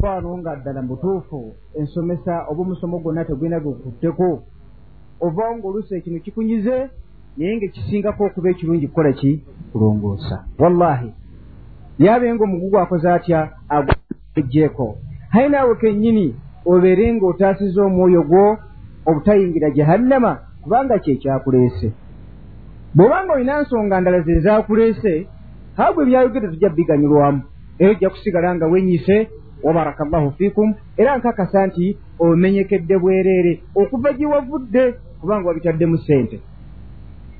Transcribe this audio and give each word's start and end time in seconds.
twano 0.00 0.38
nga 0.38 0.56
ddala 0.56 0.82
mutuufu 0.82 1.54
ensomesa 1.78 2.46
oba 2.48 2.62
omusomo 2.62 2.98
gwonna 2.98 3.24
tegwina 3.24 3.60
gukutteko. 3.60 4.42
Ova 5.20 5.56
ngaoluusi 5.56 5.94
ekino 5.94 6.18
kikunyize 6.24 6.76
naye 7.36 7.56
ngaekisingako 7.56 8.24
okuba 8.24 8.50
ekirungi 8.50 8.88
kukola 8.88 9.12
ki? 9.12 9.44
Kulongoosa. 9.72 10.44
Wallahi 10.58 11.12
yabe 11.98 12.34
nga 12.34 12.44
omugugu 12.44 12.78
akoze 12.78 13.10
atya? 13.10 13.40
Agejjeeko 13.68 14.96
haye 15.28 15.48
naawe 15.48 15.74
kennyini 15.74 16.34
obeere 16.66 17.12
ng'otaasiza 17.14 17.82
omwoyo 17.84 18.22
gwo 18.22 18.58
obutayingira 19.06 19.70
jahannama 19.70 20.38
kubanga 20.62 20.98
kyekyakuleese 20.98 21.92
bw'obanga 22.94 23.32
olina 23.32 23.62
nsonga 23.62 24.00
ndala 24.00 24.20
ze 24.20 24.40
zaakuleese 24.40 25.26
haagwe 25.76 26.02
ebyayogedde 26.04 26.48
tujja 26.48 26.68
biganyulwamu. 26.68 27.42
Era 27.78 27.90
ojja 27.90 28.10
kusigala 28.10 28.54
nga 28.54 28.66
wenyise 28.66 29.28
wabaraka 29.62 30.04
llahu 30.04 30.30
fiikum. 30.38 30.74
Era 30.96 31.18
nkakasa 31.18 31.66
nti 31.66 31.96
omenyekedde 32.18 32.98
bwereere 32.98 33.60
okuva 33.74 34.12
gye 34.12 34.26
wavudde 34.26 34.94
kubanga 35.20 35.48
wabitaddemu 35.48 35.98
ssente. 35.98 36.40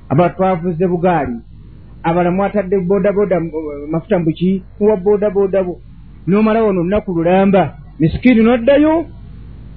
Abalala 0.09 0.33
twavuze 0.35 0.87
bugaali 0.87 1.35
abala 2.03 2.31
mwatadde 2.31 2.79
bodaboda 2.79 3.41
mafuta 3.91 4.19
mubuki 4.19 4.63
muwa 4.79 4.97
bodaboda 4.97 5.63
bo. 5.63 5.81
N'omala 6.27 6.63
wano 6.63 6.79
olunaku 6.81 7.13
lulamba 7.13 7.77
misikiini 7.99 8.43
n'oddayo 8.43 9.05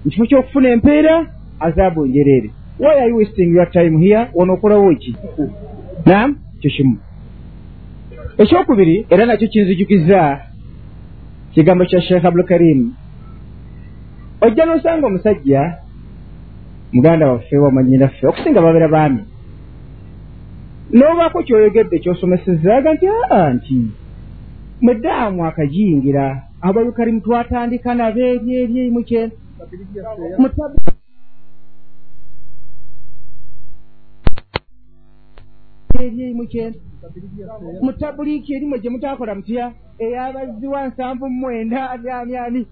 mu 0.04 0.10
kifo 0.10 0.26
ky'okufuna 0.26 0.68
empeera 0.68 1.26
azaabu 1.60 2.06
njereere 2.06 2.50
why 2.78 2.98
are 2.98 3.08
you 3.08 3.16
wasting 3.16 3.54
your 3.54 3.70
time 3.70 3.98
here? 3.98 4.28
Wano 4.34 4.54
okolawo 4.54 4.92
eki 4.92 5.16
nam 6.06 6.36
kyo 6.60 6.70
kimu. 6.70 6.98
Ekyokubiri 8.38 9.06
era 9.10 9.26
nakyo 9.26 9.48
kinzijukiza 9.48 10.40
kigambo 11.54 11.84
kya 11.84 12.00
sheekh 12.02 12.24
abdulkarim 12.24 12.80
ojja 14.44 14.64
n'osanga 14.66 15.06
omusajja 15.06 15.62
muganda 16.92 17.30
waffe 17.33 17.56
wamanyinaffe 17.58 18.27
okusinga 18.27 18.60
babeera 18.64 18.88
baami. 18.88 19.22
N'obaako 20.97 21.38
kyoyogedde 21.47 21.98
kyosomesezaaga 22.02 22.94
nti 22.94 23.06
aa 23.08 23.50
nti 23.56 23.78
mwedaamu 24.82 25.47
akajiyingira 25.47 26.25
ababulkarimu 26.66 27.20
twatandika 27.25 27.94
nabo 27.94 28.20
eri 28.20 28.50
eri 28.62 28.77
emu 28.86 29.00
kyenda 29.08 29.36
eri 36.00 36.47
kyenda 36.53 36.78
mu 37.83 37.92
tabuliiki 37.92 38.55
erimwe 38.55 38.78
gye 38.78 38.91
mutaakola 38.91 39.34
mutya 39.34 39.73
eyabazziwa 40.05 40.89
nsanvu 40.89 41.25
mumwenda 41.28 41.91
ani 41.91 42.37
ani 42.37 42.62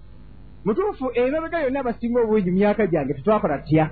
mutuufu 0.65 1.05
emabega 1.13 1.63
yonna 1.63 1.79
abasinga 1.79 2.19
obungi 2.21 2.51
mu 2.51 2.57
myaka 2.57 2.87
gyange 2.87 3.13
tetwakola 3.13 3.57
tutya. 3.57 3.85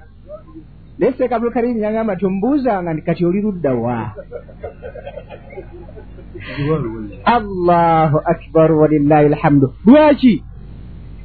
Naye 0.98 1.14
seeka 1.18 1.36
abdulkarimu 1.36 1.80
yagamba 1.80 2.16
nti 2.16 2.26
omubuuzanga 2.26 2.94
nti 2.94 3.02
kati 3.02 3.26
oli 3.26 3.42
luddawa 3.42 3.98
allahu 7.26 8.18
akbar 8.34 8.72
walillahi 8.72 9.26
alhamdu. 9.26 9.68
Lwaki? 9.86 10.44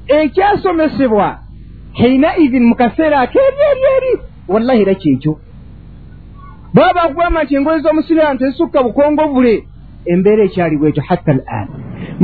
Ekyasomesebwa 0.08 1.38
haina 1.98 2.36
idhin 2.36 2.64
mu 2.68 2.74
kaseera 2.74 3.20
akeeryeryeri 3.20 4.12
wallahi 4.48 4.82
era 4.82 4.94
kyekyo 4.94 5.32
baba 6.76 6.94
bakugamba 6.94 7.44
nti 7.44 7.54
engoye 7.54 7.80
z'omusiraamu 7.80 8.38
tezisukka 8.38 8.82
bukongo 8.82 9.24
bule. 9.34 9.54
Embeera 10.12 10.42
ekyali 10.44 10.76
bwekyo 10.76 11.02
hatta 11.08 11.32
al 11.32 11.42
an 11.58 11.68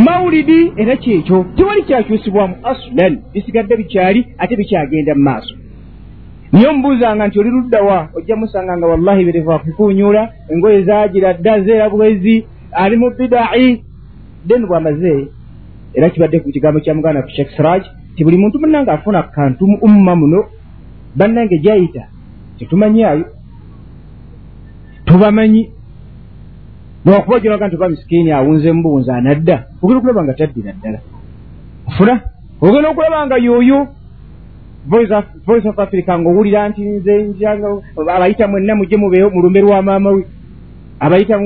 mawulidi 0.05 0.73
era 0.77 0.97
kyekyo 0.97 1.47
tewali 1.57 1.83
kyakyusibwamu 1.83 2.55
asulan 2.71 3.15
bisigadde 3.33 3.77
bikyali 3.77 4.21
ate 4.39 4.57
bikyagenda 4.57 5.15
mu 5.15 5.23
maaso. 5.23 5.55
Niye 6.53 6.69
omubuuzanga 6.69 7.27
nti 7.27 7.39
oli 7.41 7.51
luddawa 7.51 8.09
ojja 8.17 8.37
musanga 8.37 8.77
nga 8.77 8.87
wallahi 8.87 9.25
bireva 9.25 9.59
kukunyula 9.59 10.23
engoye 10.53 10.83
zagira 10.83 11.35
dda 11.35 11.61
zeera 11.61 11.91
bwezi 11.91 12.47
ali 12.73 12.97
mu 12.97 13.11
bidai. 13.19 13.83
Then 14.49 14.67
bwamaze 14.67 15.29
era 15.95 16.11
kibadde 16.11 16.41
ku 16.41 16.51
kigambo 16.51 16.81
kya 16.81 16.95
muganda 16.95 17.23
ku 17.23 17.31
shek 17.37 17.49
siraj 17.57 17.83
ti 18.17 18.25
buli 18.25 18.37
muntu 18.37 18.61
munange 18.61 18.91
afuna 18.91 19.23
kantu 19.23 19.67
mu 19.67 19.77
umma 19.87 20.15
muno 20.17 20.41
bannange 21.17 21.59
gyayita 21.59 22.03
tetumanyayo 22.59 23.42
tubamanyi. 25.13 25.71
Lwakuba 27.05 27.41
gyonaga 27.41 27.67
nti 27.67 27.77
oba 27.77 27.89
misikiini 27.89 28.33
awunze 28.33 28.73
mubuwunza 28.73 29.17
anadda 29.17 29.67
ogenda 29.83 29.99
okulaba 29.99 30.25
nga 30.25 30.35
taddira 30.35 30.73
ddala. 30.73 30.99
Ofuna? 31.89 32.21
Ogenda 32.61 32.89
okulaba 32.89 33.27
nga 33.27 33.37
yooyo 33.37 33.89
voice 35.47 35.69
of 35.69 35.79
africa 35.79 36.19
ngaowulira 36.19 36.69
nti 36.69 36.83
nze 36.85 37.15
abayita 38.17 38.49
mwenna 38.49 38.75
mujje 38.75 38.97
mubeewo 38.97 39.31
mu 39.31 39.43
lumbe 39.43 39.61
lwa 39.61 39.83
maama 39.83 40.11
we. 40.11 40.25
Abayita 41.01 41.39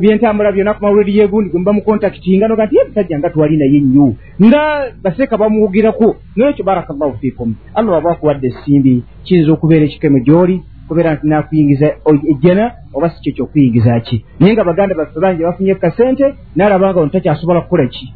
byentambula 0.00 0.52
byonna 0.52 0.74
ku 0.74 0.82
mawulire 0.84 1.18
yegundi 1.18 1.50
gwe 1.50 1.58
muba 1.58 1.72
mukontakitinga 1.72 2.48
noga 2.48 2.66
nti 2.66 2.76
musajja 2.88 3.18
nga 3.18 3.30
twali 3.30 3.56
naye 3.56 3.80
nnyo. 3.80 4.14
Nga 4.42 4.62
baseeka 5.02 5.36
bamuwugirako 5.36 6.16
nayekyo 6.36 6.64
barakallahu 6.64 7.18
fikum 7.18 7.54
allah 7.74 7.92
waba 7.92 8.10
akuwadde 8.12 8.46
essimbi 8.48 9.02
kiyinza 9.24 9.52
okubeera 9.52 9.84
ekikeme 9.84 10.20
gy'oli 10.20 10.62
kubeera 10.88 11.14
nti 11.14 11.26
nakuyingiza 11.26 11.86
ejjana 12.30 12.64
oba 12.94 13.10
si 13.10 13.22
kyekyo 13.22 13.44
okuyingiza 13.44 14.00
ki? 14.00 14.24
Naye 14.40 14.52
nga 14.52 14.64
baganda 14.64 14.94
baffe 14.94 15.20
bangi 15.20 15.42
bafunye 15.42 15.74
kasente 15.74 16.26
naalabanga 16.56 17.00
ono 17.00 17.10
takyasobola 17.10 17.60
kukola 17.60 17.86
ki? 17.86 18.06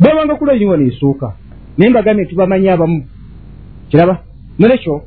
Babanga 0.00 0.34
kula 0.34 0.54
eringo 0.54 0.76
neesuuka 0.76 1.28
naye 1.78 1.90
mbagambye 1.90 2.24
tubamanyi 2.26 2.68
abamu. 2.68 3.04
Kiraba? 3.88 4.14
Nolekyo 4.58 5.02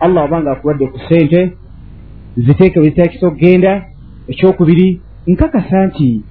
allah 0.00 0.22
wabanga 0.22 0.52
akuwadde 0.52 0.86
ku 0.86 0.98
sente 1.08 1.52
ziteeke 2.36 2.80
wezitakisa 2.80 3.26
okugenda 3.26 3.72
ekyokubiri 4.28 5.00
nkakasa 5.26 5.86
nti 5.86 6.22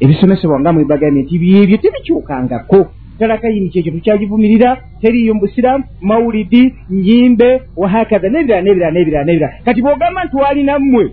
ebisomesebwa 0.00 0.60
nga 0.60 0.72
mwebagambye 0.72 1.22
nti 1.22 1.38
byebyo 1.38 1.76
tebikyukangako 1.76 2.80
talakayini 3.18 3.68
kyekyo 3.68 3.92
tukyagivumirira 3.92 4.76
teriyo 5.00 5.34
mubusiraamu 5.34 5.84
mawulidi 6.00 6.74
nyimbe 6.90 7.62
wahakaza 7.76 8.28
nebirala 8.28 8.62
nebirala 8.62 8.92
nebirala 8.92 9.24
nebirala 9.24 9.54
kati 9.64 9.82
bwogamba 9.82 10.24
nti 10.24 10.36
walinammwe 10.36 11.04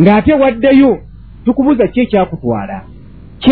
ng'ate 0.00 0.32
waddeyo 0.34 0.98
tukubuuza 1.44 1.86
ki 1.86 2.00
ekyakutwala 2.00 2.82
ki 3.42 3.50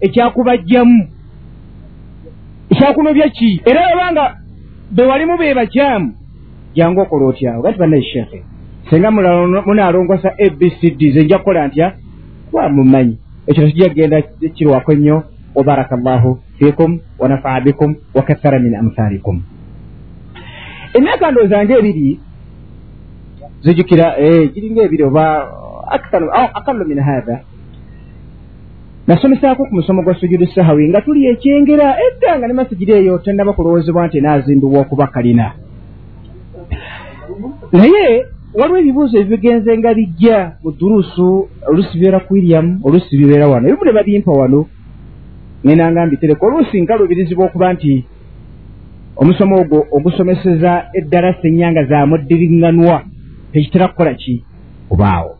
ekyakubajjamu. 0.00 1.08
Ekyakunobya 2.70 3.28
ki? 3.28 3.62
Era 3.64 3.80
obanga 3.94 4.36
bewalimu 4.90 5.38
be 5.38 5.54
bakyamu 5.54 6.14
jangu 6.74 7.00
okola 7.00 7.26
otyawo 7.26 7.62
gati 7.62 7.78
bannaye 7.78 8.02
sheekhe 8.02 8.42
senga 8.90 9.10
munaalongosa 9.10 10.28
abcd 10.38 11.00
ze 11.12 11.24
nja 11.24 11.38
kukola 11.38 11.66
ntya? 11.66 11.94
Wamumanyi 12.52 13.18
ekyo 13.46 13.66
tekijja 13.66 13.88
kgenda 13.90 14.22
kirwako 14.54 14.94
nnyo 14.94 15.22
wabaraka 15.58 15.96
llahu 15.96 16.38
fikum 16.58 16.90
wanafaa 17.18 17.60
bikum 17.60 17.90
wakathara 18.14 18.58
min 18.58 18.74
amthalikum 18.74 19.42
emyaka 20.96 21.30
ndowooza 21.30 21.64
nga 21.64 21.74
ebiri 21.78 22.20
zijukira 23.62 24.06
giringa 24.54 24.82
ebiri 24.86 25.04
oba 25.10 25.24
akalu 26.58 26.84
min 26.86 27.00
hatha 27.00 27.36
nasomesaako 29.08 29.64
ku 29.64 29.74
musomo 29.74 30.02
gwa 30.02 30.14
sujudu 30.14 30.46
sahawi 30.46 30.88
nga 30.88 31.00
tuli 31.00 31.26
ekyengera 31.32 31.96
edda 32.06 32.38
nga 32.38 32.46
ne 32.46 32.54
masigiri 32.54 32.92
eyo 32.92 33.18
tennaba 33.18 33.52
kulowoozebwa 33.52 34.06
nti 34.06 34.18
enaazimbibwa 34.18 34.80
okuba 34.80 35.06
kalina. 35.06 35.52
Naye 37.72 38.26
waliwo 38.54 38.78
ebibuuzo 38.78 39.16
ebigenze 39.18 39.78
nga 39.78 39.94
bijja 39.94 40.38
mu 40.62 40.70
durusu 40.78 41.48
oluusi 41.68 41.96
bibeera 41.96 42.20
ku 42.20 42.36
iriamu 42.36 42.80
oluusi 42.84 43.16
bibeera 43.16 43.48
wano. 43.48 43.64
Ebimu 43.68 43.84
ne 43.84 43.92
babimpa 43.96 44.32
wano 44.32 44.60
ngenanga 45.64 46.06
mbitereka 46.06 46.46
oluusi 46.46 46.82
nga 46.82 46.96
lubirizibwa 46.96 47.46
okuba 47.46 47.72
nti 47.72 47.92
omusomo 49.20 49.54
ogwo 49.60 49.78
ogusomeseza 49.96 50.72
eddalasa 50.98 51.44
ennyanga 51.48 51.82
zamuddiriŋŋanwa 51.90 52.96
tekitera 53.52 53.88
kukola 53.88 54.14
ki? 54.14 54.34
Obaawo 54.92 55.32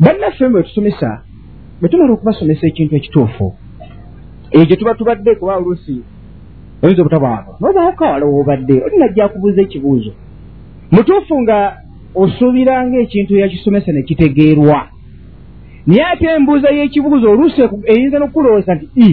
bannaffe 0.00 0.48
bwe 0.48 0.62
tusomesa 0.62 1.10
bwe 1.80 1.88
tumala 1.88 2.12
okubasomesa 2.12 2.66
ekintu 2.66 2.96
ekituufu 2.96 3.46
eyo 4.52 4.64
gye 4.66 4.76
tuba 4.76 4.94
tubadde 4.94 5.34
kuba 5.34 5.56
oluusi 5.56 5.96
oyinza 6.82 7.02
obutabwako 7.02 7.52
nobaako 7.60 8.04
awala 8.04 8.26
woobadde 8.26 8.74
olinajja 8.84 9.24
akubuuza 9.24 9.60
ekibuuzo. 9.62 10.12
Mutuufu 10.90 11.34
nga 11.42 11.58
osuubiranga 12.14 12.98
ekintu 13.04 13.32
yakisomesa 13.36 13.92
ne 13.92 14.02
kitegeerwa 14.02 14.78
naye 15.88 16.04
ate 16.04 16.26
embuuza 16.36 16.68
y'ekibuuzo 16.76 17.26
oluusi 17.30 17.60
eyinza 17.90 18.18
n'okulowooza 18.18 18.74
nti 18.74 18.86
i 19.06 19.08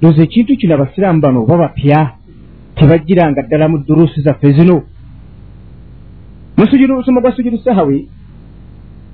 looza 0.00 0.22
ekintu 0.22 0.56
kino 0.60 0.74
abasiraamu 0.74 1.20
bano 1.20 1.38
oba 1.42 1.56
bapya? 1.62 2.00
Tebajjiranga 2.76 3.42
ddala 3.42 3.66
mu 3.68 3.78
duruusi 3.86 4.20
zaffe 4.20 4.52
zino? 4.52 4.76
Musomo 6.56 7.20
gwa 7.20 7.32
sujudu 7.32 7.58
sahawi 7.58 8.08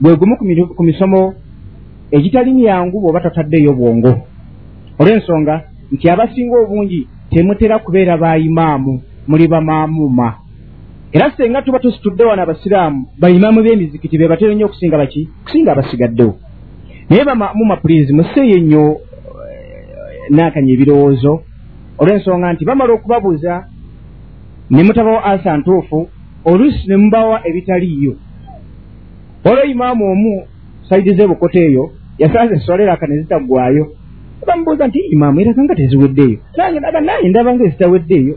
gwe 0.01 0.17
gumu 0.17 0.37
ku 0.77 0.83
misomo 0.85 1.35
egitali 2.11 2.53
myangu 2.53 3.01
bw'oba 3.01 3.21
totaddeyo 3.21 3.73
bwongo. 3.73 4.13
Olw'ensonga 4.99 5.55
nti 5.93 6.05
abasinga 6.11 6.57
obungi 6.63 7.09
temutera 7.31 7.79
kubeera 7.79 8.17
baimaamu 8.17 9.01
muli 9.29 9.49
bamaamuuma 9.49 10.29
era 11.13 11.33
senga 11.37 11.63
tuba 11.63 11.79
tusitudde 11.79 12.25
wano 12.25 12.43
abasiraamu 12.43 13.07
baimaamu 13.21 13.63
b'emizikiti 13.63 14.19
be 14.19 14.29
batera 14.29 14.53
nnyo 14.55 14.67
okusinga 14.67 14.99
baki? 14.99 15.29
Kusinga 15.45 15.73
abasigaddewo 15.73 16.44
naye 17.11 17.25
bamaamuuma 17.25 17.77
pulizi 17.77 18.13
museeyo 18.13 18.59
nnyo 18.59 18.85
eh, 18.91 20.31
naakanya 20.31 20.73
ebirowoozo. 20.73 21.43
Olw'ensonga 21.99 22.53
nti 22.53 22.65
bamala 22.65 22.93
okubabuuza 22.93 23.65
ne 24.71 24.83
mutabawo 24.83 25.21
asa 25.31 25.57
ntuufu 25.57 26.09
oluusi 26.45 26.89
ne 26.89 26.97
mubawa 26.97 27.37
ebitaliiyo. 27.49 28.15
Olwo 29.45 29.65
imaamu 29.65 30.05
omu 30.13 30.33
saidi 30.89 31.15
z'ebukoto 31.15 31.59
eyo 31.59 31.85
yasanze 32.19 32.55
esoleraka 32.55 33.07
ne 33.07 33.19
zitaggwayo 33.23 33.85
bamubuuza 34.47 34.87
nti 34.89 34.99
imaamu 35.15 35.41
eraga 35.41 35.63
nga 35.65 35.75
teziweddeeyo? 35.75 36.39
Nange 36.57 36.81
naga 36.81 37.01
naye 37.01 37.29
ndaba 37.29 37.55
nga 37.55 37.65
ezitaweddeeyo. 37.65 38.35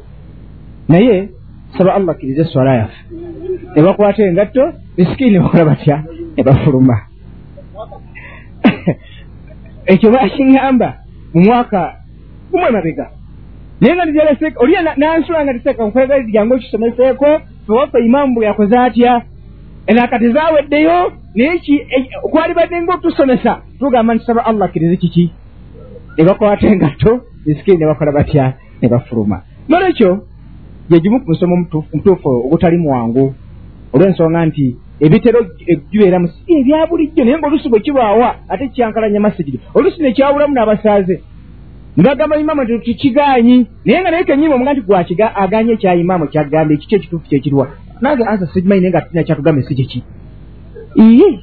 Naye 0.90 1.30
saba 1.78 1.96
allah 1.96 2.16
akkiriza 2.16 2.42
eswala 2.42 2.76
yaffe. 2.76 3.02
Ne 3.76 3.82
bakwata 3.82 4.24
engatto 4.24 4.64
misikini 4.98 5.32
ne 5.32 5.40
bakola 5.40 5.66
batya? 5.66 6.04
Ne 6.36 6.44
bafuluma 6.44 7.07
ekyo 9.92 10.12
bakiŋŋamba 10.12 10.90
mu 11.34 11.42
mwaka 11.46 11.82
gumwe 12.52 12.70
mabega 12.72 13.06
naye 13.82 13.94
nga 13.96 14.06
nijaleseka 14.06 14.60
oli 14.64 14.74
nansula 14.98 15.44
nga 15.44 15.54
tiseka 15.54 15.84
nkwegaliryange 15.88 16.54
okisomeseeko 16.54 17.28
fewaffe 17.66 17.98
imaamu 18.06 18.34
bwe 18.36 18.46
yakoze 18.46 18.78
atya 18.78 19.22
enaka 19.88 20.20
tezaweddeyo 20.20 20.98
naye 21.36 21.60
ki 21.60 21.76
kwali 22.32 22.54
badde 22.54 22.82
nga 22.82 22.94
otusomesa 22.94 23.62
tugamba 23.80 24.14
nti 24.14 24.26
saba 24.26 24.46
allah 24.46 24.66
akkirize 24.68 24.96
kiki 24.96 25.32
ne 26.18 26.24
bakwata 26.24 26.68
engatto 26.68 27.12
misikini 27.46 27.78
ne 27.78 27.86
bakola 27.86 28.12
batya 28.12 28.54
ne 28.82 28.88
bafuluma 28.90 29.42
nolwekyo 29.70 30.10
gyegimu 30.90 31.20
ku 31.20 31.30
musomo 31.30 31.56
mutuufu 31.94 32.30
ogutali 32.46 32.78
muwangu 32.78 33.36
olw'ensonga 33.94 34.46
nti 34.46 34.76
ebitero 35.00 35.40
gibeera 35.92 36.20
musi 36.20 36.40
ebya 36.48 36.88
bulijjo 36.90 37.24
naye 37.24 37.38
nga 37.38 37.48
olusi 37.48 37.70
bwe 37.70 37.80
kibaawa 37.80 38.36
ate 38.50 38.68
kyankalanya 38.74 39.20
masigiri 39.20 39.60
olusi 39.74 40.02
ne 40.02 40.14
kyawulamu 40.14 40.54
n'abasaaze. 40.54 41.22
Ne 41.98 42.04
bagamba 42.04 42.38
imaamu 42.38 42.64
nti 42.64 42.80
tukigaanyi 42.80 43.68
naye 43.86 44.02
nga 44.02 44.12
naye 44.12 44.24
kenyini 44.24 44.54
omuga 44.54 44.74
nti 44.74 44.82
gwakiga 44.82 45.36
aganye 45.36 45.74
ekya 45.74 45.96
imaamu 45.96 46.28
kyagamba 46.28 46.74
ekiki 46.74 46.96
ekituufu 46.96 47.30
kyekirwa 47.30 47.68
nange 48.02 48.24
ansa 48.24 48.48
sigimanyi 48.54 48.82
naye 48.82 48.92
nga 48.92 49.02
tunya 49.02 49.24
kyatugamba 49.24 49.62
esi 49.62 49.76
kiki 49.76 50.04
iye! 50.96 51.40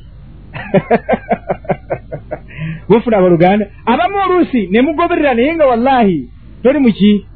Bufuna 2.88 3.16
abaluganda. 3.16 3.66
Abamu 3.86 4.16
oluusi 4.24 4.68
ne 4.70 4.82
mugoberera 4.82 5.34
naye 5.34 5.54
nga 5.54 5.66
wallahi 5.66 6.28
toli 6.62 6.78
muki 6.78 7.26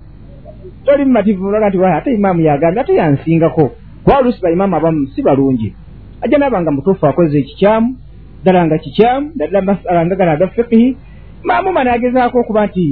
toli 0.85 1.05
mumativu 1.05 1.47
olaga 1.47 1.69
nti 1.69 1.85
ate 1.85 2.15
imaamu 2.15 2.41
yagambye 2.41 2.81
ate 2.81 2.95
yansingako. 2.95 3.71
Kuba 4.05 4.19
oluusi 4.19 4.43
baimaamu 4.43 4.77
abamu 4.77 5.07
si 5.15 5.23
balungi 5.23 5.75
ajja 6.23 6.39
naaba 6.39 6.63
nga 6.63 6.71
mutuufu 6.71 7.07
akoze 7.07 7.39
ekikyamu 7.39 7.97
ddala 8.43 8.67
nga 8.67 8.79
kikyamu 8.79 9.31
daddala 9.37 9.67
masala 9.67 10.07
nga 10.07 10.17
gala 10.17 10.33
aga 10.33 10.49
fikihi 10.49 10.97
maamuma 11.45 11.85
naagezaako 11.85 12.39
okuba 12.41 12.67
nti 12.67 12.87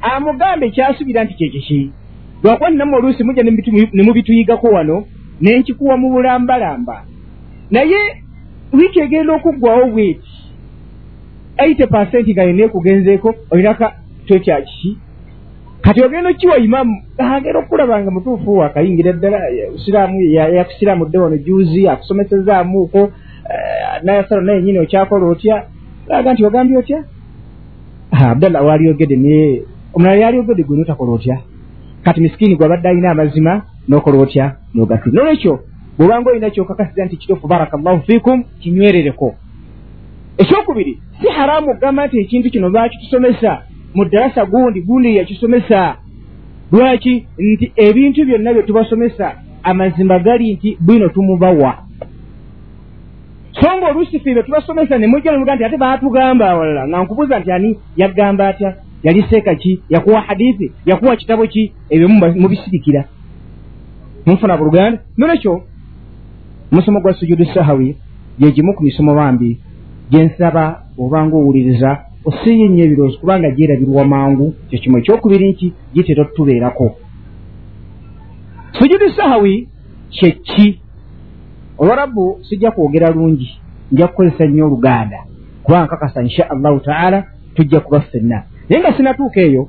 amugambe 0.00 0.66
ekyasuubira 0.66 1.24
nti 1.24 1.34
kyekiki 1.38 1.80
lwakuba 2.42 2.70
ninamu 2.70 2.96
oluusi 2.96 3.24
mujja 3.24 3.42
ne 3.42 4.02
mubituyigako 4.02 4.66
wano 4.76 4.96
nenkikuwa 5.40 5.96
mu 5.96 6.10
bulambalamba 6.10 6.96
naye 7.70 8.00
wiiki 8.72 9.00
egenda 9.00 9.32
okuggwawo 9.34 9.86
bweti 9.92 10.32
eite 11.62 11.86
pasenti 11.86 12.32
nga 12.32 12.42
yeneekugenzeeko 12.42 13.34
olinaka 13.50 13.86
kyokyakiki 14.26 14.90
kati 15.88 16.04
ogenda 16.04 16.30
okiwa 16.30 16.58
imamu 16.58 17.02
agenda 17.18 17.58
okulaba 17.58 18.02
nga 18.02 18.10
mutuufu 18.10 18.64
akayingira 18.64 19.12
ddala 19.12 19.40
siraamu 19.84 20.20
yakusiraamudde 20.20 21.18
wano 21.18 21.36
juzi 21.36 21.88
akusomesezaamuuko 21.88 22.98
eh, 22.98 24.02
nayasalo 24.02 24.40
naye 24.40 24.62
nyini 24.62 24.78
okyakola 24.78 25.26
otya? 25.26 25.64
Aga 26.10 26.32
nti 26.32 26.44
ogambye 26.44 26.78
otya? 26.78 27.04
Abdallah 28.10 28.64
walyogedde 28.66 29.16
naye 29.16 29.62
omulala 29.94 30.16
yalyogedde 30.16 30.62
gwe 30.62 30.76
notakola 30.76 31.12
otya? 31.12 31.38
Kati 32.04 32.20
misikini 32.20 32.56
gwabadde 32.56 32.88
alina 32.88 33.10
amazima 33.10 33.62
nokola 33.88 34.18
otya? 34.18 34.56
Nogatu 34.74 35.10
nolwekyo 35.12 35.60
bwobanga 35.98 36.30
olina 36.30 36.50
kyokakasiza 36.50 37.04
nti 37.04 37.16
kituufu 37.16 37.48
baraka 37.48 37.76
llahu 37.76 38.02
fiikum 38.06 38.44
kinywerereko. 38.60 39.34
Ekyokubiri 40.38 41.02
si 41.20 41.28
haramu 41.28 41.70
okugamba 41.70 42.06
nti 42.06 42.20
ekintu 42.20 42.50
kino 42.50 42.70
bakitusomesa 42.70 43.62
mu 43.98 44.04
ddalasa 44.04 44.44
gundi 44.46 44.80
gundi 44.80 45.16
yakisomesa 45.16 45.96
lwaki 46.72 47.26
nti 47.38 47.72
ebintu 47.76 48.24
byonna 48.24 48.52
bye 48.52 48.62
tubasomesa 48.62 49.26
amazima 49.62 50.18
gali 50.18 50.54
nti 50.54 50.78
bwino 50.80 51.08
tumubawa. 51.08 51.78
So 53.60 53.76
nga 53.76 53.88
oluusi 53.90 54.20
fe 54.20 54.34
bye 54.34 54.42
tubasomesa 54.42 54.98
ne 54.98 55.06
mujja 55.06 55.32
nemuga 55.32 55.54
nti 55.54 55.64
ate 55.64 55.76
baatugamba 55.76 56.50
awalala 56.50 56.88
nga 56.88 57.02
nkubuuza 57.02 57.38
nti 57.38 57.52
ani? 57.52 57.78
Yaggamba 57.96 58.48
atya? 58.48 58.76
Yali 59.02 59.24
seeka 59.30 59.54
ki? 59.54 59.82
Yakuwa 59.88 60.20
hadithi? 60.20 60.72
Yakuwa 60.86 61.16
kitabo 61.16 61.46
ki? 61.46 61.72
Ebyo 61.90 62.08
mubisirikira 62.08 63.04
munfuna 64.26 64.56
buluganda 64.56 65.00
nolwekyo 65.16 65.62
musomo 66.70 67.00
gwa 67.00 67.14
sujudu 67.14 67.44
sahawi 67.44 67.96
gyegimu 68.38 68.74
ku 68.74 68.82
misomo 68.82 69.14
bambi. 69.14 69.58
Gyensaba 70.10 70.82
obanga 70.98 71.36
owuliriza 71.36 72.07
oseeyo 72.24 72.64
ennyo 72.66 72.84
ebirowoozo 72.84 73.18
kubanga 73.18 73.50
gyerabirwa 73.50 74.04
mangu. 74.04 74.54
Kyekimu 74.68 74.98
ekyokubiri 74.98 75.48
nti 75.52 75.66
gitera 75.94 76.22
otutubeerako 76.22 76.96
sujudu 78.72 79.10
sahawi 79.16 79.68
kyeki 80.10 80.80
olwarabbu 81.78 82.40
sijja 82.48 82.70
kwogera 82.70 83.10
lungi. 83.10 83.60
Nja 83.92 84.08
kukozesa 84.08 84.44
nnyo 84.46 84.66
oluganda. 84.66 85.18
Kubanga 85.62 85.84
nkakasa 85.84 86.22
insha 86.22 86.50
allahu 86.50 86.80
taala 86.80 87.24
tujja 87.54 87.80
kuba 87.80 88.00
ffenna. 88.00 88.42
Naye 88.68 88.82
nga 88.82 88.96
sinatuuka 88.96 89.40
eyo 89.40 89.68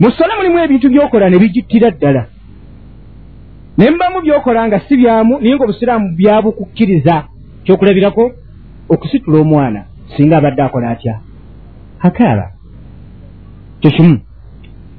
mu 0.00 0.10
sola 0.10 0.36
mulimu 0.36 0.58
ebintu 0.58 0.88
byokola 0.88 1.30
ne 1.30 1.38
bijittira 1.38 1.90
ddala. 1.90 2.26
Naye 3.76 3.90
mubamu 3.90 4.20
byokola 4.20 4.68
nga 4.68 4.80
si 4.80 4.96
byamu 4.96 5.38
naye 5.40 5.54
nga 5.54 5.64
obusiraamu 5.64 6.16
byabukukkiriza. 6.16 7.24
Kyokulabirako 7.64 8.32
okusitula 8.88 9.38
omwana 9.40 9.84
singa 10.16 10.36
abadde 10.36 10.62
akola 10.62 10.90
atya? 10.90 11.20
Akaaba. 12.00 12.52
Kyekimu 13.80 14.20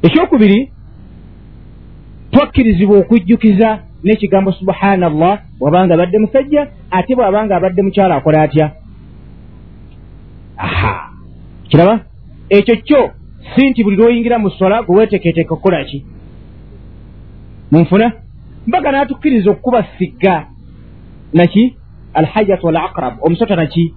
ekyokubiri 0.05 0.71
twakkirizibwa 2.31 2.97
okujjukiza 2.97 3.69
n'ekigambo 4.03 4.51
subhana 4.51 5.09
llah 5.09 5.39
bw'abanga 5.59 5.93
abadde 5.93 6.17
musajja 6.17 6.61
ate 6.91 7.15
bw'abanga 7.15 7.55
abadde 7.55 7.81
mukyala 7.81 8.15
akola 8.15 8.41
atya? 8.41 8.71
Aha. 10.57 10.93
Kiraba? 11.69 11.99
Ekyo 12.49 12.75
kyo 12.75 13.01
si 13.55 13.69
nti 13.69 13.83
buli 13.83 13.97
lwoyingira 13.97 14.37
mu 14.39 14.49
sola 14.49 14.83
gwe 14.83 14.97
weeteketeeka 14.97 15.53
okukola 15.53 15.83
ki? 15.83 16.05
Munfuna? 17.71 18.11
Mbaga 18.67 18.91
n'atukkiriza 18.91 19.51
okukuba 19.51 19.85
sigga. 19.97 20.45
Naki 21.33 21.77
alhajatu 22.13 22.65
wal 22.65 22.77
aqrab 22.77 23.13
omusota 23.21 23.55
naki 23.55 23.93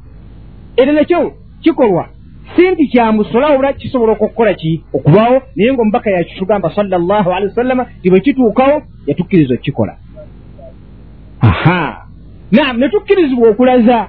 era 0.79 0.93
nakyo 0.93 1.33
kikolwa. 1.61 2.09
Si 2.57 2.71
nti 2.71 2.87
kyamusola 2.87 3.55
obula 3.55 3.73
kisobola 3.73 4.13
okukola 4.13 4.55
ki? 4.55 4.85
Okubaawo 4.93 5.43
naye 5.57 5.73
nga 5.73 5.83
omubaka 5.83 6.11
yakitugamba 6.11 6.75
salllahu 6.75 7.31
alehi 7.33 7.49
wasallama 7.49 7.87
ti 8.03 8.11
bwe 8.11 8.21
kituukawo 8.21 8.83
yatukkiriza 9.07 9.55
okukikola. 9.55 9.97
Aha! 11.41 12.07
Naam 12.53 12.79
netukkirizibwa 12.79 13.49
okulaza. 13.49 14.09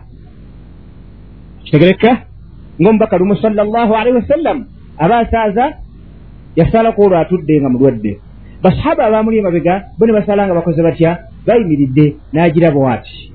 Kitegereka 1.64 2.18
ngaomubaka 2.82 3.18
lumu 3.18 3.36
salllahu 3.36 3.96
alehi 3.96 4.16
wasallam 4.16 4.66
aba 4.98 5.18
asaaza 5.18 5.74
yasalako 6.56 7.02
olwo 7.02 7.18
atudde 7.18 7.62
nga 7.62 7.70
mulwadde. 7.70 8.20
Basahaba 8.64 9.06
abamuli 9.06 9.38
emabega 9.38 9.84
bo 9.98 10.06
ne 10.06 10.14
basala 10.14 10.46
nga 10.46 10.54
bakoze 10.54 10.82
batya? 10.84 11.18
Bayimiridde 11.46 12.16
n'agirabo 12.34 12.90
ati 12.90 13.30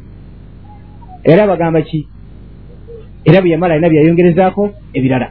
era 1.24 1.46
bagamba 1.46 1.82
ki 1.82 2.08
era 3.24 3.40
bwe 3.40 3.50
yamala 3.50 3.74
alina 3.74 3.88
byeyayongerezaako 3.88 4.62
ebirala. 4.94 5.28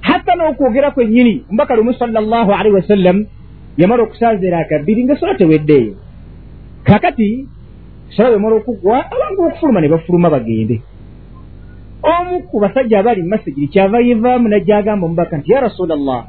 Hatta 0.00 0.32
n'okwogera 0.36 0.90
kwennyini 0.90 1.44
omubaka 1.48 1.76
lumu 1.76 1.92
salllahu 1.94 2.50
alaihi 2.52 2.76
wasallam 2.76 3.26
yamala 3.76 4.02
okusaaza 4.02 4.46
era 4.46 4.58
akabbiri 4.58 5.04
ngaesola 5.04 5.34
teweddeeyo. 5.34 5.94
Kakati 6.84 7.48
sola 8.16 8.30
bwemala 8.30 8.56
okuggwa 8.56 8.96
abantu 9.12 9.42
okufuluma 9.42 9.80
ne 9.80 9.88
bafuluma 9.88 10.30
bagende. 10.30 10.82
Omu 12.02 12.42
ku 12.50 12.60
basajja 12.60 12.98
abaali 12.98 13.22
mumasigiri 13.22 13.68
kyava 13.68 14.00
yevaamu 14.00 14.48
najjagamba 14.48 15.06
omubaka 15.06 15.36
nti 15.36 15.52
ya 15.52 15.60
rasula 15.60 15.96
llah 15.96 16.24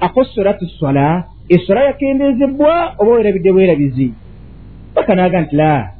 akosolatu 0.00 0.66
sola 0.78 1.24
esola 1.48 1.84
yakendeezebwa 1.84 2.94
oba 2.98 3.10
werabidde 3.10 3.52
bwerabizi? 3.52 4.12
Baka 4.94 5.14
naaga 5.14 5.40
nti 5.40 5.56
la 5.56 5.90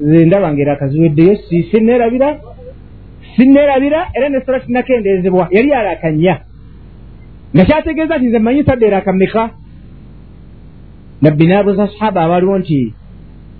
ndaba 0.00 0.52
ngaera 0.52 0.72
akaziweddeyo 0.72 1.36
siise 1.36 1.80
neerabira 1.80 2.38
sinneerabira 3.36 4.08
era 4.14 4.28
nesola 4.28 4.60
tinakendeezebwa 4.60 5.48
yali 5.50 5.72
alakanya. 5.72 6.40
Nga 7.54 7.64
kyategeeza 7.64 8.18
nti 8.18 8.26
nze 8.26 8.38
mmanyi 8.38 8.64
sadde 8.64 8.86
era 8.86 8.98
akameka 8.98 9.50
nabbi 11.22 11.46
naabuza 11.46 11.88
sahaba 11.88 12.22
abaliwo 12.24 12.58
nti 12.58 12.94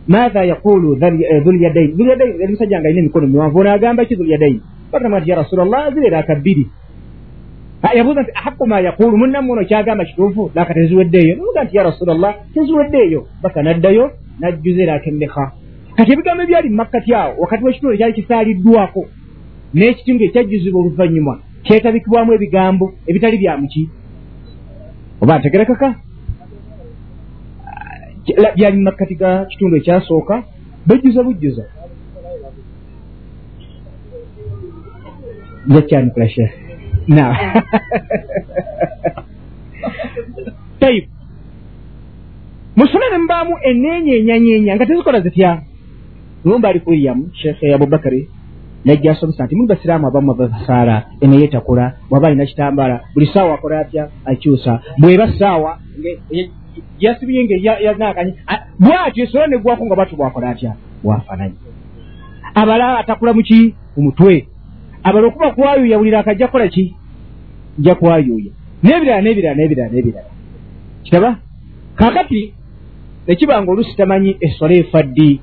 maatha 0.09 0.45
yaqulu 0.45 0.95
dhulyadain 1.45 1.97
dhulyadain 1.97 2.41
yali 2.41 2.53
musajja 2.53 2.81
nga 2.81 2.89
alina 2.89 3.01
emikono 3.01 3.27
miwanvu 3.27 3.59
onaagamba 3.59 4.05
ki 4.05 4.15
dhulyadain 4.17 4.61
bagamba 4.93 5.21
nti 5.21 5.31
ya 5.31 5.37
rasula 5.37 5.65
llah 5.65 5.95
zireera 5.95 6.19
akabbiri. 6.19 6.67
Yabuuza 7.97 8.23
nti 8.23 8.33
ahaqu 8.35 8.67
ma 8.67 8.81
yaqulu? 8.81 9.17
Munnamu 9.17 9.53
ono 9.53 9.65
kyagamba 9.65 10.05
kituufu 10.05 10.51
laka 10.55 10.75
teziweddeeyo 10.75 11.37
namuga 11.37 11.65
nti 11.65 11.77
ya 11.77 11.83
rasula 11.83 12.15
llah 12.15 12.35
teziweddeeyo 12.55 13.27
baka 13.43 13.63
naddayo 13.63 14.11
najjuza 14.41 14.83
era 14.83 14.95
akemmeka 14.95 15.53
kati 15.97 16.13
ebigambo 16.13 16.43
ebyali 16.43 16.69
mumakkati 16.69 17.15
awo 17.15 17.35
wakati 17.39 17.65
w'ekitundu 17.65 17.95
ekyali 17.95 18.13
kisaaliddwako 18.13 19.03
n'ekitundu 19.77 20.23
ekyajjuzibwa 20.25 20.81
oluvannyuma 20.81 21.35
kyetabikibwamu 21.65 22.31
ebigambo 22.33 22.87
ebitali 23.09 23.37
bya 23.43 23.53
muki? 23.61 23.83
Oba 25.23 25.39
ntegerekaka 25.39 25.89
byali 28.57 28.77
mumakkati 28.77 29.15
ga 29.21 29.31
kitundu 29.51 29.77
ekyasooka 29.77 30.35
bejjuza 30.87 31.21
bujjuza. 31.27 31.65
Jakyanukula 35.73 36.29
shekh 36.35 36.55
na. 37.09 37.25
Tayib 40.81 41.05
musole 42.77 43.07
ne 43.11 43.19
mubaamu 43.19 43.55
eneenyenyanyeenya 43.69 44.73
nga 44.77 44.87
tezikola 44.87 45.21
zitya? 45.21 45.63
Lumba 46.45 46.69
ali 46.69 46.81
kuliyamu 46.81 47.31
shekhe 47.35 47.75
abubakari 47.75 48.29
najja 48.87 49.13
asomesa 49.13 49.45
nti 49.45 49.57
muli 49.57 49.69
basiraamu 49.69 50.07
abamu 50.07 50.31
abasaala 50.33 51.03
eneyetakula 51.21 51.93
bwaba 52.11 52.27
alina 52.29 52.47
kitambala 52.47 53.01
buli 53.15 53.27
saawa 53.27 53.55
akola 53.55 53.81
atya? 53.81 54.09
Akyusa 54.25 54.81
bweba 54.99 55.33
saawa 55.39 55.79
yasibye 57.01 57.45
ngayanakany 57.45 58.33
bwatyo 58.79 59.25
esola 59.25 59.47
negwako 59.47 59.87
nga 59.87 59.95
bwatyo 59.95 60.17
bwakola 60.17 60.49
atya? 60.49 60.73
Bwafananye 61.03 61.55
abala 62.55 62.99
atakula 62.99 63.33
muki 63.33 63.75
omutwe 63.99 64.47
abala 65.03 65.27
okuba 65.27 65.51
kwayuya 65.51 65.99
bulira 65.99 66.19
akajja 66.19 66.47
kukola 66.47 66.69
ki? 66.69 66.95
Nja 67.79 67.95
kwayuya 67.95 68.53
nebirala 68.83 69.23
nebirala 69.23 69.57
nebirala 69.57 69.93
nebirala. 69.93 70.31
Kitaba? 71.03 71.37
Kakati 71.95 72.55
nekiba 73.27 73.63
nga 73.63 73.73
olusi 73.73 73.97
tamanyi 73.97 74.37
esola 74.41 74.75
efaddi. 74.75 75.41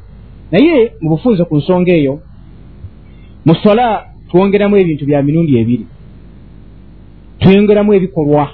Naye 0.51 0.91
mu 1.01 1.09
bufunze 1.09 1.43
ku 1.43 1.57
nsonga 1.57 1.91
eyo 1.91 2.21
mu 3.45 3.55
sola 3.55 4.05
twongeramu 4.29 4.77
ebintu 4.77 5.05
bya 5.05 5.21
mirundi 5.21 5.57
ebiri. 5.61 5.85
Twongeramu 7.39 7.93
ebikolwa. 7.93 8.45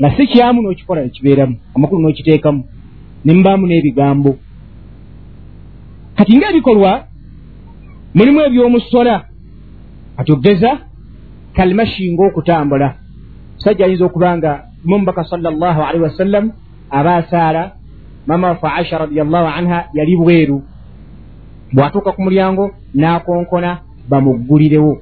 Nga 0.00 0.08
si 0.16 0.26
kyamu 0.26 0.62
n'okikola 0.62 1.04
nekibeeramu 1.04 1.56
amakulu 1.74 2.00
n'okiteekamu. 2.02 2.62
Nemubaamu 3.24 3.66
n'ebigambo. 3.66 4.36
Kati 6.16 6.36
ngaebikolwa 6.36 6.92
mulimu 8.14 8.40
eby'omusola 8.40 9.24
atugeza 10.16 10.78
kalimashi 11.56 12.12
ngaokutambula 12.12 12.88
musajja 13.54 13.84
ayinza 13.84 14.04
okuba 14.04 14.36
nga 14.36 14.52
mumubaka 14.84 15.24
salllah 15.24 15.76
alaihi 15.88 16.04
wasallam 16.04 16.52
aba 16.90 17.16
asaala 17.16 17.72
mama 18.26 18.48
wafe 18.48 18.66
aisha 18.66 18.98
radiallahu 18.98 19.46
anha 19.46 19.88
yali 19.94 20.16
bweru. 20.16 20.62
Bw'atuuka 21.72 22.12
ku 22.12 22.22
mulyango 22.22 22.70
n'akonkona 22.94 23.89
bamuggulirewo 24.10 24.92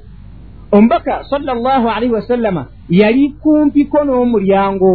omubaka 0.72 1.24
salllah 1.30 1.82
alaihi 1.96 2.14
wasallama 2.18 2.62
yali 2.88 3.28
kumpiko 3.42 3.98
n'omulyango 4.04 4.92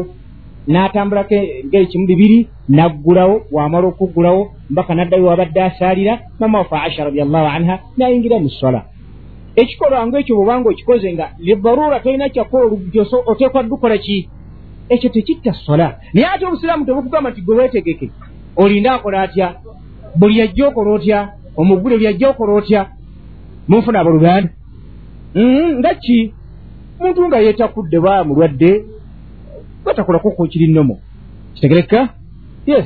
n'atambulako 0.68 1.38
ngeri 1.68 1.98
bibiri 2.08 2.40
naggulawo 2.70 3.36
bw'amala 3.52 3.88
okuggulawo 3.88 4.42
mbaka 4.72 4.92
n'addayo 4.96 5.26
wabadde 5.26 5.62
asaalira 5.62 6.14
mama 6.40 6.58
wafe 6.60 6.76
aisha 6.76 7.08
radiallahu 7.10 7.48
anha 7.56 7.76
n'ayingira 7.98 8.40
mu 8.40 8.50
sola 8.50 8.82
ekikolwa 9.56 10.08
nga 10.08 10.20
ekyo 10.20 10.36
bwobanga 10.36 10.70
okikoze 10.70 11.14
nga 11.14 11.26
libarura 11.46 12.00
tolina 12.00 12.30
kyakola 12.30 12.66
olugjoso 12.66 13.18
oteekwa 13.26 13.64
ddukola 13.64 13.98
ki? 13.98 14.30
Ekyo 14.90 15.10
tekitta 15.10 15.54
sola 15.54 15.88
naye 16.14 16.28
ate 16.28 16.46
obusiraamu 16.46 16.86
tebukugamba 16.86 17.30
nti 17.30 17.42
gwe 17.42 17.56
weetegeke 17.58 18.08
olinde 18.62 18.90
akola 18.90 19.22
atya? 19.22 19.48
Buli 20.16 20.40
yajja 20.40 20.68
okola 20.68 20.92
otya? 20.92 21.20
Omuggule 21.58 21.98
lyajja 21.98 22.30
okola 22.30 22.54
otya 22.54 22.82
munfuna 23.68 24.00
aboluganda? 24.00 24.50
Mm-hmm, 25.36 25.80
nga 25.80 25.94
ki? 25.96 26.34
Muntu 27.00 27.28
nga 27.28 27.38
yeetakudde 27.38 28.00
ba 28.00 28.24
mulwadde 28.24 28.86
wetakulako 29.86 30.32
ko 30.32 30.48
kiri 30.48 30.68
nnomo 30.68 31.00
kitegereka 31.54 32.10
yes. 32.66 32.86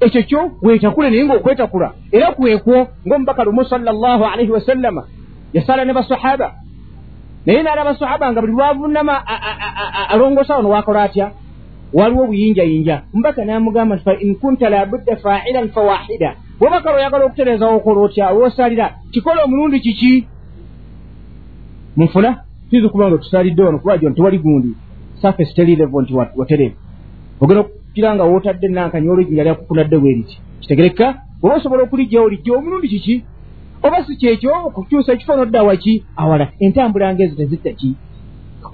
Ekyo 0.00 0.22
kyo 0.22 0.40
weetakule 0.62 1.10
naye 1.10 1.24
ngaokwetakula 1.24 1.92
era 2.12 2.32
kwekwo 2.32 2.88
ngaomubaka 3.06 3.44
lumu 3.44 3.64
salllah 3.64 4.32
alaihi 4.32 4.50
wasallama 4.50 5.06
yasala 5.52 5.84
ne 5.84 5.92
basahaba. 5.92 6.52
Naye 7.46 7.62
naala 7.62 7.84
basahaba 7.84 8.32
nga 8.32 8.40
buli 8.40 8.52
lwavunama 8.52 9.22
alongosa 10.08 10.56
wano 10.56 10.68
wakola 10.68 11.02
atya 11.02 11.30
waliwo 11.92 12.24
obuyinjayinja. 12.24 13.02
Mbaka 13.12 13.44
namugamba 13.44 13.94
nti 13.96 14.04
fain 14.04 14.34
kunta 14.40 14.68
labudda 14.68 15.16
failan 15.16 15.68
fawahida 15.68 16.36
bwobakala 16.58 16.96
oyagala 16.96 17.24
okutereeza 17.24 17.66
wokola 17.66 18.00
otya? 18.00 18.30
Wosalira. 18.30 18.94
Kikola 19.12 19.44
omulundi 19.44 19.80
kiki? 19.80 20.28
Munfuna 21.96 22.40
tuyinza 22.70 22.88
okuba 22.88 23.08
nga 23.08 23.18
tusalidde 23.18 23.62
wano 23.62 23.78
kuba 23.78 23.98
jo 23.98 24.08
ntiwali 24.10 24.38
gundi. 24.38 24.70
Surface 25.20 25.54
teri 25.54 25.76
level 25.76 26.02
nti 26.02 26.14
watereevu 26.14 26.76
ogenda 27.40 27.60
okukira 27.60 28.14
nga 28.14 28.24
wootadde 28.24 28.68
nankanyi 28.68 29.08
olwejinja 29.08 29.44
lyakukunadde 29.44 29.98
bweriti 29.98 30.36
kitegereka 30.60 31.06
oba 31.42 31.54
osobola 31.54 31.82
okulijjawo 31.82 32.28
lijja 32.28 32.52
omulundi 32.56 32.88
kiki? 32.88 33.24
Oba 33.82 34.04
si 34.04 34.16
kyekyo? 34.16 34.52
Okukyusa 34.66 35.12
ekifo 35.12 35.36
nodda 35.36 35.62
waki 35.62 36.06
awala. 36.16 36.52
Entambula 36.60 37.14
ngaezo 37.14 37.36
tezitta 37.36 37.72
ki 37.78 37.96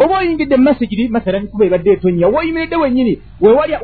oba 0.00 0.18
oyingidde 0.18 0.56
mumasigiri 0.56 1.08
masalan 1.08 1.46
kuba 1.46 1.64
ebadde 1.64 1.90
etonya 1.92 2.26
woyimiridde 2.28 2.76
wennyini. 2.76 3.14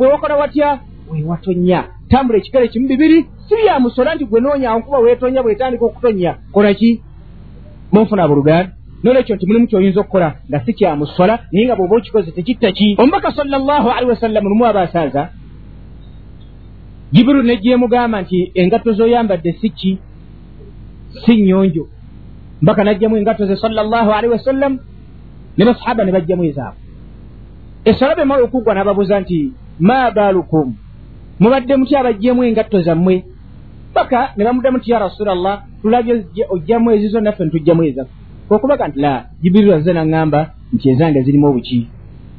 Wewakola 0.01 0.37
watya? 0.37 0.81
Wewatonya 1.11 1.85
tambula 2.09 2.39
ekikale 2.39 2.69
kimu 2.69 2.89
bibiri. 2.89 3.27
Si 3.49 3.55
byamusola 3.57 4.15
nti 4.15 4.25
gwe 4.25 4.41
noonya 4.41 4.79
nkuba 4.79 4.99
weetonya 4.99 5.43
bwetandika 5.43 5.85
okutonya 5.85 6.35
kola 6.53 6.75
ki? 6.75 7.03
Munfuna 7.93 8.23
abuluganda 8.25 8.73
nolwekyo 9.03 9.37
nti 9.37 9.47
mulimu 9.47 9.67
kyoyinza 9.67 10.01
okukola 10.01 10.35
nga 10.49 10.61
si 10.65 10.73
kyamusola 10.73 11.39
naye 11.53 11.67
nga 11.67 11.77
bwoba 11.77 11.97
okikoze 11.97 12.31
tekitta 12.31 12.73
ki? 12.73 12.97
Omubaka 12.99 13.33
salllah 13.33 13.97
alihi 13.97 14.11
wasallam 14.11 14.45
lumu 14.45 14.67
abasaaza 14.67 15.29
jibiru 17.13 17.43
nejyemugamba 17.43 18.23
nti 18.23 18.51
engatto 18.55 18.93
zoyambadde 18.93 19.53
si 19.53 19.71
ki? 19.71 19.99
Si 21.25 21.43
nyonjo 21.43 21.87
mbaka 22.63 22.85
najjamu 22.85 23.17
engatto 23.17 23.47
ze 23.47 23.57
salllah 23.57 24.09
alaihi 24.17 24.33
wasallam 24.33 24.79
ne 25.57 25.65
basahaba 25.65 26.05
ne 26.05 26.13
bajjamu 26.13 26.45
ezaabo 26.45 26.87
esala 27.87 28.15
bemala 28.15 28.43
okuggwa 28.45 28.75
n'ababuuza 28.75 29.21
nti 29.21 29.53
ma 29.79 30.11
baalukum? 30.11 30.75
Mubadde 31.41 31.77
muty 31.77 31.97
abajjemu 31.97 32.45
engatto 32.45 32.83
zammwe? 32.83 33.25
Paka 33.95 34.33
ne 34.37 34.45
bamuddamu 34.45 34.79
nti 34.79 34.91
ya 34.91 34.99
rasulllah 34.99 35.63
tulabye 35.83 36.25
ojjamu 36.51 36.91
ezizo 36.91 37.21
naffe 37.21 37.45
netujjamu 37.45 37.83
ezaffe 37.85 38.11
okubaga 38.51 38.89
nti 38.89 38.99
la 39.01 39.25
jibiriru 39.43 39.75
aze 39.75 39.93
naŋŋamba 39.93 40.41
nti 40.75 40.91
ezange 40.91 41.23
zirimu 41.23 41.47
obuki. 41.47 41.89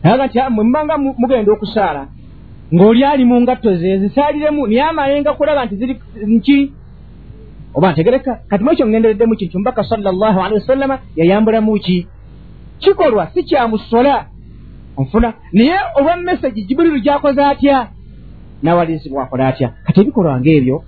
Aga 0.04 0.26
nti 0.28 0.40
mwe 0.50 0.64
mubanga 0.64 0.98
mugenda 0.98 1.52
okusaala 1.52 2.04
ng'oli 2.74 3.04
ali 3.04 3.26
mu 3.26 3.42
ngatto 3.42 3.76
ze 3.76 4.00
zisaaliremu 4.00 4.68
naye 4.68 4.82
amayenga 4.82 5.34
kulaba 5.34 5.66
nti 5.66 5.76
ziri 5.76 5.94
nki? 6.28 6.72
Oba 7.76 7.92
ntegereka 7.92 8.40
kati 8.50 8.64
mwekyo 8.64 8.88
ngendereddemu 8.88 9.36
kintu 9.36 9.60
mbaka 9.60 9.84
salllah 9.84 10.36
alihi 10.46 10.60
wasallama 10.60 11.00
yayambulamu 11.16 11.80
ki 11.80 12.08
kikolwa 12.80 13.28
si 13.34 13.44
kyamusola 13.44 14.26
onfuna. 14.98 15.34
Naye 15.54 15.78
olwa 15.96 16.16
mesagi 16.18 16.64
jiburiru 16.64 17.00
gyakoze 17.00 17.44
atya? 17.46 17.88
Nawalizibwa 18.64 19.24
akola 19.24 19.48
atya? 19.48 19.74
Kati 19.86 20.02
ebikolwa 20.02 20.40
ngaebyo 20.40 20.84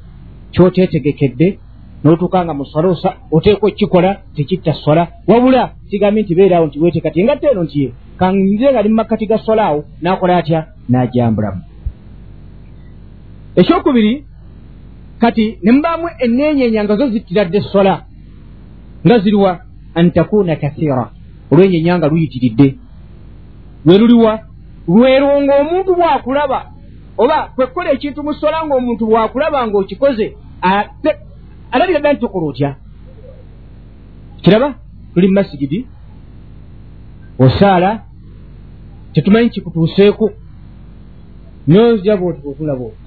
kyotetegekedde 0.52 1.60
notuuka 2.04 2.46
nga 2.46 2.54
musola 2.54 2.88
oteekwa 3.32 3.70
okukikola 3.70 4.18
tekitta 4.36 4.74
sola. 4.74 5.08
Wabula 5.28 5.72
kigambi 5.90 6.22
nti 6.22 6.36
beeraawo 6.36 6.68
nti 6.68 6.80
wete 6.80 7.02
kati 7.02 7.20
engatte 7.22 7.48
eno 7.52 7.64
nti 7.64 7.94
kanire 8.18 8.72
nga 8.72 8.80
ali 8.80 8.90
mumakkati 8.90 9.26
ga 9.26 9.38
sola 9.38 9.66
awo 9.66 9.84
nakola 10.02 10.38
atya? 10.38 10.68
Najambulamu 10.90 11.62
ekyokubiri 13.56 14.26
kati 15.20 15.58
ne 15.64 15.72
mubaamu 15.72 16.08
eneenyenya 16.20 16.84
nga 16.84 16.96
zo 16.96 17.10
zittiradde 17.10 17.62
sola 17.62 18.06
nga 19.06 19.20
ziriwa 19.20 19.52
an 19.96 20.12
takuuna 20.12 20.56
kathira 20.56 21.12
olwenyenya 21.52 21.98
nga 21.98 22.08
luyitiridde. 22.08 22.68
Lwe 23.86 23.98
luliwa 23.98 24.34
lwerwo 24.88 25.42
ng'omuntu 25.42 25.92
bw'akulaba 25.96 26.60
oba 27.18 27.38
kwekkola 27.56 27.90
ekintu 27.96 28.24
mu 28.24 28.34
sola 28.34 28.66
ng'omuntu 28.66 29.04
bw'akulaba 29.10 29.68
ng'okikoze 29.68 30.26
alabira 31.72 32.00
dda 32.00 32.12
nti 32.14 32.22
tokola 32.22 32.46
otya? 32.52 32.70
Kiraba 34.44 34.68
tuli 35.14 35.28
mu 35.28 35.34
masigidi 35.34 35.80
osaala 37.40 37.92
tetumanyi 39.14 39.50
kikutuuseeko 39.50 40.26
nojaba 41.68 42.26
oti 42.30 42.42
otulaba 42.50 42.84
oti 42.90 43.02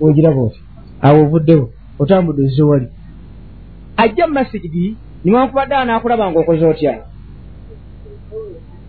ogiraba 0.00 0.40
oti 0.46 0.60
awo 1.06 1.18
ovuddewo 1.24 1.66
otambudde 1.98 2.42
ozze 2.46 2.62
wali. 2.62 2.88
Ajja 3.96 4.26
mu 4.26 4.34
masigidi 4.34 4.96
niwankubadde 5.24 5.74
anaakulaba 5.74 6.30
nga 6.30 6.38
okoze 6.40 6.64
otya 6.66 6.92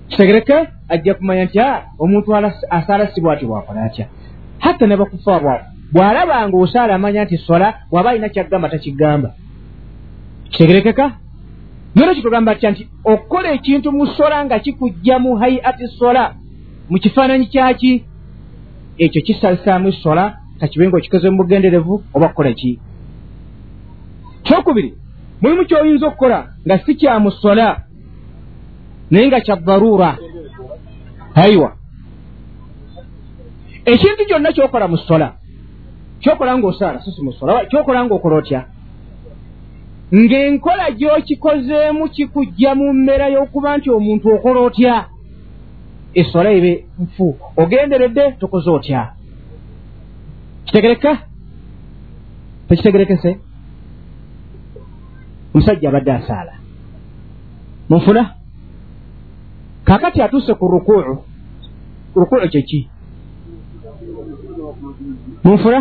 kitegereke 0.09 0.67
ajja 0.89 1.13
kumanya 1.13 1.45
nti 1.45 1.59
a 1.59 1.83
omuntu 1.99 2.35
asaala 2.69 3.07
si 3.07 3.21
bwati 3.21 3.45
bwakola 3.45 3.83
atya? 3.83 4.05
Hatta 4.59 4.87
ne 4.87 4.97
bakufa 4.97 5.39
bwabo 5.39 5.63
bw'alaba 5.93 6.47
nga 6.47 6.57
osaala 6.57 6.95
amanya 6.95 7.23
nti 7.25 7.37
sola 7.37 7.73
bw'aba 7.91 8.09
alina 8.09 8.29
kyagamba 8.29 8.69
takigamba. 8.69 9.29
Kitegerekeka 10.51 11.11
nolwo 11.95 12.15
kitugamba 12.15 12.55
tya 12.55 12.71
nti 12.71 12.87
okukola 13.03 13.51
ekintu 13.51 13.91
mu 13.91 14.05
sola 14.07 14.45
nga 14.45 14.59
kikujja 14.59 15.19
mu 15.19 15.35
haiati 15.35 15.87
sola 15.99 16.35
mu 16.89 16.97
kifaananyi 16.99 17.45
kyaki 17.45 18.03
ekyo 18.97 19.21
kisalisaamu 19.21 19.91
sola 19.91 20.37
kakibe 20.59 20.87
nga 20.87 20.97
okikoze 20.97 21.29
mu 21.29 21.37
bugenderevu 21.37 22.03
oba 22.13 22.27
kukola 22.27 22.53
ki? 22.53 22.79
Kyokubiri 24.43 24.93
mulimu 25.41 25.65
kyoyinza 25.65 26.07
okukola 26.07 26.47
nga 26.65 26.79
si 26.79 26.95
kya 26.95 27.19
mu 27.19 27.31
sola 27.31 27.86
naye 29.11 29.27
nga 29.27 29.39
kya 29.41 29.55
daruura 29.55 30.17
aiwa. 31.35 31.73
Ekintu 33.85 34.25
kyonna 34.27 34.51
kyokola 34.51 34.87
mu 34.87 34.97
sola 34.97 35.33
kyokola 36.19 36.57
ngaosaala 36.57 36.99
sisi 37.01 37.21
mu 37.21 37.33
sola 37.33 37.65
kyokola 37.65 38.05
ngaokola 38.05 38.35
otya? 38.35 38.65
Ng'enkola 40.13 40.91
gy'okikozeemu 40.91 42.09
kikujja 42.09 42.75
mu 42.75 42.93
mbeera 42.93 43.27
y'okuba 43.27 43.77
nti 43.77 43.89
omuntu 43.89 44.35
okola 44.35 44.59
otya? 44.59 45.05
Esola 46.13 46.49
ebe 46.51 46.85
nfu. 46.99 47.35
Ogenderedde 47.57 48.31
tokoze 48.39 48.69
otya? 48.69 49.13
Kitegereka? 50.65 51.17
Tekitegerekese 52.67 53.39
omusajja 55.53 55.89
abadde 55.89 56.11
asaala. 56.11 56.53
Munfuna 57.89 58.36
kakati 59.87 60.21
atuuse 60.21 60.53
ku 60.53 60.67
rukuu 60.67 61.17
rukuu 62.15 62.47
kyeki 62.51 62.89
munfuna? 65.43 65.79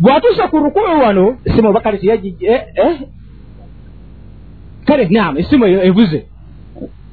Bw'atuuse 0.00 0.44
ku 0.50 0.56
rukuu 0.58 1.00
wano 1.02 1.38
simu 1.54 1.68
oba 1.68 1.80
kale 1.80 1.98
teyagijje 1.98 2.46
eh, 2.46 2.62
eh? 2.76 2.96
kale 4.86 5.08
nam 5.10 5.38
esimu 5.38 5.64
eyo 5.66 5.80
ebuze. 5.88 6.20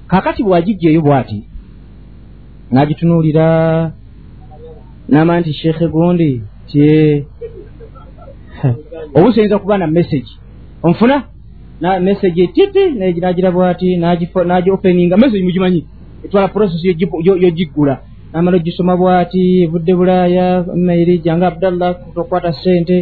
Kakati 0.08 0.44
bw'agijjeeyo 0.44 1.02
bw'ati 1.02 1.40
n'agitunuulira 2.72 3.48
n'amanya 5.10 5.42
nti 5.42 5.54
sheekhe 5.54 5.88
gundi 5.88 6.42
tye. 6.70 7.26
Obusi 9.16 9.40
oyinza 9.40 9.60
kuba 9.60 9.78
na 9.78 9.88
message. 9.88 10.30
Onfuna? 10.84 11.24
Na 11.82 12.00
message 12.00 12.44
etiti 12.44 12.84
nagira 13.00 13.52
bw'ati 13.52 13.98
n'agi 13.98 14.72
openinga. 14.72 15.18
Message 15.18 15.44
mugimanyi 15.44 15.82
etwala 16.26 16.48
process 16.48 16.82
yogiggula 17.44 17.96
n'amala 18.32 18.58
ogisoma 18.58 18.94
bw'ati 19.00 19.42
evudde 19.66 19.94
bulaaya 20.00 20.46
mairi 20.86 21.22
jange 21.26 21.46
abdallah 21.46 21.90
tokwata 22.16 22.52
sente 22.64 22.98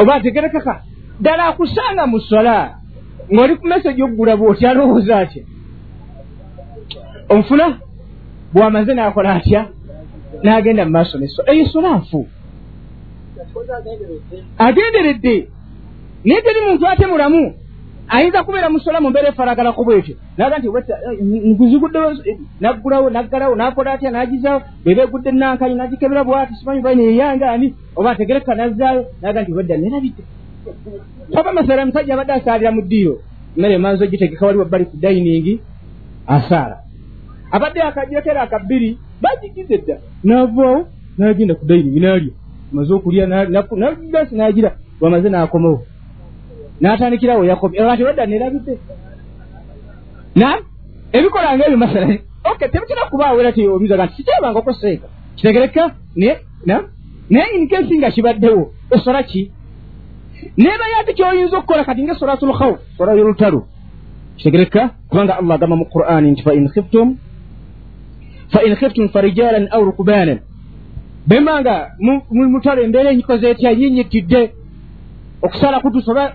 oba 0.00 0.14
ategerekeka 0.14 0.74
ddala 1.20 1.44
akusanga 1.46 2.06
mu 2.06 2.20
sola. 2.20 2.78
Ng'oli 3.32 3.56
ku 3.56 3.66
message 3.66 4.02
oggula 4.02 4.36
bw'oti 4.36 4.66
alowooza 4.66 5.16
atya? 5.18 5.42
Onfuna? 7.28 7.66
Bw'amaze 8.52 8.92
n'akola 8.94 9.30
atya? 9.38 9.60
N'agenda 10.42 10.84
mu 10.84 10.90
maaso 10.90 11.18
neso 11.18 11.40
eyo 11.50 11.64
sola 11.72 11.90
nfu. 11.98 12.26
Agenderedde. 14.58 15.34
Naye 16.24 16.40
teri 16.42 16.60
muntu 16.66 16.84
ate 16.86 17.06
mulamu 17.06 17.54
ayinza 18.08 18.44
kubeera 18.44 18.70
musola 18.70 19.00
mu 19.00 19.10
mbeera 19.10 19.28
efaragalako 19.28 19.84
bwetyo. 19.84 20.14
Naga 20.38 20.58
nti 20.58 20.68
nguzigudde 21.24 21.98
naggulawo 22.60 23.10
naggalawo 23.10 23.54
nakola 23.56 23.92
atya 23.92 24.10
nagizaawo 24.10 24.60
bweba 24.84 25.02
egudde 25.02 25.30
nankani 25.32 25.74
nagikebera 25.74 26.24
bwati 26.24 26.54
simanyi 26.54 26.80
baina 26.80 27.02
eyange 27.02 27.44
ani 27.44 27.74
oba 27.96 28.10
ategereka 28.10 28.54
nazzaayo. 28.54 29.04
Naga 29.22 29.42
nti 29.42 29.52
wedda 29.52 29.76
nerabidde 29.76 30.22
oba 31.38 31.52
masala 31.52 31.86
musajja 31.86 32.14
abadde 32.14 32.32
asaalira 32.32 32.70
mu 32.72 32.82
ddiiro 32.82 33.18
mmere 33.56 33.74
emanzi 33.74 34.04
ogitegeka 34.04 34.46
waliwo 34.46 34.64
bali 34.64 34.84
ku 34.84 34.96
dayiningi 34.96 35.60
asaala. 36.26 36.76
Abadde 37.50 37.82
akajekera 37.82 38.42
akabbiri 38.42 38.98
bagigize 39.22 39.78
dda. 39.78 39.96
Navaawo 40.24 40.86
nagenda 41.18 41.54
ku 41.54 41.64
dayiningi 41.66 42.00
nalya. 42.00 42.32
Maze 42.72 42.94
okulya 42.94 43.26
nagira 44.32 44.70
bwamaze 45.00 45.28
nakomawo 45.28 45.86
n'atandikirawo 46.80 47.44
yakomye 47.44 47.78
ati 47.92 48.02
wedda 48.04 48.26
nerabidde 48.26 48.74
nam 50.36 50.58
ebikola 51.12 51.56
ngaebyo 51.56 51.78
masala. 51.78 52.06
Ok 52.44 52.60
tebitera 52.72 53.10
kubaawo 53.10 53.40
era 53.40 53.52
tiobizaga 53.52 54.04
nti 54.06 54.14
sikyebangako 54.16 54.72
seeka 54.72 55.06
kitegereka 55.36 55.82
naye 57.30 57.48
inkesi 57.56 57.98
nga 57.98 58.10
kibaddewo 58.10 58.72
osola 58.90 59.22
ki? 59.22 59.50
Nebayo 60.56 60.96
ate 61.00 61.12
kyoyinza 61.16 61.58
okukola 61.58 61.84
kati 61.84 62.02
nga 62.02 62.14
solatul 62.14 62.52
khawf 62.58 62.78
sola 62.96 63.14
y'olutalo 63.14 63.60
kitegereka 64.36 64.90
kubanga 65.08 65.38
allah 65.38 65.54
agamba 65.54 65.76
mu 65.76 65.86
qur'ani 65.94 66.30
nti 66.30 66.42
fain 66.42 66.68
khiftum 66.68 67.16
fain 68.52 68.74
khiftum 68.76 69.08
farijalan 69.08 69.68
au 69.70 69.84
rukubanan 69.84 70.38
bembanga 71.26 71.90
mutalo 72.30 72.82
embeera 72.82 73.10
enyikoze 73.12 73.50
etya 73.50 73.74
nyinyitidde 73.74 74.63
okusala 75.44 75.80
kutusa 75.80 76.10
oba 76.10 76.32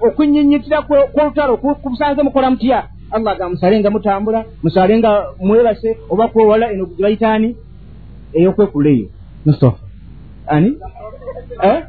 okunyinyitira 0.00 0.82
kwolutalo 0.82 1.56
kubusanze 1.56 2.22
mukola 2.22 2.50
mutya? 2.50 2.88
Allah 3.10 3.32
aga 3.32 3.48
musale 3.48 3.80
nga 3.80 3.90
mutambula 3.90 4.44
musale 4.62 4.98
nga 4.98 5.26
mwebase 5.40 5.96
oba 6.10 6.28
kwewala 6.28 6.72
eno 6.72 6.86
bayitaani 7.00 7.56
eyokwekulula 8.32 8.90
eyo. 8.90 9.06
Mustafa. 9.46 9.78
Ani? 10.46 10.78
Eh? 11.62 11.82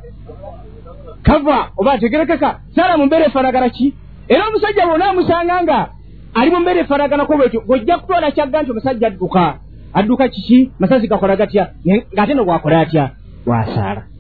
kava 1.24 1.72
oba 1.78 1.92
ategerekeka? 1.92 2.60
Sala 2.76 2.98
mu 2.98 3.06
mbeera 3.06 3.26
efanagana 3.26 3.70
ki? 3.70 3.94
Era 4.28 4.48
omusajja 4.48 4.86
bwona 4.88 5.10
amusanga 5.10 5.64
nga 5.64 5.90
ali 6.34 6.52
mu 6.52 6.60
mbeera 6.60 6.80
efanaganako 6.80 7.38
bwetyo 7.38 7.62
gojja 7.62 7.98
kutwala 7.98 8.32
kyagga 8.32 8.62
nti 8.62 8.72
omusajja 8.72 9.08
adduka. 9.08 9.60
Adduka 9.94 10.28
kiki? 10.28 10.72
Masazi 10.80 11.08
gakola 11.08 11.36
gatya? 11.36 11.72
Ng'ate 11.86 12.34
no 12.34 12.46
bwakola 12.46 12.80
atya? 12.80 13.12
Bwasaala 13.46 14.17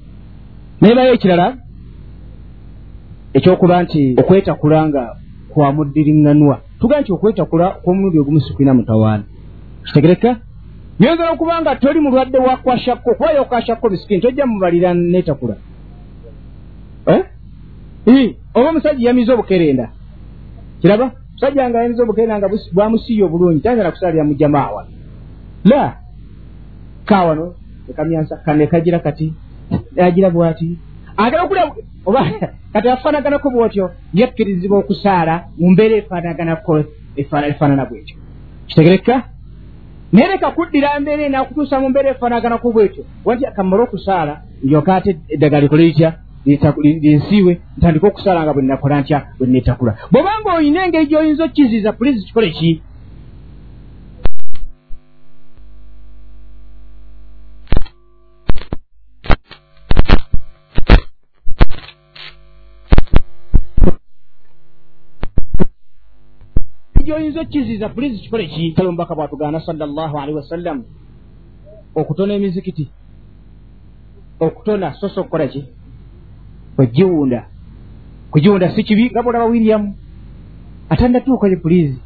nebayo 0.81 1.13
ekirala 1.13 1.47
ekyokuba 3.37 3.83
nti 3.83 4.01
okwetakula 4.21 4.79
nga 4.87 5.03
kwamuddiriŋŋanwa 5.51 6.55
tugaa 6.79 7.01
nti 7.01 7.11
okwetakula 7.11 7.67
kw'omulundi 7.83 8.17
ogumu 8.19 8.39
sikwina 8.41 8.73
mutawaana. 8.77 9.23
Kitegereka 9.85 10.31
nyongera 10.99 11.31
okuba 11.31 11.61
nga 11.61 11.75
toli 11.75 11.99
mulwadde 11.99 12.37
wa 12.37 12.57
kwashakko 12.57 13.09
kubayo 13.13 13.45
kwashakko 13.49 13.89
bisikini 13.89 14.21
tojja 14.21 14.45
mubalira 14.45 14.93
neetakula 14.93 15.55
eh? 17.07 17.23
oba 18.53 18.69
omusajja 18.69 19.07
yamiza 19.07 19.33
obukerenda. 19.33 19.89
Kiraba? 20.81 21.11
Musajja 21.33 21.69
nga 21.69 21.83
yamiza 21.83 22.03
obukerenda 22.03 22.37
nga 22.37 22.49
bwamusiiya 22.73 23.25
obulungi 23.25 23.61
tayagala 23.61 23.91
kusalira 23.91 24.23
mu 24.23 24.33
jamaawa 24.33 24.81
la! 25.65 25.97
Kawano 27.05 27.53
ekamyansa 27.89 28.35
kanekagira 28.45 28.99
kati 28.99 29.33
agira 30.05 30.29
bwati 30.29 30.77
agala 31.17 31.43
okulya 31.43 31.71
oba 32.05 32.31
kati 32.73 32.89
afaanaganako 32.89 33.49
bwotyo 33.49 33.91
yakkirizibwa 34.13 34.77
okusaala 34.79 35.43
mu 35.57 35.71
mbeera 35.71 35.95
efaanaganako 35.95 36.83
efaanana 37.15 37.85
bwetyo. 37.85 38.15
Kitegereka 38.67 39.23
naye 40.11 40.27
leka 40.27 40.51
kuddira 40.51 40.99
mbeera 40.99 41.23
enakutuusa 41.23 41.79
mu 41.79 41.89
mbeera 41.89 42.09
efaanaganako 42.09 42.71
bwetyo. 42.71 43.03
Wanti 43.25 43.45
kamala 43.55 43.83
okusaala 43.83 44.41
ndyoka 44.63 44.95
ate 44.95 45.17
eddagala 45.33 45.61
likole 45.61 45.83
litya? 45.85 46.13
Linsiiwe 46.83 47.61
ntandika 47.77 48.07
okusaala 48.07 48.43
nga 48.43 48.53
bwe 48.53 48.63
nnakola 48.63 49.01
ntya 49.01 49.19
bwe 49.37 49.47
neetakula 49.47 49.91
bw'obanga 50.11 50.49
olina 50.57 50.85
engeri 50.85 51.09
gy'oyinza 51.09 51.43
okkiziiza 51.45 51.91
pulizi 51.91 52.25
kikole 52.25 52.49
ki 52.57 52.83
gyoyinza 67.07 67.41
okkiziiza 67.41 67.89
pulizi 67.89 68.17
kikole 68.21 68.47
ki 68.47 68.73
tale 68.75 68.87
omubaka 68.87 69.15
bwatugaana 69.15 69.59
salllah 69.59 70.11
alaihi 70.15 70.35
wasallam. 70.35 70.83
Okutona 71.95 72.33
emizikiti 72.33 72.85
okutona 74.39 74.93
sosa 74.93 75.21
okukola 75.21 75.47
ki 75.47 75.61
ogiwunda 76.77 77.45
kujonda 78.31 78.75
si 78.75 78.83
kibi 78.83 79.09
nga 79.09 79.23
bolaba 79.23 79.45
william. 79.45 79.93
Atandatuukayo 80.89 81.57
pulizi 81.59 81.99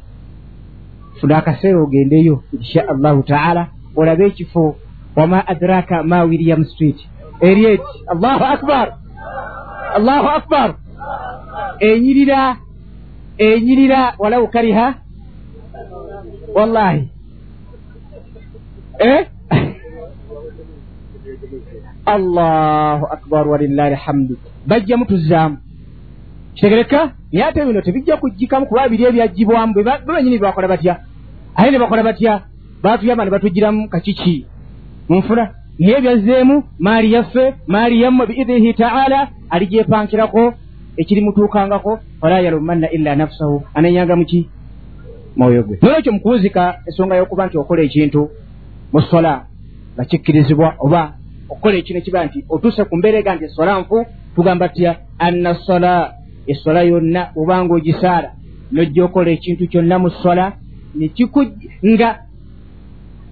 funa 1.20 1.36
akaseera 1.38 1.82
ogendeyo 1.82 2.42
insha 2.52 2.88
allahu 2.88 3.22
taala. 3.22 3.68
Olabe 3.96 4.26
ekifo 4.26 4.76
wama 5.16 5.46
adraka 5.46 6.02
ma 6.02 6.22
william 6.22 6.64
street. 6.64 7.00
Eriet. 7.40 7.82
Allahu 8.06 8.44
akbar. 8.44 8.98
Allahu 9.94 10.28
akbar. 10.28 10.74
Enyirira 11.80 12.56
enyirira 13.38 14.14
walau 14.18 14.46
kariha? 14.48 14.94
Wallahi. 16.54 17.08
Eh? 19.00 19.26
allahu 22.06 23.04
akbar 23.06 23.48
walillahi 23.48 23.94
alhamdu. 23.94 24.36
Bajjamu 24.66 25.04
tuzzaamu 25.06 25.56
kitegereka 26.54 27.12
naye 27.32 27.44
ate 27.44 27.64
bino 27.64 27.80
tebijja 27.80 28.16
kujjikamu 28.16 28.66
kuba 28.66 28.88
biri 28.88 29.04
ebyajjibwamu 29.04 29.74
bebenyini 29.74 30.38
bebakola 30.38 30.68
batya? 30.68 31.00
Aye 31.56 31.70
ne 31.70 31.78
bakola 31.78 32.02
batya? 32.02 32.42
Batuyamba 32.82 33.24
ne 33.24 33.30
batugiramu 33.30 33.88
kakiki? 33.88 34.46
Munfuna? 35.08 35.50
Naye 35.78 35.96
ebyazzeemu 35.98 36.62
maali 36.78 37.12
yaffe 37.12 37.54
maali 37.66 38.02
yammwe 38.02 38.26
biidinihi 38.26 38.74
taala 38.74 39.28
aligyepankirako 39.50 40.54
ekirimutuukangako 40.96 41.98
wala 42.20 42.40
yalumanna 42.40 42.90
illa 42.90 43.16
nafsahu. 43.16 43.62
Anenyanga 43.74 44.16
muki 44.16 44.50
mwoyo 45.36 45.62
gwe. 45.62 45.78
Nolwekyo 45.82 46.12
mukuwuzika 46.12 46.78
ensonga 46.86 47.16
y'okuba 47.16 47.46
nti 47.46 47.58
okola 47.58 47.82
ekintu 47.82 48.28
mu 48.92 49.00
sola 49.02 49.46
nga 49.94 50.04
kikkirizibwa 50.04 50.74
oba 50.78 51.14
okukola 51.48 51.76
ekintu 51.76 51.98
ekiba 52.00 52.24
nti 52.26 52.44
otuuse 52.48 52.84
ku 52.84 52.96
mbeera 52.96 53.18
ega 53.18 53.34
nti 53.34 53.44
esola 53.44 53.80
nfu 53.80 54.06
tugamba 54.34 54.68
tya 54.68 54.96
anna 55.18 55.54
sola 55.54 55.92
esola 56.46 56.82
yonna 56.82 57.22
obanga 57.36 57.74
ogisaala 57.74 58.30
nojja 58.72 59.04
okola 59.04 59.30
ekintu 59.30 59.68
kyonna 59.70 59.96
mu 59.98 60.10
sola 60.22 60.52
nga 61.92 62.10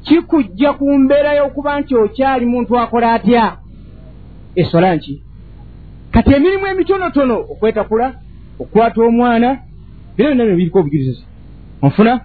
kikujja 0.05 0.73
ku 0.73 0.85
mbeera 0.99 1.35
y'okuba 1.39 1.81
nti 1.81 1.93
okyali 1.97 2.47
muntu 2.47 2.79
akola 2.79 3.13
atya? 3.13 3.57
Esola 4.55 4.97
nki 4.97 5.15
kati 6.11 6.35
emirimu 6.35 6.67
emitonotono 6.67 7.37
okwetakula 7.53 8.15
okukwata 8.61 9.01
omwana 9.03 9.59
bira 10.17 10.29
byonna 10.29 10.45
bino 10.45 10.57
biriko 10.57 10.79
obujulizi 10.79 11.25
onfuna? 11.83 12.21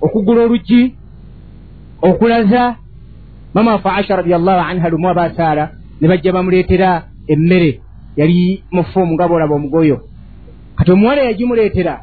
Okugula 0.00 0.42
oluggi 0.42 0.94
okulaza? 2.02 2.76
Mama 3.54 3.72
wafe 3.72 3.88
aisha 3.88 4.16
radiallahu 4.16 4.60
anha 4.60 4.88
lumu 4.88 5.08
abasaala 5.08 5.70
ne 6.00 6.08
bajja 6.08 6.32
bamuleetera 6.32 7.02
emmere. 7.28 7.80
Yali 8.16 8.64
mufuumu 8.70 9.14
nga 9.14 9.28
boolaba 9.28 9.54
omugoyo. 9.54 10.00
Kati 10.76 10.90
omuwala 10.92 11.22
yagimuleetera 11.22 12.00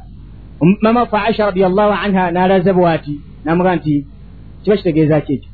mama 0.81 0.99
wafe 0.99 1.17
aisha 1.17 1.45
radiallahu 1.45 1.93
anha 1.93 2.31
n'alaza 2.31 2.73
bwati 2.73 3.19
namuga 3.45 3.75
nti 3.75 4.05
kiba 4.63 4.77
kitegeeza 4.77 5.21
ki 5.21 5.33
ekyo? 5.33 5.49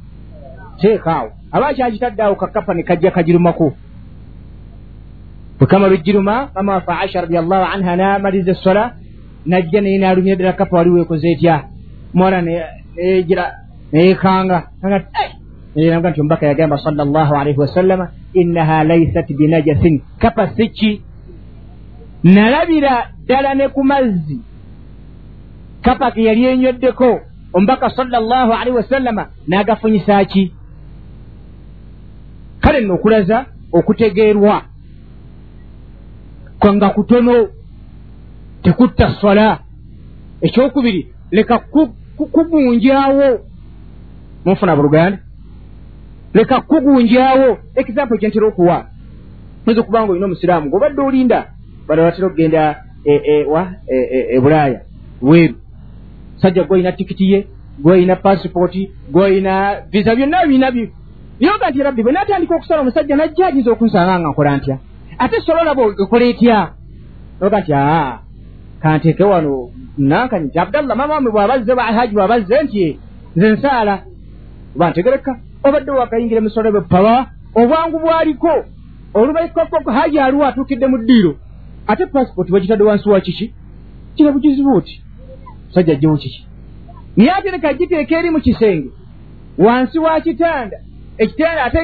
Teekaawo 0.81 1.31
aba 1.51 1.73
kyagitadde 1.73 2.23
awo 2.23 2.35
kakapa 2.35 2.73
ne 2.73 2.83
kajja 2.83 3.11
kagirumako 3.11 3.73
bwekama 5.59 5.87
lujiruma 5.87 6.49
mama 6.55 6.73
wafe 6.73 6.91
aisha 6.91 7.21
radiallahu 7.21 7.65
anha 7.73 7.95
n'amaliza 7.95 8.51
essola 8.51 8.93
najja 9.45 9.81
naye 9.81 9.97
n'alumya 9.97 10.35
ddala 10.35 10.53
kapa 10.53 10.77
wali 10.77 10.89
weekoze 10.89 11.31
etya. 11.31 11.63
Muwala 12.13 12.41
negira 12.41 13.45
neyekanga 13.91 14.63
naga 14.81 16.09
nti 16.09 16.21
omubaka 16.21 16.45
yagamba 16.45 16.77
sala 16.77 17.05
llahu 17.05 17.35
alaihi 17.35 17.59
wasallama 17.59 18.09
innaha 18.33 18.83
laisat 18.83 19.27
binajasin 19.33 20.01
kapa 20.19 20.47
siki 20.57 21.01
nalabira 22.23 23.07
ddala 23.23 23.55
ne 23.55 23.67
ku 23.67 23.83
mazzi. 23.83 24.39
Kapa 25.81 26.11
ke 26.11 26.23
yali 26.23 26.45
enyweddeko 26.45 27.19
omubaka 27.53 27.89
sala 27.89 28.19
llahu 28.19 28.51
alaihi 28.53 28.77
wasallama 28.77 29.27
n'agafunyisa 29.47 30.25
ki? 30.25 30.53
Kale 32.61 32.81
nno 32.81 32.93
okulaza 32.95 33.45
okutegeerwa 33.71 34.61
kwanga 36.65 36.89
kutono 36.89 37.47
tekutta 38.63 39.15
sola 39.21 39.59
ekyokubiri 40.41 41.07
leka 41.31 41.59
kugunjawo 42.17 43.39
munfuna 44.45 44.75
buluganda 44.75 45.19
leka 46.33 46.61
kugunjawo 46.61 47.57
example 47.75 48.17
kyentera 48.17 48.47
okuwa. 48.47 48.85
Oyinza 49.67 49.81
okuba 49.81 50.01
nga 50.01 50.11
olina 50.11 50.25
omusiraamu 50.25 50.69
gobadde 50.69 51.01
olinda 51.01 51.39
bada 51.87 52.03
batera 52.03 52.27
okugenda 52.27 52.81
wa 53.47 53.71
ebulaaya 54.35 54.81
weeru 55.21 55.55
sajja 56.41 56.63
gweolina 56.63 56.91
tikiti 56.91 57.31
ye 57.31 57.47
gweolina 57.79 58.15
pasipooti 58.15 58.89
gweolina 59.11 59.81
visa 59.91 60.15
byonna 60.15 60.45
bina 60.47 60.71
nyoga 61.39 61.69
nti 61.69 61.83
rabbi 61.83 62.03
bwe 62.03 62.11
natandika 62.11 62.55
okusala 62.55 62.81
omusajja 62.81 63.15
najja 63.15 63.47
ayinza 63.47 63.71
okunsanga 63.71 64.19
nga 64.19 64.29
nkola 64.29 64.57
ntya 64.57 64.77
ate 65.19 65.41
sola 65.41 65.61
olaba 65.61 65.83
ekola 66.03 66.25
etya? 66.25 66.59
Noga 67.41 67.59
nti 67.59 67.73
aa 67.73 68.19
kanteeke 68.81 69.23
wano 69.23 69.69
nankani 69.97 70.45
nti 70.47 70.59
abdallah 70.59 70.97
mama 70.97 71.13
wame 71.13 71.29
bwabazze 71.31 71.75
bahaji 71.75 72.13
bwabazze 72.15 72.63
nti 72.63 72.99
nze 73.35 73.49
nsaala. 73.51 73.95
Oba 74.75 74.89
ntegereka 74.89 75.31
obadde 75.63 75.91
wakayingira 75.91 76.37
emisolo 76.41 76.71
bepaba 76.71 77.31
obwangu 77.55 77.99
bwaliko 77.99 78.65
olubaikakoko 79.13 79.91
haji 79.91 80.19
aliwo 80.19 80.45
atuukidde 80.45 80.87
mu 80.87 80.97
ddiiro. 80.97 81.35
Ate 81.87 82.05
pasipooti 82.05 82.51
bagitadde 82.51 82.83
wansi 82.83 83.09
wa 83.09 83.21
kiki? 83.21 83.53
Kira 84.15 84.31
bugizibu 84.31 84.75
oti 84.75 85.01
musajja 85.67 85.93
ajjewo 85.93 86.17
kiki? 86.17 86.47
Naye 87.17 87.31
ate 87.31 87.51
leka 87.51 87.73
giteeka 87.73 88.19
eri 88.19 88.29
mu 88.31 88.39
kisenge. 88.39 88.89
Wansi 89.57 89.99
wa 89.99 90.21
kitanda 90.21 90.77
ekitanda 91.17 91.63
ate 91.63 91.79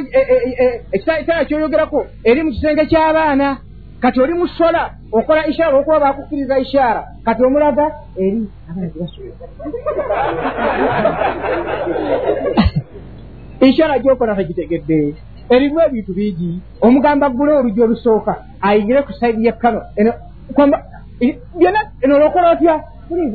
ekitanda 0.91 1.45
kyoyogerako 1.45 2.05
eri 2.23 2.43
mu 2.43 2.51
kisenge 2.51 2.85
ky'abaana. 2.85 3.57
Kati 4.01 4.21
oli 4.21 4.33
musola 4.33 4.89
okola 5.11 5.47
ishaara 5.47 5.77
okuba 5.77 5.99
bakukkiriza 5.99 6.59
ishaara 6.59 7.03
kati 7.25 7.43
omulaga 7.43 7.91
eri 8.17 8.47
ishaara 13.69 13.99
gyokola 13.99 14.35
tagitegedde 14.35 15.15
erimu 15.49 15.79
ebintu 15.81 16.13
bingi. 16.13 16.61
Omugamba 16.81 17.29
gule 17.29 17.53
oluggi 17.53 17.81
olusooka 17.81 18.35
ayingire 18.61 19.01
ku 19.01 19.13
saidi 19.13 19.45
yekkano 19.45 19.81
byonna 21.59 21.79
eno 22.03 22.15
olwokola 22.15 22.51
otya? 22.51 22.75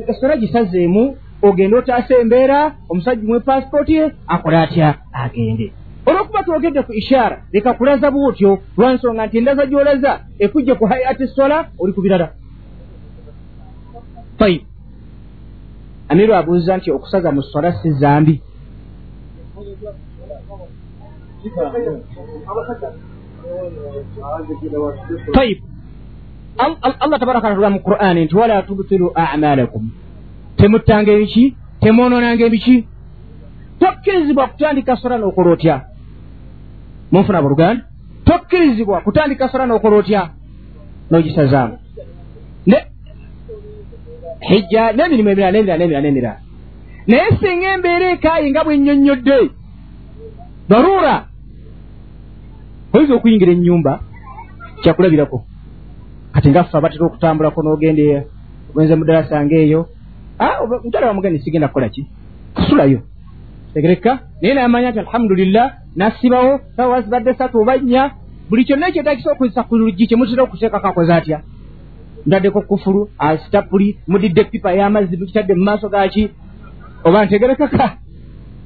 Esola 0.07 0.37
gisazeemu 0.37 1.15
ogende 1.41 1.75
otaasa 1.77 2.13
embeera 2.21 2.71
omusajja 2.89 3.27
mwe 3.27 3.39
pasipooti 3.39 3.93
ye 3.93 4.11
akola 4.27 4.61
atya? 4.61 4.95
Agende 5.13 5.71
olwokuba 6.07 6.43
twogedde 6.43 6.81
ku 6.83 6.93
ishaara 6.93 7.37
leka 7.53 7.73
kulaza 7.73 8.11
bwotyo 8.11 8.59
lwansonga 8.77 9.25
nti 9.27 9.37
endaza 9.37 9.65
gy'olaza 9.65 10.11
ekujja 10.39 10.73
ku 10.79 10.85
hayati 10.85 11.27
sola 11.27 11.57
oli 11.79 11.93
ku 11.93 12.01
birala. 12.01 12.27
Tayib 14.39 14.61
amiru 16.09 16.33
abuuza 16.33 16.77
nti 16.77 16.91
okusaza 16.91 17.31
mu 17.31 17.41
sola 17.43 17.69
si 17.79 17.91
zambi? 17.91 18.41
Tayib 25.33 25.59
allah 26.57 27.19
tabaraka 27.19 27.47
watala 27.47 27.69
mu 27.69 27.79
qur'ani 27.79 28.25
nti 28.25 28.35
wala 28.35 28.61
tubtilu 28.63 29.11
amalakum 29.15 29.91
temuttanga 30.57 31.11
ebiki 31.11 31.55
temwononanga 31.81 32.43
ebiki 32.45 32.87
tokkirizibwa 33.79 34.47
kutandika 34.47 34.95
sola 34.95 35.17
n'okola 35.17 35.51
otya 35.51 35.96
munfuna 37.11 37.41
buluganda 37.41 37.83
tokkirizibwa 38.25 39.01
kutandika 39.01 39.49
sola 39.49 39.65
n'okola 39.65 39.95
otya? 39.95 40.21
N'ogisazaamu 41.09 41.77
hijja 44.49 44.93
n'emirimu 44.93 45.29
emirala 45.29 45.51
n'emirala 45.51 45.79
n'emirala 45.79 46.03
n'emirala 46.05 46.39
naye 47.07 47.29
singa 47.39 47.67
embeera 47.75 48.07
ekaayi 48.15 48.51
nga 48.51 48.63
bwennyonnyodde 48.65 49.37
baruura 50.69 51.15
oyinza 52.93 53.13
okuyingira 53.15 53.51
ennyumba 53.53 53.93
kyakulabirako? 54.81 55.37
Kati 56.33 56.47
ngaffe 56.49 56.77
abatera 56.77 57.05
okutambulako 57.05 57.59
n'ogenda 57.61 58.05
ogenze 58.69 58.95
mudalasa 58.95 59.45
ngaeyo 59.45 59.81
mutala 60.83 61.07
wamugende 61.07 61.39
sigenda 61.39 61.67
kukola 61.67 61.89
ki? 61.89 62.01
Kusulayo 62.55 62.99
tegereka 63.77 64.19
naye 64.41 64.53
namanya 64.53 64.89
nti 64.91 64.99
alhamdulillah 65.05 65.65
nasibawo 65.95 66.59
sawa 66.75 67.01
zibadde 67.01 67.33
satu 67.37 67.61
oba 67.61 67.77
nnya 67.77 68.11
buli 68.49 68.65
kyonna 68.65 68.89
ekyetakisa 68.89 69.31
okozesa 69.31 69.63
ku 69.69 69.77
luggi 69.77 70.07
kyemutera 70.09 70.43
okuteekako 70.43 70.87
akoze 70.87 71.13
atya 71.13 71.39
ntaddeko 72.25 72.61
kufulu 72.61 73.09
asitapuli 73.19 73.97
mudidde 74.07 74.41
epipa 74.41 74.73
y'amazzi 74.73 75.17
mukitadde 75.17 75.53
mu 75.53 75.63
maaso 75.63 75.89
gaki 75.93 76.23
oba 77.05 77.25
ntegerekaka 77.25 77.85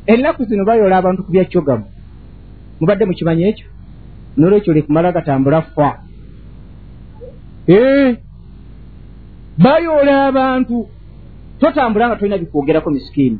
ennaku 0.07 0.43
zino 0.47 0.63
bayola 0.65 0.95
abantu 0.97 1.23
ku 1.23 1.31
byakyogamu 1.31 1.85
mubadde 2.79 3.03
mukimanyi 3.05 3.43
ekyo 3.51 3.67
nolwekyo 4.37 4.73
lekumala 4.73 5.11
gatambula 5.11 5.61
fa 5.75 5.89
bayoola 9.63 10.13
abantu 10.29 10.87
totambula 11.59 12.07
nga 12.07 12.15
tolina 12.15 12.37
bikwogerako 12.37 12.89
misikiini 12.89 13.39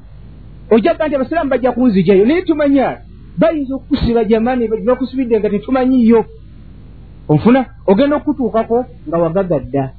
ojagga 0.72 1.08
nti 1.08 1.16
abasiraamu 1.16 1.50
bajja 1.50 1.72
kunzijayo. 1.72 2.26
Naye 2.26 2.42
tumanya 2.42 2.98
bayinza 3.38 3.76
okukusiba 3.76 4.24
jamani 4.24 4.68
bakusibidde 4.68 5.40
nga 5.40 5.50
tetumanyiyo 5.50 6.26
onfuna? 7.28 7.66
Ogenda 7.88 8.16
okutuukako 8.16 8.86
nga 9.08 9.18
wagagadda 9.18 9.92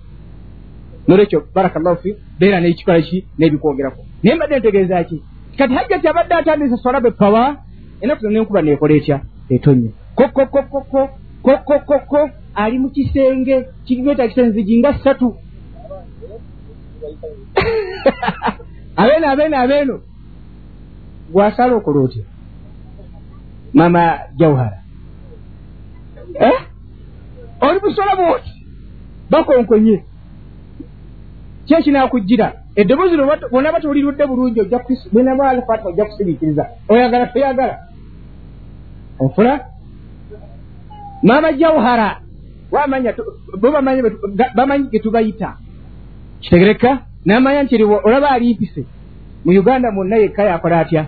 nolwekyo 1.09 1.43
barakallahu 1.55 1.97
fi 1.97 2.15
beera 2.39 2.61
nekikola 2.61 3.03
ki 3.03 3.27
nebikwogerako. 3.39 4.03
Naye 4.23 4.37
mbadde 4.37 4.59
ntegeeza 4.59 5.05
ki? 5.05 5.23
Kati 5.59 5.75
hajja 5.75 5.99
ti 5.99 6.09
abadde 6.09 6.35
atandisa 6.35 6.77
swala 6.77 7.01
bwe 7.01 7.11
pawa 7.11 7.57
enaku 8.01 8.23
zonna 8.23 8.39
enkuba 8.39 8.63
neekola 8.63 8.95
etya? 8.95 9.21
Etonye 9.49 9.91
kokokokoko 10.15 11.09
kokokoko 11.43 12.31
ali 12.55 12.79
mu 12.79 12.89
kisenge 12.91 13.67
kigetagisa 13.85 14.43
enzigi 14.43 14.79
nga 14.79 14.95
ssatu. 14.95 15.37
Abeeno 18.97 19.29
abeeno 19.31 19.57
abeeno 19.57 20.01
gwasala 21.31 21.75
okola 21.75 22.01
otya? 22.01 22.23
Mama 23.75 24.19
jawhara. 24.37 24.79
Eh? 26.35 26.61
oli 27.61 27.81
busola 27.81 28.17
bwoti 28.17 28.51
bakonkonye. 29.31 30.05
Kyekinakujjira 31.67 32.53
eddoboozi 32.77 33.17
bwona 33.51 33.73
batolirudde 33.73 34.27
bulungi 34.27 34.61
ojjabenamaalfata 34.61 35.89
ojja 35.89 36.05
kusiriikiriza. 36.05 36.67
Oyagala 36.89 37.27
toyagala? 37.27 37.79
Ofula 39.19 39.61
mama 41.23 41.53
jawhara 41.53 42.21
wamanya 42.71 43.15
bamanyi 44.55 44.89
getubayita 44.91 45.57
kitegereka 46.41 46.99
namanya 47.25 47.63
nti 47.63 47.83
olaba 47.85 48.31
alimpise 48.31 48.85
mu 49.45 49.51
uganda 49.61 49.91
mwonna 49.93 50.17
yekka 50.17 50.43
yakola 50.43 50.81
atya? 50.81 51.07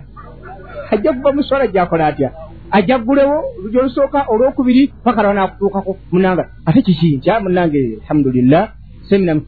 Ajja 0.91 1.13
kuva 1.13 1.33
muswala 1.33 1.67
gyakola 1.67 2.07
atya? 2.07 2.31
Ajja 2.71 2.97
gulewo 2.97 3.43
olugi 3.59 3.77
olusooka 3.77 4.25
olwokubiri 4.27 4.93
pakalawa 5.03 5.33
nakutuukako 5.33 5.97
munanga. 6.11 6.49
Ate 6.65 6.81
kiki? 6.81 7.17
Nkya 7.17 7.39
munange 7.39 7.97
alhamdulillah 8.01 8.71
semina 9.09 9.41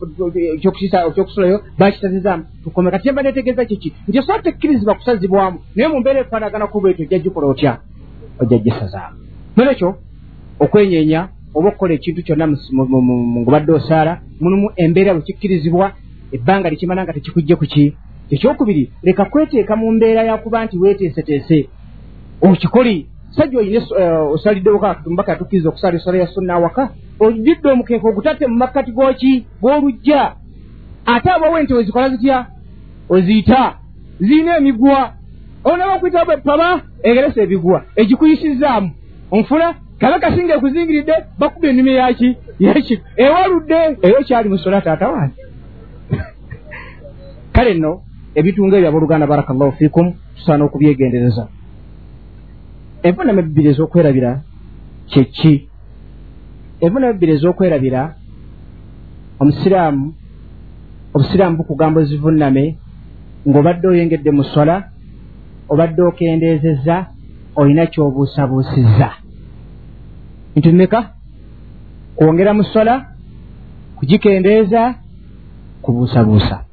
ekyokusulayo 0.55 1.63
bakisazizaamu 1.79 2.45
tukome 2.63 2.91
kati 2.91 3.07
yemba 3.07 3.23
netegeeza 3.23 3.65
kiki? 3.65 3.93
Nti 4.07 4.19
osobola 4.19 4.43
tekkirizibwa 4.43 4.95
kusazibwamu 4.95 5.59
naye 5.75 5.89
mu 5.89 5.99
mbeera 5.99 6.19
efaanagana 6.19 6.67
kuba 6.67 6.89
etyo 6.89 7.05
ojja 7.05 7.19
gikola 7.19 7.47
otya? 7.47 7.77
Ojja 8.39 8.57
gisazaamu 8.57 9.17
nolwekyo 9.57 9.95
okwenyeenya 10.59 11.27
oba 11.55 11.69
okukola 11.69 11.93
ekintu 11.93 12.21
kyonna 12.23 12.47
ngubadde 13.41 13.71
osaala 13.71 14.21
mulimu 14.41 14.71
embeera 14.75 15.13
bwe 15.13 15.21
kikkirizibwa 15.21 15.91
ebbanga 16.31 16.69
likimala 16.69 17.03
nga 17.03 17.13
tekikujje 17.13 17.55
kuki 17.55 17.93
ekyokubiri 18.31 18.91
leka 19.03 19.25
kweteeka 19.25 19.75
mu 19.75 19.91
mbeera 19.91 20.23
yakuba 20.23 20.65
nti 20.65 20.77
weeteeseteese. 20.77 21.69
Okikoli 22.41 23.07
sajja 23.29 23.59
oyine 23.59 23.77
eh, 23.99 24.31
osaliddewo 24.31 24.79
kakatumbaka 24.79 25.31
yatukkiriza 25.31 25.69
okusala 25.69 25.97
esala 25.97 26.17
ya 26.17 26.27
sunna 26.27 26.53
awaka 26.53 26.89
ojjidde 27.19 27.69
omukeeka 27.71 28.07
ogutatte 28.07 28.47
mu 28.47 28.55
makkati 28.57 28.91
gwoki 28.91 29.45
gw'olujja 29.61 30.35
ate 31.05 31.29
abawo 31.31 31.59
ente 31.59 31.73
wezikola 31.73 32.09
zitya? 32.09 32.45
Oziyita 33.09 33.73
ziina 34.19 34.57
emigwa 34.57 35.13
onaba 35.63 35.95
okuyitawo 35.95 36.25
bwepaba 36.25 36.81
egeresa 37.03 37.41
ebigwa 37.41 37.83
egikuyisizaamu 37.95 38.91
onfuna 39.31 39.75
kabe 39.99 40.19
kasinga 40.19 40.55
ekuzingiridde 40.55 41.15
bakuba 41.39 41.67
ennimi 41.67 41.93
yaki 41.95 42.37
yaki 42.59 42.99
ewaludde? 43.17 43.97
Eyo 44.01 44.23
kyali 44.27 44.49
musola 44.49 44.81
taata 44.81 45.07
wange 45.09 45.41
kale 47.53 47.73
nno 47.73 48.01
ebitunga 48.39 48.77
ebyo 48.77 48.89
abooluganda 48.89 49.27
barakallahu 49.31 49.71
fikum 49.79 50.13
tusaana 50.35 50.63
okubyegendereza. 50.65 51.43
Enfunama 53.07 53.41
ebbiri 53.41 53.69
ez'okwerabira 53.73 54.31
kyeki 55.11 55.53
enfunama 56.83 57.13
ebbiri 57.13 57.31
ez'okwerabira 57.37 58.01
omusiraamu 59.41 60.05
obusiraamu 61.15 61.57
bukugamba 61.57 61.97
ozivunname 62.01 62.65
ng'obadde 63.47 63.85
oyengedde 63.87 64.31
mu 64.37 64.43
sola 64.53 64.75
obadde 65.71 66.01
okendeezezza 66.09 66.95
olina 67.59 67.83
kyobuusabuusizza. 67.91 69.09
Ntumeka 70.55 70.99
kwongera 72.15 72.51
mu 72.57 72.63
sola 72.73 72.93
kugikendeeza 73.97 74.81
kubuusabuusa 75.81 76.66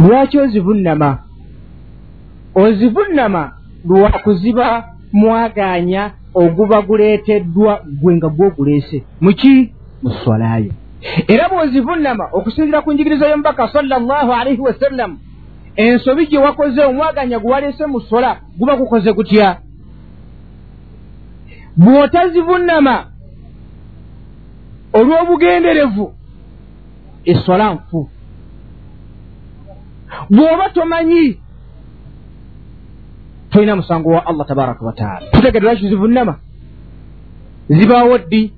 lwaki 0.00 0.38
ozivunnama? 0.38 1.18
Ozivunnama 2.54 3.52
lwakuziba 3.88 4.84
mwaganya 5.12 6.10
oguba 6.34 6.82
guleeteddwa 6.82 7.80
gwe 8.00 8.16
nga 8.16 8.28
gwoguleese. 8.28 9.04
Muki 9.20 9.72
mu 10.02 10.10
swalayo 10.10 10.72
era 11.28 11.48
bw'ozivunnama 11.48 12.24
okusinzira 12.32 12.82
ku 12.82 12.92
njigiriza 12.92 13.28
y'omubaka 13.28 13.68
sallallahu 13.68 14.32
alaihi 14.32 14.60
wasallam 14.60 15.18
ensobi 15.76 16.26
gye 16.26 16.38
wakoze 16.38 16.84
omwaganya 16.84 17.38
gwe 17.38 17.52
waleese 17.52 17.86
mu 17.86 18.00
sola 18.00 18.40
guba 18.58 18.76
gukoze 18.76 19.12
gutya? 19.12 19.56
Bw'otazivunnama 21.76 23.04
olw'obugenderevu 24.92 26.06
essola 27.24 27.74
nfu 27.74 28.08
bw'oba 30.30 30.70
tomanyi. 30.74 31.38
Tolina 33.50 33.76
musango 33.76 34.10
wa 34.10 34.26
allah 34.26 34.46
tabaraka 34.46 34.84
wataala 34.84 35.26
tutegede 35.30 35.60
lwaki 35.60 35.88
zivunnama 35.88 36.38
zibaawo 37.68 38.18
ddi? 38.18 38.52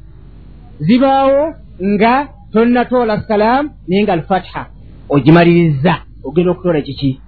Zibaawo 0.80 1.54
nga 1.82 2.28
tonnatoola 2.52 3.22
salaamu 3.28 3.70
naye 3.88 4.02
nga 4.02 4.12
alfatiha 4.12 4.66
ogimaliriza. 5.08 5.94
Ogenda 6.24 6.50
okutoola 6.50 6.80
kiki 6.80 7.20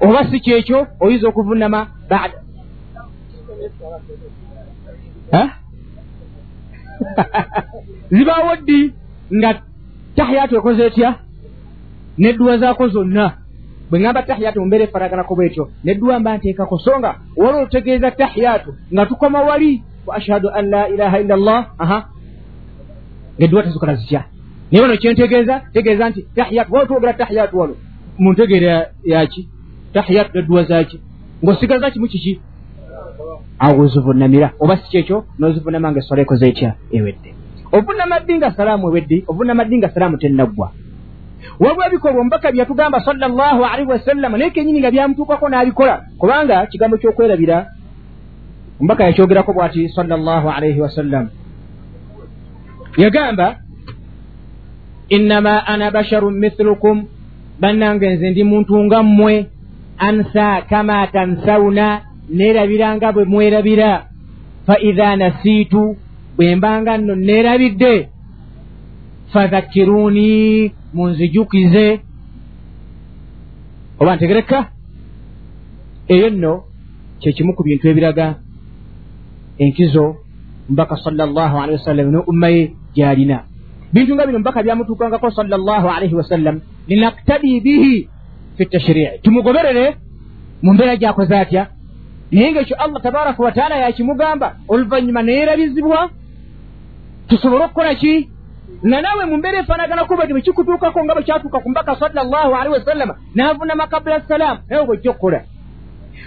oba 0.00 0.30
si 0.30 0.40
kyekyo 0.40 0.86
oyinza 1.00 1.28
okuvunnama 1.28 1.86
bada 2.10 2.38
zibaawo 8.16 8.56
ddi? 8.56 8.92
Nga 9.34 9.60
tahiyatu 10.16 10.56
ekoze 10.56 10.86
etya? 10.86 11.14
Nedduwa 12.18 12.58
zaako 12.58 12.88
zonna 12.88 13.47
bwe 13.90 13.98
ŋamba 14.00 14.22
tahiyatu 14.22 14.60
mumbeera 14.60 14.84
efaraganako 14.84 15.34
bwetyo 15.34 15.68
nedduwa 15.84 16.20
mba 16.20 16.36
nteekako 16.36 16.78
so 16.78 16.98
nga 16.98 17.14
wali 17.36 17.56
olutegeeza 17.58 18.10
tahiyatu 18.10 18.74
nga 18.92 19.06
tukoma 19.06 19.40
wali. 19.42 19.82
Wa 20.06 20.16
ashhadu 20.16 20.48
an 20.48 20.70
la 20.70 20.88
ilaha 20.88 21.20
illa 21.20 21.36
llah 21.36 21.66
aha 21.78 21.98
ngaedduwa 23.38 23.62
tezikola 23.62 23.94
zitya. 23.94 24.24
Naye 24.70 24.82
bano 24.82 24.96
kyentegeeza 24.96 25.60
tegeeza 25.72 26.10
nti 26.10 26.22
tahiyatu 26.34 26.74
wali 26.74 26.86
twogera 26.86 27.12
tahiyatu 27.12 27.58
walo 27.58 27.76
muntegeera 28.18 28.86
yaki 29.04 29.48
tahiyatu 29.92 30.30
nedduwa 30.34 30.64
zaki 30.64 31.00
ng'osigaza 31.44 31.90
kimu 31.90 32.06
kiki? 32.08 32.40
Awo 33.58 33.82
ozivunamira 33.82 34.52
oba 34.60 34.76
si 34.76 34.88
kyekyo 34.90 35.24
n'ozivunama 35.38 35.90
nga 35.90 35.98
esola 35.98 36.22
ekoze 36.22 36.48
etya 36.48 36.74
ewedde. 36.92 37.34
Ovunama 37.72 38.20
ddi 38.20 38.34
nga 38.36 38.50
salaamu 38.50 38.88
ewedde? 38.88 39.24
Ovunama 39.28 39.64
ddi 39.64 39.76
nga 39.78 39.88
salaamu 39.88 40.16
tennaggwa 40.16 40.72
waliwo 41.60 41.84
ebikolwa 41.86 42.20
omubaka 42.20 42.52
byeyatugamba 42.52 43.00
salllahu 43.00 43.64
alaihi 43.64 43.90
wasallama 43.90 44.38
naye 44.38 44.50
kenyini 44.50 44.80
nga 44.80 44.90
byamutuukako 44.90 45.48
n'abikola. 45.48 45.94
Kubanga 46.18 46.66
kigambo 46.66 46.96
ky'okwerabira 46.96 47.66
omubaka 48.80 49.04
yakyogerako 49.04 49.52
bw'ati 49.52 49.88
salllahu 49.88 50.48
alaihi 50.50 50.80
wasallam 50.80 51.28
yagamba 52.96 53.56
innama 55.08 55.66
ana 55.66 55.90
basharun 55.90 56.34
mithlukum 56.34 57.06
bannange 57.60 58.08
nze 58.10 58.30
ndi 58.30 58.44
muntu 58.44 58.84
nga 58.84 59.02
mmwe 59.02 59.46
ansa 59.98 60.62
kama 60.70 61.06
tansawuna 61.06 62.00
neerabiranga 62.28 63.12
bwe 63.12 63.24
mwerabira. 63.24 64.04
Fa 64.66 64.78
idha 64.78 65.16
nasiitu 65.16 65.96
bwe 66.36 66.56
mbanga 66.56 66.98
nno 66.98 67.14
neerabidde 67.14 68.08
fadhakiruuni 69.32 70.72
munzijukize 70.94 72.00
oba 74.00 74.16
ntegereka? 74.16 74.58
Eyo 76.08 76.30
nno 76.30 76.64
kyekimu 77.20 77.52
ku 77.54 77.62
bintu 77.62 77.88
ebiraga 77.88 78.26
enkizo 79.58 80.16
mbaka 80.68 80.96
salllah 80.96 81.62
alihi 81.62 81.78
wasallam 81.78 82.10
ne 82.10 82.18
umma 82.26 82.48
ye 82.48 82.72
gyalina. 82.94 83.44
Bintu 83.92 84.14
nga 84.14 84.26
bino 84.26 84.38
mbaka 84.38 84.62
byamutuukangako 84.62 85.30
salllah 85.30 85.84
alaihi 85.96 86.14
wasallam 86.14 86.60
linaktadi 86.88 87.60
bihi 87.60 88.08
fi 88.56 88.66
tashrii 88.66 89.18
tumugoberere 89.22 89.96
mu 90.62 90.72
mbeera 90.74 90.96
gyakoze 90.96 91.36
atya? 91.36 91.66
Naye 92.32 92.52
ngaekyo 92.52 92.76
allah 92.76 93.02
tabaraka 93.02 93.42
wataala 93.42 93.76
yakimugamba 93.76 94.56
oluvannyuma 94.68 95.22
neerabizibwa 95.22 96.10
tusobole 97.28 97.64
okukola 97.64 97.94
ki 97.94 98.28
nga 98.86 99.02
naawe 99.02 99.24
mu 99.26 99.36
mbeera 99.36 99.58
efaanaganako 99.58 100.16
bati 100.16 100.32
bwe 100.32 100.42
kikutuukako 100.42 101.04
nga 101.04 101.14
bwe 101.14 101.22
kyatuuka 101.22 101.58
ku 101.60 101.70
mbaka 101.70 101.96
salllahu 101.96 102.54
alihi 102.54 102.74
wasallama 102.74 103.14
n'avunama 103.34 103.86
kabula 103.86 104.20
salaamu 104.28 104.60
naye 104.68 104.84
bwojja 104.86 105.10
okukola. 105.10 105.40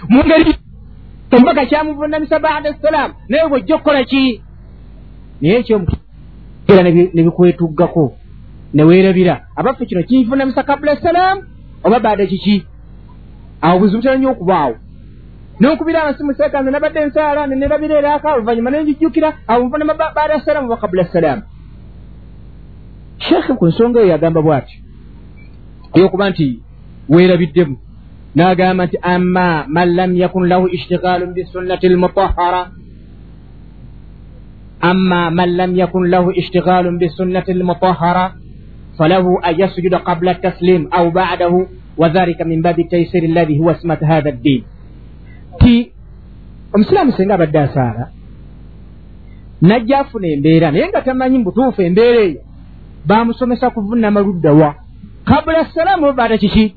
Mu 0.08 0.20
ngeri 0.24 0.52
ombaka 1.32 1.66
kyamuvunamisa 1.66 2.38
bada 2.38 2.74
salaamu 2.82 3.14
naye 3.28 3.48
bwojja 3.48 3.74
okukola 3.74 4.04
ki? 4.04 4.42
Naye 5.40 5.56
ekyomuera 5.60 6.82
ne 7.14 7.22
bikwetuggako 7.24 8.14
ne 8.74 8.82
weerabira 8.82 9.34
abaffe 9.56 9.86
kino 9.86 10.02
kinvunamisa 10.02 10.62
kabula 10.62 10.96
salaamu 10.96 11.42
oba 11.84 12.00
baada 12.00 12.26
kiki? 12.26 12.66
Awo 13.62 13.78
buzibu 13.78 14.02
tera 14.02 14.16
nnyo 14.16 14.30
okubaawo 14.30 14.76
nonkubira 15.60 16.02
amasimu 16.02 16.34
sekanze 16.34 16.70
nabadde 16.70 17.00
ensaala 17.00 17.46
nenerabira 17.46 17.98
eraaka 17.98 18.34
oluvanyuma 18.34 18.70
nenjijjukira 18.70 19.32
awo 19.48 19.64
nvunama 19.64 19.94
baada 19.94 20.40
salaamu 20.40 20.66
oba 20.66 20.76
kabula 20.76 21.04
salaamu 21.04 21.42
sheekhe 23.28 23.52
ku 23.58 23.64
nsonga 23.70 23.98
eyo 24.00 24.08
yagamba 24.14 24.40
bw'ati 24.46 24.74
eyokuba 25.96 26.24
nti 26.30 26.46
weerabiddemu 27.12 27.76
n'agamba 28.36 28.82
nti 28.86 28.96
amma 29.14 29.48
man 29.68 29.88
lam 29.98 30.10
yakun 30.22 30.44
lahu 30.52 30.66
ishtigaalun 30.76 31.30
bisunnati 31.36 31.86
almutahara 31.86 32.62
amma 34.90 35.30
man 35.30 35.50
lam 35.60 35.72
yakun 35.76 36.04
lahu 36.12 36.28
ishtigaalun 36.40 36.98
bisunnati 37.02 37.50
almutahara 37.56 38.24
falahu 38.98 39.38
an 39.42 39.54
yasjuda 39.62 39.98
qabla 40.08 40.34
taslim 40.44 40.88
au 40.90 41.10
ba'dahu 41.10 41.58
wadhalika 41.96 42.44
min 42.44 42.62
babi 42.62 42.84
taisiri 42.88 43.26
alladhi 43.30 43.58
huwa 43.58 43.74
smat 43.80 44.00
hatha 44.10 44.32
ddin 44.32 44.62
ti 45.60 45.92
omusiraamu 46.74 47.12
senga 47.12 47.34
abadde 47.34 47.58
asaala 47.58 48.04
najja 49.60 49.98
afuna 50.00 50.26
embeera 50.28 50.70
naye 50.70 50.88
nga 50.88 51.00
tamanyi 51.06 51.38
mubutuufu 51.38 51.82
embeera 51.82 52.20
eyo 52.28 52.40
bamusomesa 53.06 53.70
kuvunama 53.70 54.20
luddawa 54.20 54.74
kabula 55.24 55.64
salaamu 55.74 56.04
oba 56.06 56.12
baada 56.12 56.38
kiki? 56.38 56.76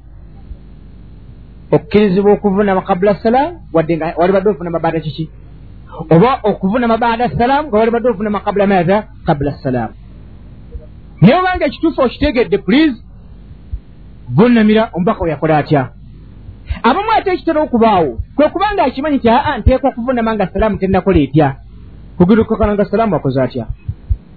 Okkirizibwa 1.72 2.32
okuvunama 2.34 2.82
kabula 2.82 3.16
salaamu 3.16 3.60
wadde 3.74 3.98
nga 3.98 4.14
wali 4.18 4.34
badde 4.34 4.50
ovunama 4.50 4.80
baada 4.80 5.00
kiki? 5.00 5.30
Oba 6.10 6.40
okuvunama 6.44 6.98
baada 6.98 7.30
salaamu 7.30 7.68
nga 7.70 7.78
wali 7.78 7.92
badde 7.92 8.10
ovunama 8.10 8.40
kabula 8.40 8.68
maatha 8.68 9.08
kabula 9.26 9.52
salaamu 9.64 9.94
naye 11.22 11.36
obanga 11.40 11.66
ekituufu 11.66 12.02
okitegedde 12.02 12.58
please 12.58 12.96
vunamira 14.30 14.90
omubaka 14.94 15.24
we 15.24 15.30
yakola 15.30 15.58
atya? 15.58 15.90
Abamu 16.84 17.12
ate 17.12 17.30
ekitera 17.34 17.62
okubaawo 17.62 18.20
kwe 18.36 18.50
kubanga 18.50 18.84
akimanyi 18.84 19.18
nti 19.18 19.30
aa 19.30 19.58
nteekwa 19.58 19.90
okuvunama 19.90 20.36
nga 20.36 20.48
salaamu 20.54 20.78
tennakola 20.78 21.20
etya? 21.20 21.56
Kugirukakana 22.18 22.74
nga 22.74 22.86
salaamu 22.86 23.16
akoze 23.16 23.42
atya? 23.42 23.66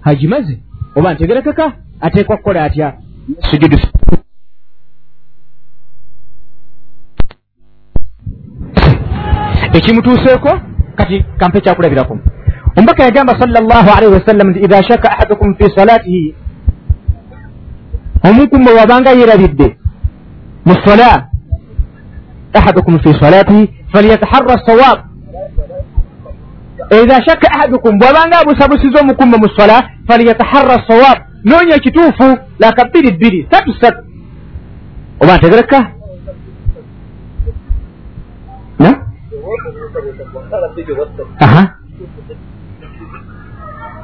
Hagimaze 0.01 0.59
oba 0.95 1.13
ntegerekeka? 1.13 1.65
Ateekwa 2.01 2.37
kukola 2.37 2.63
atya? 2.63 2.93
Sujudu 3.49 3.77
ekimutuuseeko? 9.73 10.59
Kati 10.95 11.25
kampe 11.37 11.61
kyakulabirako. 11.61 12.17
Omubaka 12.77 13.03
yagamba 13.03 13.39
sal 13.39 13.49
llah 13.49 13.97
alaihi 13.97 14.13
wasallam 14.13 14.49
nti 14.49 14.59
idha 14.59 14.83
shaka 14.83 15.11
ahadukum 15.11 15.55
fi 15.55 15.65
salatihi 15.75 16.35
omukumbe 18.23 18.71
wabanga 18.71 19.11
yerabidde 19.11 19.77
mu 20.65 20.75
sola 20.85 21.27
ahadukum 22.53 22.99
fi 22.99 23.13
salatihi 23.19 23.69
falyataharra 23.93 24.55
sawab 24.65 24.97
idha 26.91 27.23
shaka 27.25 27.51
ahadukum 27.55 27.99
bwabanga 27.99 28.39
abusabusiza 28.39 28.99
omukumbe 29.01 29.37
mu 29.37 29.49
sola 29.49 29.89
falyataharra 30.07 30.83
sawab 30.87 31.17
noonya 31.43 31.75
ekituufu 31.75 32.37
laka 32.59 32.85
bbiri 32.85 33.11
bbiri 33.11 33.47
satu 33.51 33.73
satu 33.81 34.03
oba 35.19 35.37
ntegereka 35.37 35.91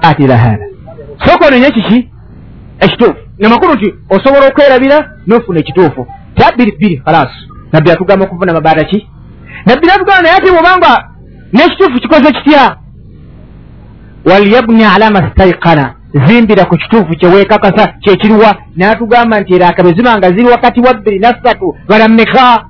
atira 0.02 0.38
hada 0.38 0.66
sooka 1.26 1.48
onenya 1.48 1.72
kiki 1.72 2.10
ekituufu 2.80 3.18
namakulu 3.40 3.74
nti 3.74 3.94
osobola 4.10 4.48
okwerabira 4.48 4.98
nofuna 5.28 5.60
ekituufu 5.60 6.08
tya 6.36 6.52
bbiri 6.52 6.98
kalas 6.98 7.32
nabbi 7.72 7.92
atugamba 7.92 8.26
okuvuna 8.26 8.54
mabaada 8.54 8.84
ki 8.84 9.10
nabbi 9.66 9.88
natugamba 9.88 10.22
naye 10.22 10.36
ate 10.36 10.52
bwobanga 10.52 11.15
n'ekituufu 11.56 12.00
kikoze 12.00 12.30
kitya 12.38 12.64
walyabni 14.30 14.84
ala 14.94 15.12
mastaikana 15.12 15.86
zimbira 16.28 16.66
ku 16.66 16.76
kituufu 16.78 17.14
kyeweekakasa 17.20 17.84
kyekiriwa 18.02 18.50
n'atugamba 18.78 19.40
nti 19.40 19.56
era 19.56 19.68
akabe 19.68 19.92
nga 20.18 20.30
ziri 20.34 20.48
wakati 20.56 20.80
wa 20.82 20.94
bbiri 20.94 21.20
nassatu 21.20 21.76
balammeka 21.90 22.66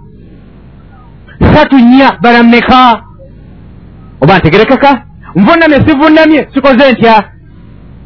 satu 1.54 1.76
nnya 1.78 2.10
balammeka 2.22 3.02
oba 4.22 4.38
ntegerekeka 4.38 4.92
nvunamye 5.36 5.78
sivunamye 5.86 6.48
sikoze 6.54 6.92
ntya 6.92 7.24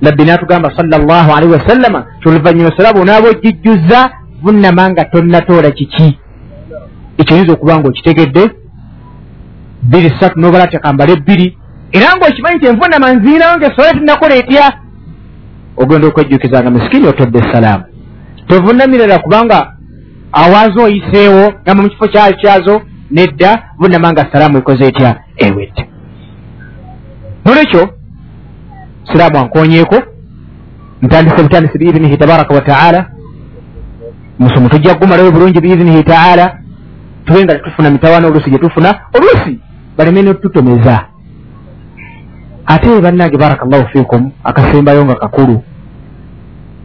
nabbi 0.01 0.23
n'atugamba 0.23 0.75
sala 0.75 0.97
llahu 0.97 1.31
alaihi 1.35 1.53
wasallama 1.53 2.05
kyoluvannyuma 2.21 2.77
salaba 2.77 2.99
onaaba 3.01 3.29
ogijjuza 3.29 3.99
vunama 4.41 4.89
nga 4.89 5.05
tonnatoola 5.05 5.71
kiki 5.71 6.17
ekyoyinza 7.17 7.53
okuba 7.53 7.79
nga 7.79 7.87
okitegedde 7.89 8.43
bbiri 9.83 10.09
satu 10.19 10.39
nobala 10.39 10.67
tekambala 10.67 11.11
ebbiri 11.11 11.57
era 11.91 12.15
ngaokimanyi 12.17 12.57
nti 12.57 12.67
envunama 12.67 13.13
nziinawo 13.13 13.57
ngaesola 13.57 13.93
tinnakola 13.93 14.35
etya? 14.35 14.65
Ogenda 15.77 16.07
okwejjukiza 16.07 16.61
nga 16.61 16.71
misikini 16.71 17.07
otodde 17.07 17.39
essalaamu 17.39 17.83
tovunamirara 18.47 19.17
kubanga 19.19 19.73
awaazo 20.31 20.83
oyiseewo 20.83 21.53
gamba 21.65 21.83
mu 21.83 21.89
kifo 21.89 22.07
kyazo 22.41 22.81
nedda 23.11 23.63
vunama 23.79 24.11
nga 24.11 24.27
salaamu 24.31 24.57
ekoze 24.57 24.85
etya? 24.87 25.15
Ewedde. 25.37 25.89
Nolwekyo 27.45 27.89
siraamu 29.11 29.37
ankonyeeko 29.37 29.97
ntandise 31.01 31.43
butandisi 31.43 31.77
biidinihi 31.77 32.17
tabaraka 32.17 32.53
wataala 32.53 33.05
musomo 34.39 34.69
tujja 34.69 34.93
kugumalayo 34.93 35.31
bulungi 35.31 35.61
biidinihi 35.61 36.03
taala. 36.03 36.59
Tube 37.25 37.43
nga 37.43 37.53
tetufuna 37.55 37.89
mitawaana 37.89 38.27
oluusi 38.27 38.49
gye 38.49 38.59
tufuna. 38.59 38.99
Oluusi 39.13 39.59
baleme 39.99 40.21
notutomeza 40.21 41.07
ate 42.65 43.01
bannange 43.01 43.37
barakallahu 43.37 43.87
fikum 43.87 44.31
akasembayo 44.43 45.05
nga 45.05 45.15
kakulu. 45.15 45.63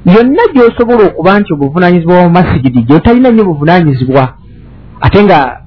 Yonna 0.05 0.43
gyosobola 0.55 1.07
okuba 1.07 1.41
nti 1.41 1.53
obuvunanyizibwa 1.53 2.17
wa 2.17 2.29
masigidi 2.29 2.83
gyotalina 2.83 3.31
nnyo 3.31 3.43
obuvunanyizibwa 3.43 4.35
ate 5.01 5.25
nga 5.25 5.61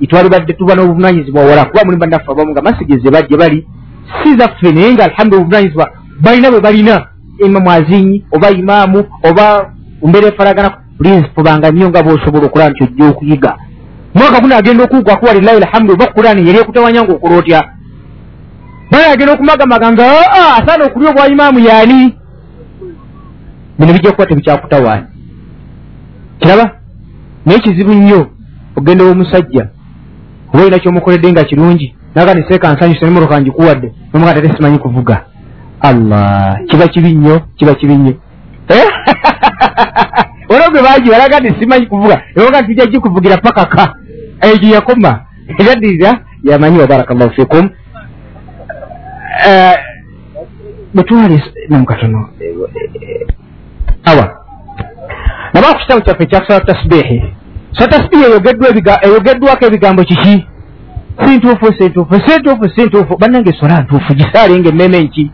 itwalibadde 0.00 0.52
tuba 0.52 0.74
n'obuvunanyizibwa 0.74 1.42
wala 1.44 1.64
kuba 1.64 1.84
mulimu 1.84 2.00
bannaffe 2.00 2.30
abamu 2.30 2.50
nga 2.50 2.62
masigidi 2.62 3.02
ze 3.02 3.10
bajje 3.10 3.36
bali 3.36 3.66
si 4.22 4.36
zaffe 4.38 4.72
naye 4.72 4.92
nga 4.92 5.04
alhamdulila 5.04 5.40
obuvunanyizibwa 5.40 5.90
balina 6.20 6.50
bwe 6.50 6.60
balina. 6.60 7.06
Imamu 7.46 7.70
azinyi 7.70 8.24
oba 8.32 8.50
imaamu 8.50 9.04
oba 9.22 9.72
mbeera 10.02 10.28
efaragana 10.28 10.70
pulinsipo 10.98 11.42
banga 11.42 11.70
nnyo 11.70 11.88
nga 11.88 12.02
bosobola 12.02 12.46
okulaba 12.46 12.70
nti 12.70 12.84
ojja 12.84 13.08
okuyiga 13.08 13.52
mwaka 14.14 14.40
guno 14.40 14.56
agenda 14.56 14.84
okuwugwa 14.84 15.16
kuwa 15.16 15.34
lillahi 15.34 15.56
alhamdu 15.56 15.92
oba 15.92 16.06
kurani 16.06 16.46
yali 16.46 16.58
ekutawanya 16.58 17.02
nga 17.02 17.12
okola 17.12 17.36
otya 17.36 17.60
naye 18.90 19.06
agenda 19.12 19.32
okumagamaga 19.32 19.92
nga 19.92 20.04
aa 20.10 20.56
asaana 20.58 20.84
okuli 20.84 21.06
obwa 21.06 21.28
imaamu 21.28 21.58
yaani? 21.58 22.14
Bino 23.78 23.92
bijja 23.92 24.12
kuba 24.12 24.26
tebikyakutawaanya 24.26 25.06
kiraba 26.38 26.70
naye 27.46 27.58
kizibu 27.58 27.92
nnyo 27.94 28.26
ogenda 28.76 29.04
w'omusajja 29.04 29.68
oba 30.52 30.62
olina 30.62 30.78
kyomukoledde 30.78 31.32
nga 31.32 31.44
kirungi 31.44 31.94
naga 32.14 32.34
niseeka 32.34 32.72
nsanyuse 32.72 33.04
nemotoka 33.04 33.40
ngikuwadde 33.40 33.92
nomuga 34.12 34.34
tate 34.34 34.56
simanyi 34.56 34.78
kuvuga. 34.78 35.24
Allah 35.80 36.58
kiba 36.68 36.88
kibi 36.88 37.14
nnyo 37.14 37.40
kiba 37.56 37.74
kibi 37.74 37.94
nnyo 37.96 38.14
olwo 40.52 40.70
gwe 40.70 40.82
baagi 40.82 41.10
balaga 41.10 41.40
nti 41.40 41.60
simanyi 41.60 41.86
kuvuga 41.86 42.22
ewoga 42.36 42.62
tujja 42.62 42.86
gikuvugira 42.86 43.36
pakaka 43.36 43.94
egyo 44.40 44.68
yakoma. 44.74 45.20
Ebyaddirira 45.58 46.20
yamanyi 46.44 46.78
wa 46.78 46.86
barakallahu 46.86 47.30
fikum. 47.30 47.70
Bwetwali 50.94 51.42
namukatono 51.68 52.28
awa. 54.04 54.24
Naba 55.54 55.74
ku 55.74 55.78
kitabu 55.78 56.02
kyaffe 56.02 56.22
ekyasala 56.22 56.60
tasbihi. 56.60 57.22
So 57.72 57.86
tasbihi 57.86 58.24
eyogeddwako 59.02 59.66
ebigambo 59.66 60.04
kiki? 60.04 60.46
Sintuufu 61.24 61.74
sintuufu 61.78 62.14
sintuufu 62.26 62.68
sintuufu 62.76 63.16
bannange 63.16 63.50
esola 63.50 63.80
ntuufu 63.80 64.14
gisaalenga 64.14 64.68
emmeme 64.68 65.00
nki. 65.00 65.30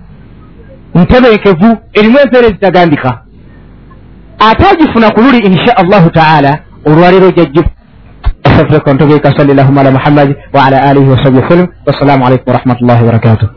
Ntebenkevu 0.94 1.78
erimu 1.92 2.18
empeera 2.18 2.46
ezitagambika 2.46 3.22
ate 4.39 4.63
agifuna 4.73 5.09
ku 5.11 5.21
luli 5.21 5.37
insha 5.37 5.77
allahu 5.77 6.09
taala 6.09 6.59
olwaleero 6.85 7.31
jajjifu 7.31 7.69
استغفرك 8.45 8.87
وانتم 8.87 9.07
بك 9.07 9.27
صلى 9.37 9.51
اللهم 9.51 9.79
على 9.79 9.91
محمد 9.91 10.35
وعلى 10.55 10.91
اله 10.91 11.03
وصحبه 11.11 11.39
وسلم 11.45 11.67
والسلام 11.87 12.23
عليكم 12.23 12.51
ورحمه 12.51 12.77
الله 12.81 13.03
وبركاته 13.03 13.47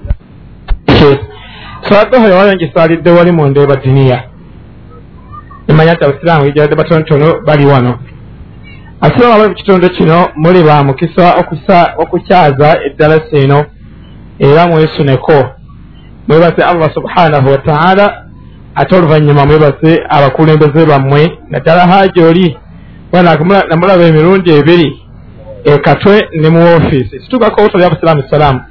saladuha 1.89 2.29
yawala 2.29 2.55
ngisalidde 2.55 3.11
wali 3.11 3.33
munda 3.33 3.61
ebadiniya 3.63 4.23
emanya 5.69 5.95
nti 5.95 6.05
abasiraamu 6.05 6.47
ijaladde 6.47 6.77
batonotono 6.77 7.29
bali 7.47 7.67
wano 7.67 7.99
asiraamu 9.01 9.35
abali 9.35 9.49
mu 9.49 9.55
kitundu 9.55 9.89
kino 9.91 10.29
muli 10.37 10.63
ba 10.63 10.83
mukisa 10.85 11.27
okukyaza 12.03 12.69
eddalasa 12.87 13.37
eno 13.45 13.65
era 14.39 14.67
mwesuneko 14.67 15.39
mwebase 16.29 16.63
allah 16.63 16.89
subhanahu 16.95 17.49
wataala 17.51 18.25
ate 18.80 18.96
oluvannyuma 18.96 19.46
mwebase 19.46 19.92
abakulembeze 20.10 20.86
bammwe. 20.86 21.22
Naddala 21.50 21.88
haja 21.92 22.26
oli 22.30 22.58
namulaba 23.70 24.04
emirundi 24.04 24.50
ebiri 24.60 24.90
ekatwe 25.64 26.16
ne 26.42 26.50
mu 26.50 26.62
ofiisi 26.76 27.20
situgako 27.20 27.62
otoli 27.64 27.84
abasiraamu 27.84 28.24
salaamu 28.30 28.62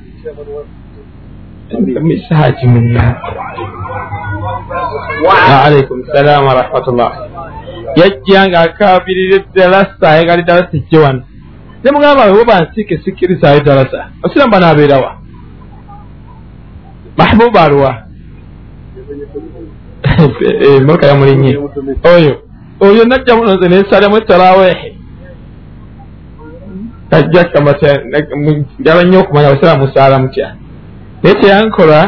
munna. 2.73 3.03
Waalaikum 5.27 5.99
salaam 6.15 6.47
warahmatullah 6.47 7.11
yajja 7.97 8.49
nga 8.49 8.61
akabirira 8.61 9.37
eddalasa 9.37 10.11
ayagala 10.11 10.43
eddalasa 10.43 10.77
ejje 10.77 10.99
wano. 10.99 11.23
Ne 11.85 11.91
mugamba 11.91 12.33
we 12.33 12.45
bansiike 12.45 13.01
sikkirizayo 13.05 13.61
eddalasa 13.61 14.01
abasiraamu 14.23 14.53
banaabeerawa 14.53 15.11
mahbuba 17.19 17.63
aluwa 17.63 18.08
moka 20.87 21.07
yamulinye 21.07 21.59
oyo 22.17 22.35
oyo 22.81 23.05
najja 23.05 23.37
muno 23.37 23.55
nze 23.55 23.69
nensalamu 23.69 24.17
etaraweehe 24.17 24.97
ajja 27.11 27.45
kamatya 27.45 28.03
njala 28.79 29.03
nnyo 29.03 29.21
okumanya 29.21 29.49
abasiraamu 29.49 29.87
musaala 29.87 30.19
mutya 30.19 30.55
naye 31.23 31.35
kyeyankola 31.35 32.01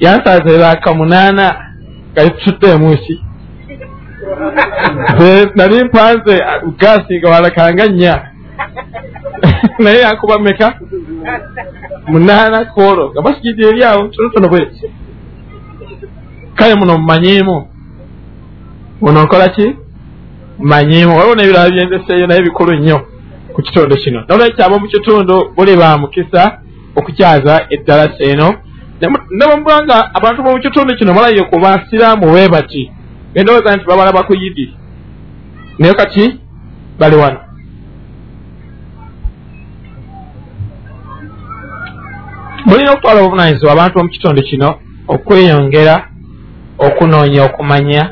yansazira 0.00 0.70
akamunaana 0.70 1.46
gatutudde 2.14 2.66
emuki 2.70 3.14
nali 5.54 5.84
mpanze 5.84 6.34
gaasi 6.78 7.18
nga 7.18 7.30
walakanga 7.30 7.86
nnya 7.86 8.14
naye 9.78 10.00
yankuba 10.00 10.38
meka 10.38 10.74
munaana 12.06 12.64
koolo 12.64 13.10
nga 13.10 13.22
basigidi 13.22 13.62
eri 13.68 13.84
awo 13.84 14.08
tonotono 14.08 14.48
bwe 14.48 14.70
kale 16.56 16.74
muno 16.74 16.98
mumanyiimu 16.98 17.68
muno 19.00 19.22
nkola 19.24 19.48
ki? 19.48 19.76
Manyiimu 20.58 21.16
waliwo 21.16 21.34
n'ebirala 21.34 21.70
byendeseeyo 21.70 22.26
naye 22.26 22.42
bikulu 22.42 22.72
nnyo 22.74 22.98
ku 23.54 23.62
kitundu 23.62 23.96
kino. 23.96 24.24
Nolwekyabo 24.28 24.78
mu 24.78 24.88
kitundu 24.88 25.52
buli 25.56 25.76
ba 25.76 25.98
mukisa 25.98 26.58
okukyaza 26.96 27.66
eddalasa 27.70 28.24
eno. 28.24 28.54
Nebamubula 29.30 29.84
nga 29.84 30.14
abantu 30.14 30.42
bomu 30.42 30.60
kitundu 30.60 30.96
kino 30.96 31.14
balaye 31.14 31.42
ku 31.42 31.56
basiraamu 31.60 32.26
bwe 32.26 32.48
bati 32.48 32.90
endowooza 33.34 33.76
nti 33.76 33.84
babalaba 33.86 34.22
ku 34.22 34.34
yidi 34.34 34.74
naye 35.78 35.94
kati 35.94 36.40
bali 36.98 37.16
wano. 37.16 37.40
Mulina 42.66 42.92
okutwala 42.92 43.20
obuvunanyizibwa 43.20 43.72
abantu 43.72 43.94
bomu 43.98 44.08
kitundu 44.08 44.42
kino 44.42 44.74
okweyongera 45.08 46.15
okunoonya 46.78 47.44
okumanya 47.44 48.02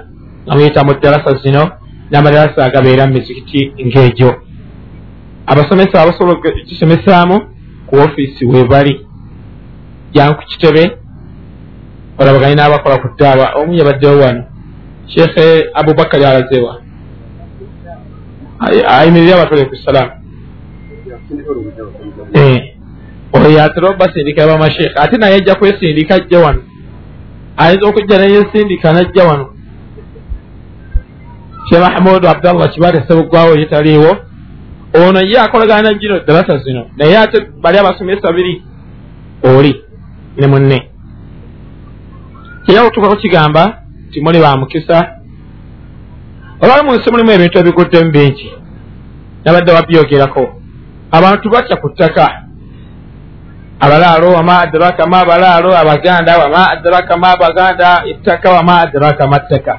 nga 0.47 0.55
muyita 0.55 0.85
mu 0.85 0.93
ddalasa 0.95 1.35
zino 1.43 1.63
n'amadalasa 2.11 2.65
agabeera 2.65 3.07
mu 3.07 3.13
mizikiti 3.15 3.73
ng'egyo. 3.87 4.31
Abasomesa 5.47 6.03
abasobola 6.03 6.39
okukisomesaamu 6.39 7.37
ku 7.87 7.95
ofiisi 7.97 8.45
webali 8.47 8.95
jangu 10.15 10.35
ku 10.39 10.45
kitebe 10.51 10.85
olabaganye 12.19 12.55
n'abakola 12.57 12.99
ku 13.03 13.09
ddaaba 13.13 13.47
omu 13.61 13.73
yabaddewo 13.75 14.17
wano 14.23 14.43
sheekhe 15.07 15.69
abubakari 15.75 16.25
alazewa. 16.25 16.81
Ayimirire 18.89 19.35
abatole 19.35 19.65
ku 19.65 19.77
salaamu 19.77 20.13
oyo 23.35 23.49
yatera 23.59 23.89
obasindikira 23.91 24.47
bamasheekhe 24.47 24.97
ate 24.97 25.17
naye 25.17 25.35
ajja 25.35 25.55
kwesindika 25.55 26.15
ajja 26.15 26.39
wano 26.39 26.63
ayinza 27.57 27.89
okujja 27.89 28.19
neyesindika 28.19 28.93
najja 28.93 29.25
wano? 29.25 29.47
She 31.69 31.79
mahamudu 31.79 32.29
abdallah 32.29 32.71
kibate 32.71 33.05
sebuggwawo 33.09 33.57
yetaliiwo 33.57 34.17
ono 34.95 35.21
ye 35.21 35.41
akolagana 35.41 35.83
najino 35.83 36.21
dalasa 36.21 36.59
zino. 36.59 36.87
Naye 36.97 37.19
ate 37.19 37.41
bali 37.63 37.79
abasomesa 37.79 38.33
biri 38.33 38.63
oli 39.43 39.83
ne 40.37 40.47
munne. 40.47 40.91
Kyeya 42.67 42.83
otuukako 42.85 43.17
kigamba 43.17 43.83
nti 44.09 44.21
muli 44.21 44.39
ba 44.41 44.57
mukisa. 44.57 45.09
Olwali 46.61 46.85
mu 46.87 46.95
nsi 46.95 47.11
mulimu 47.11 47.31
ebintu 47.31 47.59
ebiguddemu 47.59 48.11
bingi 48.11 48.53
nabadde 49.45 49.73
wabyogerako 49.73 50.61
abantu 51.11 51.51
batya 51.51 51.77
ku 51.77 51.89
ttaka 51.91 52.44
abalaalo 53.85 54.29
wama 54.37 54.55
adraka 54.65 55.07
ma 55.07 55.19
abalaalo 55.21 55.71
abaganda 55.77 56.39
wama 56.39 56.63
adraka 56.75 57.17
ma 57.17 57.29
abaganda 57.37 57.89
ettaka 58.11 58.49
wama 58.51 58.75
adraka 58.85 59.27
ma 59.27 59.39
ttaka 59.39 59.75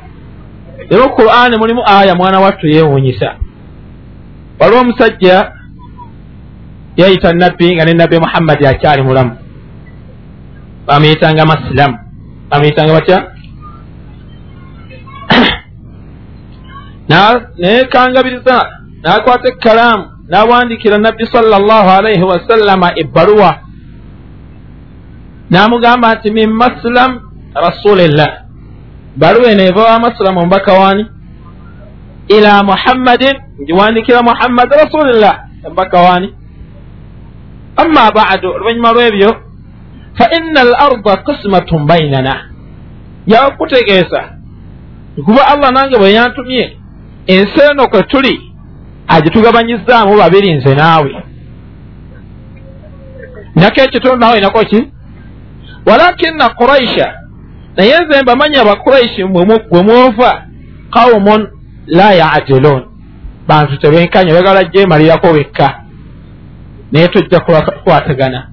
era 0.89 1.09
qur'ani 1.09 1.57
mulimu 1.57 1.81
aya 1.85 2.15
mwana 2.15 2.39
wattu 2.39 2.67
yeewuunyisa. 2.67 3.35
Waliwo 4.59 4.81
omusajja 4.81 5.51
yayita 6.97 7.33
nabbi 7.33 7.75
nga 7.75 7.85
ne 7.85 7.93
nabbi 7.93 8.19
muhammadi 8.19 8.67
akyali 8.67 9.01
mulamu. 9.01 9.37
Bamuyitanga 10.87 11.45
masilamu 11.45 11.97
bamuyitanga 12.49 12.93
batya? 12.93 13.31
Nayekangabiriza 17.09 18.69
n'akwata 19.03 19.47
ekkalaamu 19.49 20.05
n'awandikira 20.29 20.97
nabbi 20.97 21.25
sala 21.25 21.59
llahu 21.59 21.89
alaihi 21.89 22.23
wasallama 22.23 22.93
ebbaluwa 22.95 23.64
n'amugamba 25.51 26.15
nti 26.15 26.31
min 26.31 26.49
masilam 26.49 27.19
rasulillah. 27.55 28.31
Baluwa 29.15 29.51
eno 29.51 29.63
eva 29.63 29.83
wa 29.83 29.99
masilamu 29.99 30.39
omubaka 30.39 30.73
waani 30.73 31.05
ila 32.27 32.63
muhammadin 32.63 33.35
ngiwandikira 33.61 34.21
muhammad 34.23 34.69
rasulillah 34.71 35.39
omubaka 35.65 35.97
waani 36.01 36.33
amma 37.77 38.11
badu 38.11 38.49
oluvannyuma 38.51 38.91
lw'ebyo 38.91 39.29
fa 40.17 40.25
inna 40.37 40.61
al 40.61 40.75
arda 40.75 41.17
qismatun 41.17 41.85
bainana 41.85 42.33
yakutegeeza 43.27 44.21
kuba 45.25 45.47
allah 45.47 45.71
nange 45.71 45.97
bwe 45.97 46.11
yantumye 46.13 46.77
ensi 47.27 47.59
eno 47.71 47.87
kwe 47.87 48.03
tuli 48.03 48.51
agitugabanyizaamu 49.07 50.17
babiri 50.17 50.53
nze 50.53 50.75
naawe. 50.75 51.23
Nako 53.55 53.81
ekitundu 53.81 54.17
naawe 54.17 54.39
nako 54.41 54.59
ki 54.65 54.87
walakina 55.85 56.49
quraisha 56.49 57.13
naye 57.77 57.99
nze 57.99 58.21
mbamanya 58.21 58.61
abakuraishi 58.61 59.23
gwe 59.23 59.81
mwova 59.83 60.43
qaumun 60.89 61.47
la 61.87 62.11
yadiluun 62.13 62.83
bantu 63.47 63.77
tebenkanya 63.77 64.33
bagala 64.33 64.63
gyemalirako 64.63 65.33
bekka 65.33 65.79
naye 66.91 67.07
tojja 67.07 67.39
kukwatagana 67.39 68.47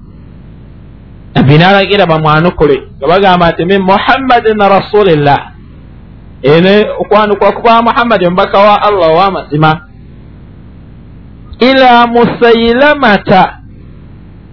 nabbi 1.35 1.57
n'alagira 1.57 2.05
bamwanukule 2.05 2.77
nga 2.97 3.07
bagamba 3.07 3.51
nti 3.51 3.65
min 3.65 3.81
muhammadin 3.81 4.57
rasulillah. 4.59 5.39
Ene 6.43 6.85
okwanukula 6.99 7.51
kuba 7.51 7.81
muhammadi 7.81 8.25
omubaka 8.25 8.57
wa 8.59 8.81
allah 8.81 9.09
ow'amazima 9.15 9.71
ila 11.59 12.07
musailamata 12.07 13.57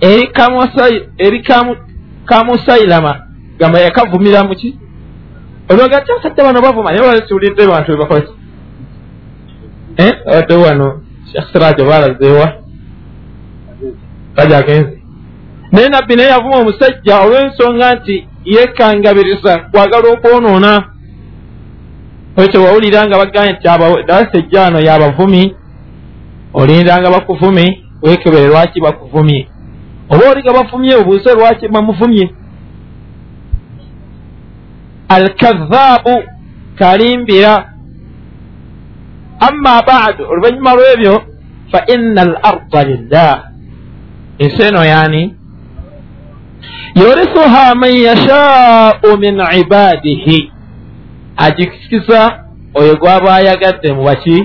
eri 0.00 1.42
kamusailama 2.30 3.12
gamba 3.58 3.80
yakavumira 3.80 4.44
muki? 4.44 4.78
Olwagati 5.70 6.12
abasajja 6.12 6.44
bano 6.44 6.60
bavuma 6.62 6.90
naye 6.90 7.02
balesiwulidde 7.02 7.66
bantu 7.66 7.92
bebakola 7.92 8.20
ki 8.20 8.32
abaddewo 10.26 10.62
wano 10.62 11.02
shekh 11.32 11.46
siraja 11.52 11.84
balazeewa 11.84 12.52
kaja 14.36 14.58
agenze 14.58 15.02
naye 15.72 15.88
nabbi 15.88 16.16
naye 16.16 16.28
yavuma 16.28 16.56
omusajja 16.56 17.20
olw'ensonga 17.24 17.94
nti 17.94 18.26
yekangabiriza 18.44 19.58
kwagala 19.70 20.08
okwonoona. 20.14 20.72
Ekyo 22.36 22.62
wawulira 22.64 23.06
nga 23.06 23.18
bagambye 23.18 23.52
nti 23.52 23.62
dalasa 24.08 24.38
ejjaano 24.38 24.78
yabavumi 24.80 25.54
olindanga 26.54 27.10
bakuvumi 27.10 27.84
wekebere 28.02 28.46
lwaki 28.46 28.80
bakuvumye 28.80 29.49
oba 30.10 30.30
oliga 30.30 30.52
bafumye 30.52 30.94
obuuse 30.96 31.34
lwaki 31.34 31.68
bamuvumye 31.68 32.30
alkazaabu 35.08 36.22
kalimbira. 36.78 37.54
Amma 39.40 39.82
badu 39.82 40.22
oluvannyuma 40.30 40.72
lw'ebyo 40.74 41.14
fa 41.72 41.80
inna 41.94 42.22
al 42.22 42.34
arda 42.42 42.80
lillah. 42.84 43.34
Ensi 44.38 44.62
eno 44.62 44.84
yaani? 44.84 45.34
Yorisuha 46.94 47.74
man 47.74 47.92
yashaau 47.96 49.16
min 49.18 49.40
ibadihi. 49.60 50.52
Agikisiza 51.36 52.44
oyo 52.74 52.96
gwaba 52.96 53.34
ayagadde 53.34 53.92
mu 53.92 54.02
baki? 54.04 54.38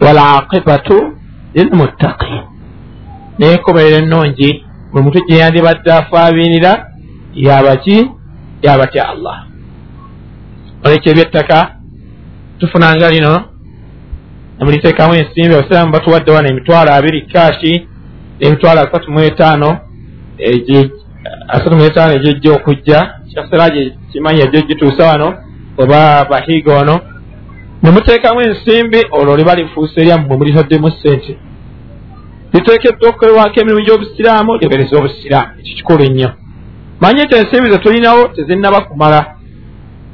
Walaqibatu 0.00 0.96
lilmuttaqin 1.54 2.49
naye 3.40 3.52
enkomerero 3.52 3.96
ennungi 3.96 4.48
buli 4.92 5.04
muntu 5.04 5.20
gye 5.26 5.38
yandibadde 5.38 5.92
afaabiinira 5.92 6.72
yabaki 7.34 7.96
yabatya 8.62 9.08
allah. 9.12 9.36
Olekyo 10.84 11.12
ebyettaka 11.12 11.58
tufunanga 12.58 13.10
lino 13.10 13.34
nemuliteekamu 14.58 15.14
ensimbi 15.14 15.54
abasiraamu 15.54 15.92
batuwadde 15.92 16.30
wano 16.32 16.48
emitwalo 16.48 16.90
abiri 16.92 17.20
kashi 17.32 17.72
emitwalo 18.40 18.80
asatu 18.80 19.10
mu 19.12 19.20
etaano 19.20 19.70
asatu 21.48 21.76
mu 21.76 21.84
etaano 21.84 22.12
egyejja 22.14 22.52
okujja. 22.52 22.98
Kyasiraje 23.32 23.92
kimanyi 24.12 24.40
ejjo 24.40 24.60
gituusa 24.68 25.06
wano 25.06 25.28
oba 25.78 26.24
bahiiga 26.30 26.72
wano. 26.74 27.00
Nemuteekamu 27.82 28.40
ensimbi 28.40 29.00
olwo 29.10 29.36
liba 29.36 29.54
lifuusa 29.54 30.00
eryammwe 30.00 30.36
mulitaddemu 30.36 30.90
sente 31.02 31.38
liteekeddwa 32.52 33.08
okukolebwako 33.08 33.60
emirimu 33.60 33.84
gy'obusiraamu 33.86 34.56
libereza 34.56 34.98
obusiraamu. 34.98 35.52
Ekyo 35.60 35.74
kikulu 35.76 36.04
nnyo 36.04 36.30
manye 37.00 37.24
nti 37.24 37.34
ensimbi 37.36 37.70
ze 37.70 37.78
tulinawo 37.78 38.28
tezinnaba 38.28 38.80
kumala. 38.80 39.20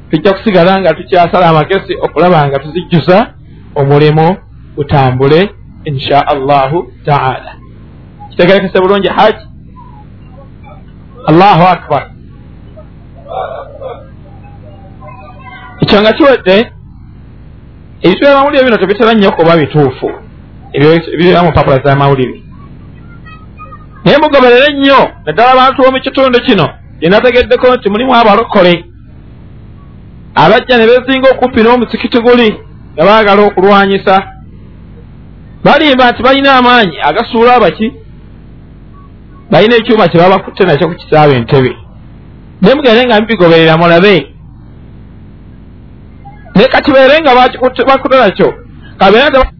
Tujja 0.09 0.33
kusigala 0.33 0.79
nga 0.81 0.93
tukyasala 0.93 1.49
amagezi 1.49 1.93
okulaba 2.05 2.47
nga 2.47 2.59
tuzijjuza 2.59 3.33
omulimu 3.75 4.37
gutambule 4.75 5.49
insha 5.83 6.27
allahu 6.27 6.91
taala. 7.05 7.51
Kitegerekese 8.29 8.81
bulungi 8.81 9.07
haji 9.07 9.45
allahu 11.25 11.63
akbar. 11.63 12.03
Ekyo 15.81 16.01
nga 16.01 16.13
kiwedde 16.13 16.71
amawulire 18.31 18.63
bino 18.63 18.77
tebitera 18.77 19.13
nnyo 19.13 19.31
kuba 19.31 19.57
bituufu 19.57 20.26
ebira 20.77 21.43
mu 21.43 21.49
mpapula 21.49 21.83
z'amawulire 21.83 22.47
naye 24.07 24.17
mugoberere 24.17 24.73
nnyo 24.73 24.99
naddala 25.25 25.51
abantu 25.51 25.81
b'omu 25.81 25.99
kitundu 25.99 26.39
kino 26.39 26.67
gyenategeddeko 26.99 27.75
nti 27.75 27.89
mulimu 27.89 28.15
abalokole. 28.15 28.85
Abajja 30.35 30.77
ne 30.77 30.85
beezinga 30.87 31.29
okumpi 31.29 31.63
n'omuzikiti 31.63 32.19
guli 32.21 32.49
nga 32.93 33.03
baagala 33.05 33.41
okulwanyisa. 33.41 34.15
Balimba 35.63 36.11
nti 36.11 36.23
balina 36.23 36.55
amaanyi 36.57 36.97
agasuula 37.09 37.55
abaki 37.55 37.87
balina 39.51 39.75
ekyuma 39.75 40.07
kye 40.07 40.19
babakutte 40.21 40.63
nakyo 40.63 40.87
ku 40.87 40.95
kisaaba 40.95 41.33
entebe. 41.33 41.71
Naye 42.61 42.75
mugende 42.75 43.05
nga 43.05 43.21
mubigoberera 43.21 43.77
mulabe. 43.77 44.15
Naye 46.55 46.67
kakibeere 46.67 47.21
nga 47.21 47.35
bakutte 47.35 47.83
nakyo 48.17 48.53
kabeera 48.99 49.56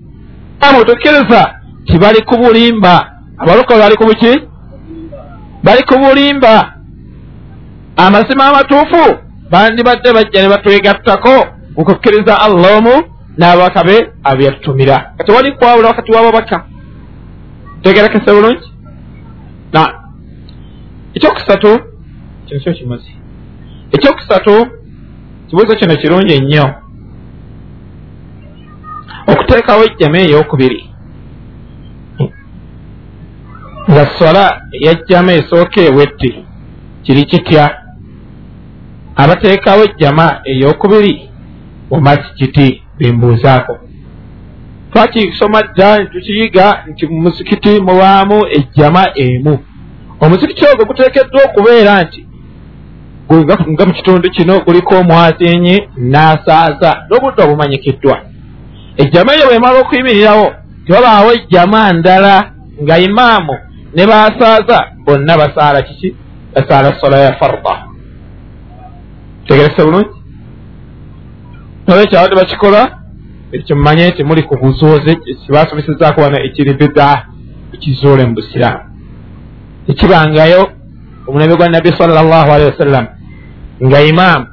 mutukkiriza 0.62 1.42
ti 1.86 1.98
bali 2.00 2.22
ku 2.22 2.38
bulimba. 2.38 2.96
Abalokole 3.38 3.80
bali 3.80 3.96
ku 3.96 4.06
buki? 4.06 4.34
Bali 5.64 5.84
ku 5.84 5.96
bulimba. 5.98 6.74
Amazima 7.98 8.46
amatuufu 8.48 9.04
bandibadde 9.52 10.14
bajja 10.14 10.42
ne 10.42 10.50
batwegattako 10.50 11.36
okukkiriza 11.78 12.42
allah 12.42 12.78
omu 12.78 12.96
n'ababaka 13.38 13.84
be 13.84 13.98
abyatutumira 14.24 15.14
kati 15.18 15.32
wali 15.32 15.52
kwawula 15.52 15.88
wakati 15.88 16.12
w'ababaka 16.12 16.66
tegerekese 17.82 18.32
bulungi? 18.34 18.68
Na 19.74 19.82
ekyokusatu 21.16 21.80
kino 22.46 22.60
kyo 22.60 22.74
kimazi 22.74 23.12
ekyokusatu 23.92 24.68
kibuuzo 25.48 25.76
kino 25.76 25.96
kirungi 25.96 26.34
ennyo 26.34 26.66
okuteekawo 29.32 29.84
ejjama 29.84 30.18
ey'okubiri. 30.18 30.80
Nga 33.92 34.06
sola 34.20 34.62
eyajjama 34.76 35.32
esooka 35.40 35.82
ewedde 35.82 36.32
kiri 37.04 37.24
kitya? 37.32 37.66
Abateekawo 39.16 39.84
ejjama 39.84 40.26
ey'okubiri 40.52 41.14
mu 41.90 41.98
masikiti 42.02 42.68
bembuuzaako 42.98 43.76
twakisoma 44.92 45.62
dda 45.64 45.98
nitukiyiga 46.00 46.84
nti 46.90 47.08
mu 47.08 47.22
musikiti 47.22 47.82
mubaamu 47.88 48.40
ejjama 48.58 49.04
emu. 49.16 49.60
Omuzikiti 50.20 50.66
ogwo 50.72 50.86
guteekeddwa 50.86 51.42
okubeera 51.46 52.04
nti 52.04 52.28
nga 53.72 53.86
mu 53.86 53.94
kitundu 53.94 54.30
kino 54.30 54.60
guliko 54.66 54.96
omwazinyi 55.00 55.76
n'asaaza 56.12 56.92
n'obudde 57.10 57.44
obumanyikiddwa 57.44 58.16
ejjama 58.98 59.36
eyo 59.36 59.48
bwemala 59.48 59.80
okuyimirirawo 59.80 60.54
tebabaawo 60.86 61.34
ejjama 61.34 61.94
ndala 61.94 62.52
nga 62.84 63.00
imaamu 63.00 63.56
ne 63.96 64.08
baasaaza 64.08 64.88
bonna 65.06 65.38
basaala 65.38 65.82
kiki? 65.82 66.16
Basaala 66.56 67.00
sola 67.02 67.18
ya 67.18 67.34
farda. 67.34 67.84
Tegerese 69.48 69.84
bulungi? 69.84 70.10
Nolwekyo 71.88 72.20
abadde 72.20 72.36
bakikola 72.36 72.98
ekyo 73.52 73.76
mumanye 73.76 74.10
nti 74.10 74.24
muli 74.24 74.44
ku 74.44 74.58
buzuuzi 74.58 75.16
kibasomesezzaako 75.46 76.22
wano 76.22 76.38
ekiri 76.40 76.74
bida 76.74 77.26
ekizuule 77.74 78.26
mu 78.26 78.34
busiraamu. 78.36 78.84
Ekibangayo 79.88 80.72
omulembe 81.28 81.56
gwa 81.56 81.70
nabbi 81.70 81.92
salllahu 81.98 82.52
alehi 82.52 82.72
wasallam 82.72 83.06
nga 83.86 84.02
imaamu 84.02 84.48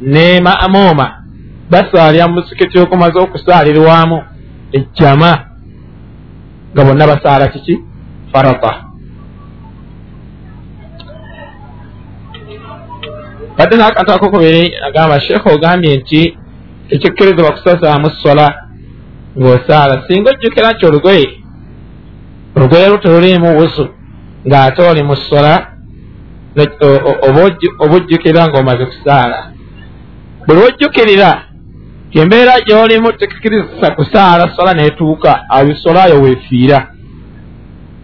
ne 0.00 0.40
maamuuma 0.40 1.19
basaalira 1.70 2.28
mu 2.28 2.34
musikiti 2.34 2.78
okumaze 2.78 3.18
okusaalirwamu 3.18 4.18
ejjama. 4.72 5.32
Nga 6.72 6.84
bonna 6.84 7.06
basaala 7.06 7.48
kiki? 7.48 7.74
Farata. 8.32 8.72
Badde 13.56 13.76
n'akantu 13.76 14.12
akokubiri 14.12 14.74
agamba 14.86 15.20
sheekh 15.20 15.46
ogambye 15.46 15.96
nti 15.96 16.36
ekikkirizibwa 16.94 17.52
kusasaamu 17.52 18.10
sola 18.22 18.46
ng'osaala 19.38 20.02
singa 20.06 20.30
ojjukira 20.30 20.72
nti 20.72 20.86
olugoye 20.86 21.26
olugoye 22.56 22.88
lu 22.88 22.98
teruliimu 22.98 23.58
wusu 23.58 23.84
ng'ate 24.46 24.82
oli 24.82 25.02
mu 25.02 25.16
sola 25.16 25.52
oba 27.28 27.94
ojjukira 27.96 28.46
ng'omaze 28.48 28.84
kusaala. 28.86 29.38
Buli 30.46 30.60
wojjukirira 30.60 31.49
embeera 32.14 32.60
gy'olimu 32.66 33.12
tekikkiriza 33.12 33.90
kusaala 33.90 34.56
sola 34.56 34.74
neetuuka 34.74 35.50
ayo 35.50 35.74
sola 35.76 36.02
ayo 36.02 36.22
weefiira. 36.22 36.86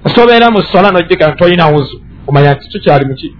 Osobeera 0.04 0.50
mu 0.50 0.62
sola 0.62 0.90
nti 0.90 1.16
tolina 1.38 1.66
wuzu 1.66 2.00
omanya 2.26 2.54
nti 2.54 2.68
tukyali 2.68 3.04
muki 3.06 3.34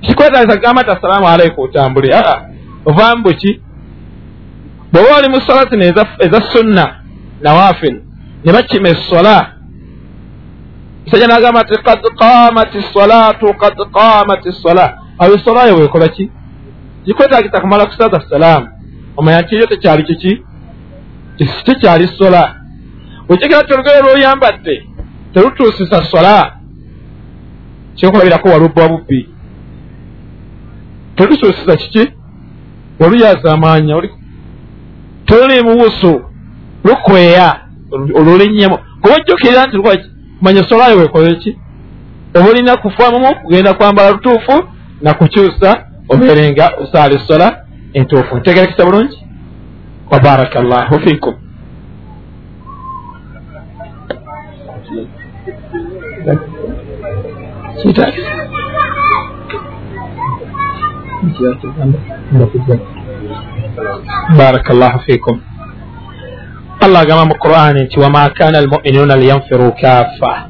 kikwetagisa 0.00 0.56
kugamba 0.56 0.82
nti 0.82 0.90
assalaamu 0.90 1.28
aleikum 1.28 1.64
otambule. 1.64 2.14
Aa 2.14 2.40
ovaamu 2.84 3.22
buki 3.22 3.60
bw'oba 4.92 5.16
oli 5.18 5.28
mu 5.28 5.40
sola 5.40 5.64
zino 5.70 5.84
eza 6.18 6.40
sunna 6.52 6.94
nawafil 7.42 8.00
ne 8.44 8.52
bakima 8.52 8.88
essola 8.88 9.52
musajja 11.04 11.26
n'agamba 11.26 11.62
nti 11.62 11.76
kad 11.82 12.02
qamat 12.20 12.72
ssalatu 12.90 13.54
kad 13.54 13.76
qamat 13.92 14.42
ssala 14.52 14.98
awo 15.18 15.34
essola 15.34 15.66
yo 15.68 15.74
weekola 15.76 16.08
ki? 16.08 16.30
Gikwetagisa 17.04 17.60
kumala 17.60 17.86
kusaza 17.86 18.20
salaamu 18.30 18.79
omanya 19.20 19.40
nti 19.42 19.54
eyo 19.56 19.66
tekyali 19.66 20.02
kiki? 20.02 20.32
Tekyali 21.64 22.08
sola. 22.18 22.54
Ojjukira 23.28 23.62
ti 23.62 23.72
olugoye 23.74 24.00
lwoyambadde 24.02 24.86
terutuusisa 25.34 26.04
sola. 26.04 26.52
Kyokulabirako 27.96 28.48
walubba 28.48 28.88
bubbi. 28.88 29.28
Terutuusisa 31.16 31.76
kiki? 31.76 32.12
Waluyaza 32.98 33.52
amaanya 33.52 34.02
toluli 35.26 35.62
mubusu 35.62 36.22
lukweya 36.84 37.60
olulinnyemu. 38.14 38.78
Kuba 39.00 39.14
ojjukirira 39.14 39.66
nti 39.66 39.76
manya 40.40 40.62
solayo 40.68 40.98
wekole 40.98 41.34
ki? 41.34 41.58
Oba 42.34 42.48
olina 42.50 42.76
kufamumu 42.76 43.34
kugenda 43.34 43.74
kwambala 43.74 44.10
lutuufu 44.10 44.64
nakukyusa 45.02 45.84
obeerenga 46.08 46.72
osaala 46.82 47.14
esola 47.14 47.64
entuufu 47.98 48.32
ntegerekesa 48.36 48.84
bulungi 48.86 49.18
wabaraka 50.10 50.58
llahu 50.68 50.94
fiikum 51.04 51.34
baraka 64.36 64.72
llahu 64.74 64.98
fiikum 65.06 65.40
allah 66.80 67.00
agamba 67.00 67.24
mu 67.24 67.34
qur'ani 67.38 67.80
nti 67.84 68.00
wama 68.00 68.28
kana 68.30 68.58
almuminuuna 68.58 69.16
liyanfiru 69.16 69.72
kaffa 69.72 70.48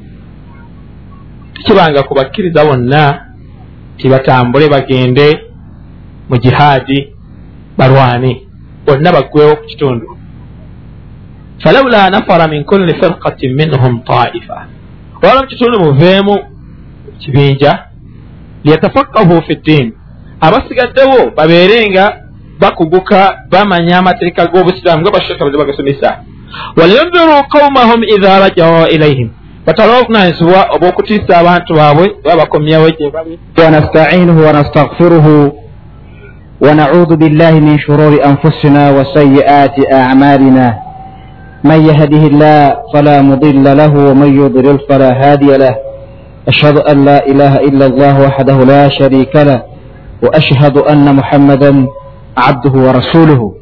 tekibanga 1.55 2.03
ku 2.03 2.15
bakkiriza 2.15 2.65
bonna 2.65 3.05
tibatambule 3.99 4.69
bagende 4.69 5.29
mu 6.29 6.37
jihaadi 6.39 6.99
balwane 7.81 8.33
bonna 8.87 9.13
baggwewo 9.13 9.57
ku 9.57 9.65
kitundu. 9.71 10.07
Falawula 11.63 12.11
nafara 12.11 12.49
min 12.49 12.65
kulli 12.65 12.95
firqatin 13.01 13.55
minhum 13.57 14.01
taifa. 14.05 14.59
Olwala 15.23 15.41
mu 15.43 15.47
kitundu 15.49 15.77
muveemu 15.81 16.37
kibinja 17.19 17.73
liyatafakahu 18.65 19.43
fi 19.47 19.55
ddiini 19.55 19.93
abasigaddewo 20.41 21.31
babeere 21.37 21.91
nga 21.91 22.05
bakuguka 22.61 23.21
bamanya 23.51 23.99
amateeka 23.99 24.47
g'obusiraamu 24.47 25.03
nga 25.03 25.11
basheka 25.11 25.45
baze 25.45 25.57
bagasomesa. 25.59 26.11
Waliyundiru 26.77 27.37
qaumahum 27.53 28.01
idha 28.15 28.39
rajao 28.41 28.89
ilaihim 28.89 29.29
batale 29.67 29.93
obuvunanyizibwa 29.93 30.61
obw'okutiisa 30.75 31.33
abantu 31.39 31.75
baabwe 31.75 32.07
babakomyawo 32.25 32.91
gye 32.91 33.11
bali. 33.11 33.39
Wanastaciinuhu 33.65 34.41
wanastagfiruhu 34.47 35.35
ونعوذ 36.61 37.17
بالله 37.17 37.51
من 37.61 37.79
شرور 37.79 38.13
أنفسنا 38.25 38.91
وسيئات 38.91 39.93
أعمالنا. 39.93 40.79
من 41.65 41.81
يهده 41.89 42.23
الله 42.27 42.75
فلا 42.95 43.23
مضل 43.23 43.77
له 43.77 43.93
ومن 44.11 44.41
يضلل 44.41 44.79
فلا 44.89 45.11
هادي 45.23 45.57
له. 45.57 45.75
أشهد 46.49 46.79
أن 46.79 47.05
لا 47.05 47.27
إله 47.27 47.55
إلا 47.57 47.87
الله 47.87 48.15
وحده 48.27 48.59
لا 48.65 48.89
شريك 48.89 49.37
له 49.37 49.63
وأشهد 50.23 50.77
أن 50.79 51.17
محمدا 51.17 51.87
عبده 52.37 52.75
ورسوله. 52.87 53.55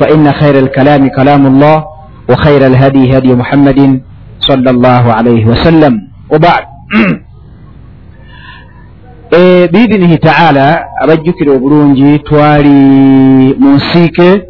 فإن 0.00 0.32
خير 0.32 0.58
الكلام 0.58 1.08
كلام 1.08 1.46
الله 1.46 1.84
وخير 2.30 2.66
الهدي 2.66 3.18
هدي 3.18 3.34
محمد 3.34 4.00
صلى 4.40 4.70
الله 4.70 5.12
عليه 5.12 5.46
وسلم. 5.46 5.94
وبعد. 6.32 6.64
biidinihi 9.72 10.18
taala 10.18 10.84
abajjukire 11.02 11.50
obulungi 11.50 12.18
twali 12.18 12.68
mu 13.58 13.70
nsiike 13.76 14.42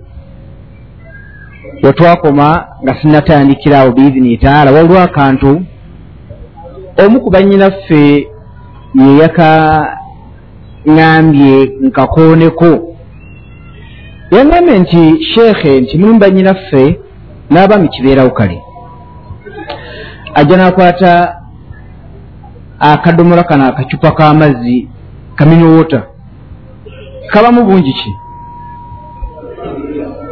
wetwakoma 1.82 2.64
nga 2.82 2.94
sinatandikiraawo 3.00 3.92
biidinihi 3.92 4.36
taala 4.36 4.72
waliwo 4.72 4.98
akantu 5.00 5.62
omu 7.04 7.20
ku 7.20 7.30
bannyinaffe 7.30 8.26
yeyakaŋambye 8.94 11.64
nkakooneko 11.86 12.94
yangambye 14.30 14.78
nti 14.78 15.24
sheekhe 15.34 15.80
nti 15.80 15.98
mulimu 15.98 16.18
bannyinaffe 16.18 16.98
n'abaami 17.50 17.88
kibeerawo 17.88 18.30
kale. 18.30 18.62
Ajja 20.34 20.56
n'akwata 20.56 21.37
akadomola 22.80 23.42
kano 23.44 23.66
akacupa 23.66 24.10
k'amazzi 24.10 24.88
kaminowota 25.36 26.02
kabamu 27.32 27.64
bungi 27.64 27.92
ki? 27.92 28.16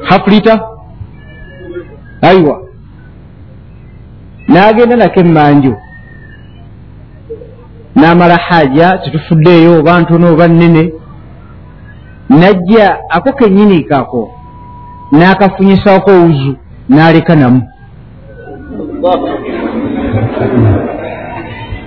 Hafulita 0.03 0.68
ayiwa. 2.22 2.62
N'agenda 4.49 4.97
nako 4.97 5.20
emmanju. 5.20 5.76
N'amala 7.97 8.36
haja 8.36 8.99
tetufuddeeyo 8.99 9.78
oba 9.78 10.01
ntono 10.01 10.32
oba 10.32 10.49
nnene. 10.49 10.92
Najja 12.28 12.99
ako 13.11 13.32
kennyini 13.32 13.84
kako 13.84 14.30
n'akafunyisako 15.12 16.11
owuzu 16.11 16.53
n'aleka 16.88 17.34
namu 17.36 17.62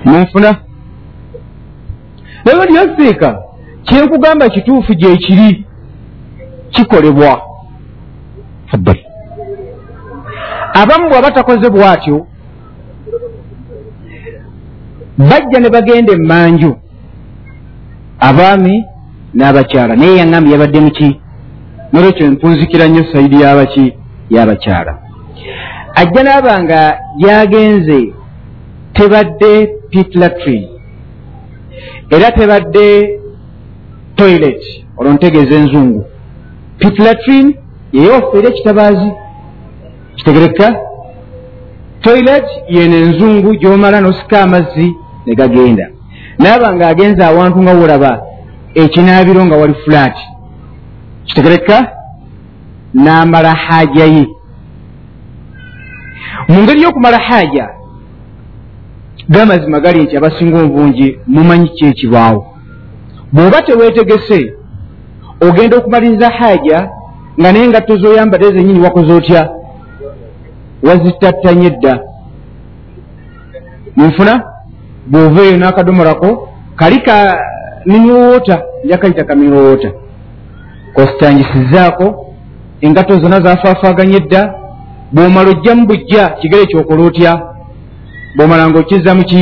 munfuna 0.06 0.56
naye 2.46 2.66
lyafeeka 2.72 3.30
kyenkugamba 3.84 4.50
kituufu 4.50 4.94
gyekiri 4.94 5.66
kikolebwa. 6.72 7.42
Faddal 8.72 8.98
abamu 10.74 11.10
bw'aba 11.10 11.32
takoze 11.32 11.70
bw'atyo 11.70 12.28
bajja 15.18 15.60
ne 15.60 15.70
bagenda 15.70 16.14
emmanju 16.14 16.72
abaami 18.20 18.86
n'abakyala. 19.34 19.96
Naye 19.96 20.18
yaŋŋambye 20.18 20.52
yabadde 20.54 20.80
muki 20.80 21.10
nolwekyo 21.94 22.32
mpunzikira 22.32 22.88
nnyo 22.88 23.04
sayidi 23.12 23.42
y'abaki 23.42 23.94
y'abakyala. 24.30 24.94
Ajja 25.96 26.22
n'aba 26.24 26.64
nga 26.64 26.80
yagenze 27.18 28.14
tebadde 29.00 29.52
pitlatry 29.92 30.60
era 32.16 32.32
tebadde 32.32 32.88
toilet 34.16 34.62
olwo 34.98 35.14
ntegeeza 35.14 35.56
enzungu. 35.56 36.06
Pitlatrin 36.80 37.48
yeyofeera 37.94 38.50
ekitabaazi. 38.50 39.12
Kitegereka 40.16 40.68
toilet 42.02 42.48
yeno 42.70 42.98
enzungu 42.98 43.56
gyomala 43.62 44.02
nosika 44.02 44.42
amazzi 44.44 44.88
ne 45.26 45.36
gagenda. 45.36 45.86
Naaba 46.40 46.74
nga 46.76 46.88
agenza 46.88 47.28
awantu 47.28 47.62
nga 47.64 47.74
wolaba 47.80 48.22
ekinaabiro 48.76 49.46
nga 49.46 49.56
wali 49.62 49.74
fulaati 49.74 50.26
kitegereka 51.26 51.78
n'amala 52.94 53.54
haja 53.66 54.06
ye. 54.06 54.26
Mu 56.50 56.64
ngeri 56.64 56.82
y'okumala 56.82 57.18
haja 57.18 57.66
gamazima 59.30 59.80
gali 59.80 60.04
nti 60.04 60.18
abasinga 60.18 60.60
obungi 60.64 61.08
mumanyi 61.28 61.70
ki 61.76 61.86
ekibaawo 61.86 62.42
bw'oba 63.34 63.62
teweetegese 63.62 64.40
ogenda 65.48 65.78
okumaliriza 65.78 66.30
haja 66.30 66.80
nga 67.40 67.52
naye 67.52 67.66
engatto 67.66 67.98
z'oyambadde 67.98 68.48
zennyini 68.56 68.80
wakoze 68.80 69.14
otya? 69.14 69.50
Wazitattanye 70.84 71.70
dda. 71.70 72.00
Munfuna? 73.96 74.34
Bw'ova 75.08 75.42
eyo 75.42 75.58
n'akadomolako 75.58 76.30
kali 76.76 77.02
ka 77.02 77.16
miniwoota 77.86 78.62
njakayita 78.84 79.24
ka 79.24 79.36
miniwoota 79.36 79.90
kositangisizaako 80.94 82.26
engatto 82.82 83.20
zonna 83.20 83.42
zafaafaaganye 83.42 84.20
dda 84.20 84.54
bw'omala 85.14 85.50
ojjamu 85.50 85.88
bujja 85.88 86.30
kigere 86.30 86.66
kyokola 86.66 87.04
otya 87.04 87.32
bw'omala 88.36 88.70
ng'okizza 88.70 89.16
muki 89.16 89.42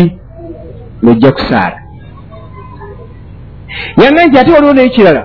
ng'ojja 1.04 1.32
kusaala. 1.32 1.78
Yange 4.02 4.26
nti 4.26 4.40
ate 4.40 4.52
waliwo 4.52 4.74
n'ekirala 4.74 5.24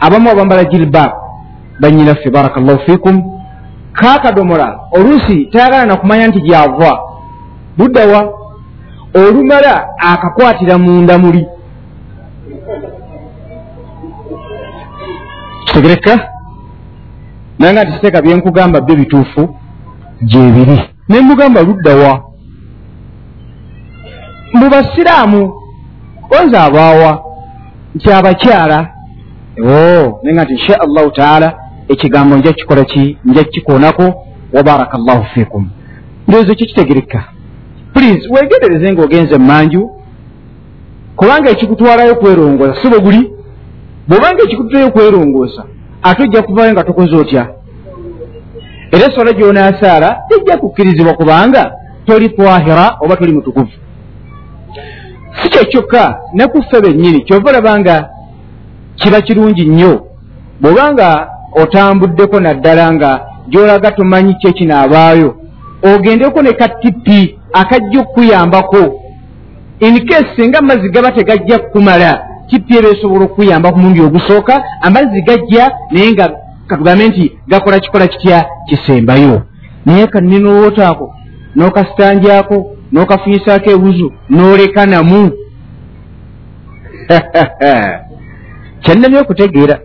abamu 0.00 0.30
abambala 0.30 0.64
jilbab 0.64 1.12
bannyinaffe 1.80 2.30
barakallahu 2.30 2.78
fikum 2.86 3.22
kaakadomola 3.92 4.78
oluusi 4.92 5.46
tayagala 5.52 5.86
nakumanya 5.86 6.28
nti 6.28 6.40
gyava. 6.40 6.98
Buddawa 7.78 8.20
olumala 9.14 9.88
akakwatira 9.98 10.78
munda 10.78 11.18
muli. 11.18 11.46
Kitegereka 15.64 16.30
naye 17.58 17.72
nga 17.72 17.86
tisiteeka 17.86 18.22
byenkugamba 18.22 18.80
byo 18.80 18.96
bituufu 18.96 19.56
gyebiri 20.22 20.93
ne 21.08 21.20
mugamba 21.20 21.62
luddawa 21.62 22.22
mu 24.54 24.70
basiraamu 24.70 25.52
onze 26.40 26.56
abaawa 26.58 27.24
nti 27.94 28.12
abakyala. 28.12 28.78
O 29.58 30.20
naye 30.22 30.34
nga 30.34 30.44
nti 30.44 30.52
insha 30.52 30.80
allahu 30.80 31.10
taala 31.10 31.58
ekigambo 31.88 32.36
nja 32.36 32.52
kikola 32.52 32.84
ki? 32.84 33.18
Nja 33.24 33.44
kikoonako 33.44 34.24
wa 34.52 34.62
baraka 34.62 34.98
llahu 34.98 35.24
fikum 35.34 35.70
ndowooza 36.28 36.52
ekyo 36.52 36.66
kitegereka? 36.66 37.24
Please 37.92 38.28
wegendereze 38.30 38.92
ngaogenze 38.92 39.34
emanju 39.34 39.90
kubanga 41.16 41.50
ekikutwalayo 41.50 42.14
kwerongoosa 42.14 42.82
si 42.82 42.88
bwe 42.88 43.00
guli? 43.00 43.30
Bw'obanga 44.08 44.42
ekikutulayo 44.42 44.90
kwerongoosa 44.90 45.64
ate 46.02 46.22
ojja 46.22 46.42
kuvayo 46.42 46.72
nga 46.72 46.84
tokoze 46.84 47.16
otya 47.16 47.48
era 48.94 49.06
eswala 49.10 49.32
gy'onaasaala 49.32 50.08
tejja 50.28 50.56
kukkirizibwa 50.56 51.14
kubanga 51.14 51.72
toli 52.06 52.28
twahira 52.28 52.96
oba 53.00 53.16
toli 53.16 53.32
mutukuvu. 53.32 53.72
Si 55.42 55.48
kyo 55.48 55.64
kyokka 55.64 56.18
ne 56.32 56.46
ku 56.46 56.62
ffe 56.62 56.80
bennyini 56.80 57.24
kyova 57.24 57.50
olaba 57.50 57.80
nga 57.80 58.08
kiba 58.96 59.20
kirungi 59.20 59.64
nnyo 59.64 59.92
bw'obanga 60.60 61.28
otambuddeko 61.62 62.40
naddala 62.40 62.92
nga 62.92 63.10
gy'olaga 63.50 63.90
tomanyi 63.90 64.34
ki 64.34 64.46
ekinaabaayo 64.48 65.34
ogendeko 65.82 66.42
ne 66.42 66.52
katippi 66.52 67.38
akajja 67.52 68.00
okukuyambako. 68.00 69.00
Incase 69.80 70.28
singa 70.36 70.58
amazzi 70.58 70.90
gaba 70.90 71.12
tegajja 71.12 71.58
kukumala 71.58 72.10
kippi 72.46 72.76
eba 72.78 72.88
esobola 72.88 73.24
okukuyamba 73.24 73.72
ku 73.72 73.78
mulundi 73.78 74.00
ogusooka 74.00 74.54
amazzi 74.80 75.22
gajja 75.22 75.64
naye 75.90 76.12
nga 76.12 76.26
katugambe 76.66 77.08
nti 77.08 77.38
gakola 77.48 77.80
kikola 77.80 78.06
kitya? 78.06 78.46
Kisembayo. 78.68 79.42
Naye 79.86 80.06
kaninowootaako 80.06 81.14
n'okasitanjako 81.56 82.76
n'okafunyisaako 82.92 83.70
ewuzu 83.70 84.12
n'oleka 84.30 84.86
namu 84.86 85.32
kyannamye 88.82 89.18
okutegeera. 89.18 89.78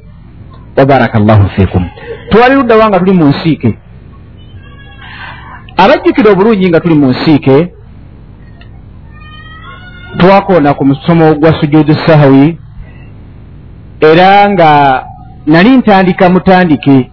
Wabaraka 0.77 1.19
llahu 1.19 1.49
fikum 1.49 1.89
twali 2.29 2.55
luddawa 2.55 2.89
nga 2.89 2.99
tuli 2.99 3.13
mu 3.13 3.25
nsiike? 3.25 3.77
Abajjukira 5.77 6.31
obulungi 6.31 6.69
nga 6.69 6.79
tuli 6.79 6.95
mu 6.95 7.07
nsiike 7.09 7.73
twakoona 10.17 10.73
ku 10.73 10.85
musomo 10.85 11.35
gwa 11.35 11.59
sujudu 11.59 11.93
sahawi 11.93 12.57
era 14.01 14.49
nga 14.49 14.69
nali 15.45 15.77
ntandika 15.77 16.29
mutandike. 16.29 17.11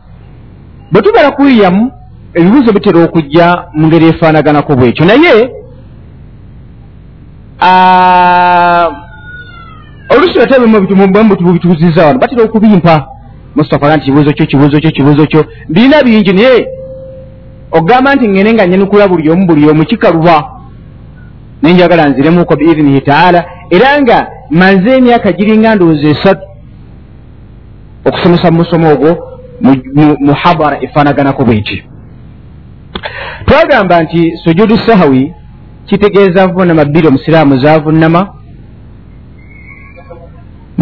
Bwe 0.92 1.02
tubera 1.02 1.30
kuyiyamu 1.30 1.92
ebibuuzo 2.34 2.72
bitera 2.72 3.04
okujja 3.04 3.64
mu 3.74 3.86
ngeri 3.86 4.06
efaanaganako 4.06 4.76
bwekyo. 4.76 5.04
Naye 5.06 5.50
olusi 10.10 10.40
ate 10.40 10.60
bitubuziza 11.52 12.06
wano. 12.06 12.18
Batera 12.18 12.42
okubimpa. 12.42 13.08
Mustafa 13.54 13.96
nti 13.96 14.04
kibuuzo 14.04 14.32
kyo 14.32 14.46
kibuuzo 14.46 14.80
kyo 14.80 14.90
kibuuzo 14.90 15.26
kyo. 15.26 15.44
Birina 15.68 16.02
bingi 16.02 16.32
naye 16.32 16.68
ogamba 17.72 18.14
nti 18.14 18.28
ngene 18.28 18.52
nga 18.52 18.66
nyenukula 18.66 19.08
buli 19.08 19.30
omu 19.30 19.46
buli 19.46 19.70
omu 19.70 19.84
kikaluba. 19.84 20.50
Naye 21.62 21.74
njagala 21.74 22.08
nziremuko 22.08 22.56
biidinihi 22.56 23.00
taala. 23.00 23.44
Era 23.70 24.00
nga 24.02 24.26
maze 24.50 24.96
emyaka 24.96 25.32
giringa 25.32 25.74
ndowooza 25.74 26.08
esatu 26.08 26.46
okusomesa 28.08 28.50
mu 28.50 28.58
musomo 28.58 28.86
ogwo 28.92 29.10
muhabara 30.26 30.76
efaanaganako 30.84 31.44
bwenti 31.44 31.76
twagamba 33.46 34.02
nti 34.02 34.20
sujudu 34.44 34.76
sahawi 34.86 35.34
kitegeeza 35.86 36.46
vunama 36.46 36.84
bbiri 36.84 37.06
omusiraamu 37.08 37.58
zavunama 37.58 38.20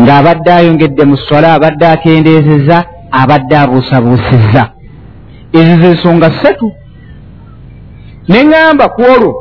ng'abadde 0.01 0.51
ayongedde 0.53 1.05
mu 1.05 1.17
sola 1.17 1.55
abadde 1.55 1.87
akendeezeza 1.87 2.85
abadde 3.23 3.57
abuusabuusizza. 3.57 4.63
Ezo 5.59 5.75
zensonga 5.83 6.29
ssatu. 6.31 6.73
Ne 8.29 8.39
ŋŋamba 8.45 8.87
ku 8.95 9.03
olwo 9.15 9.33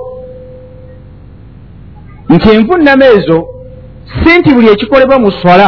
nti 2.34 2.48
envunnama 2.56 3.06
ezo 3.18 3.38
si 4.20 4.30
nti 4.40 4.50
buli 4.54 4.68
ekikolebwa 4.74 5.18
mu 5.20 5.32
sola 5.32 5.68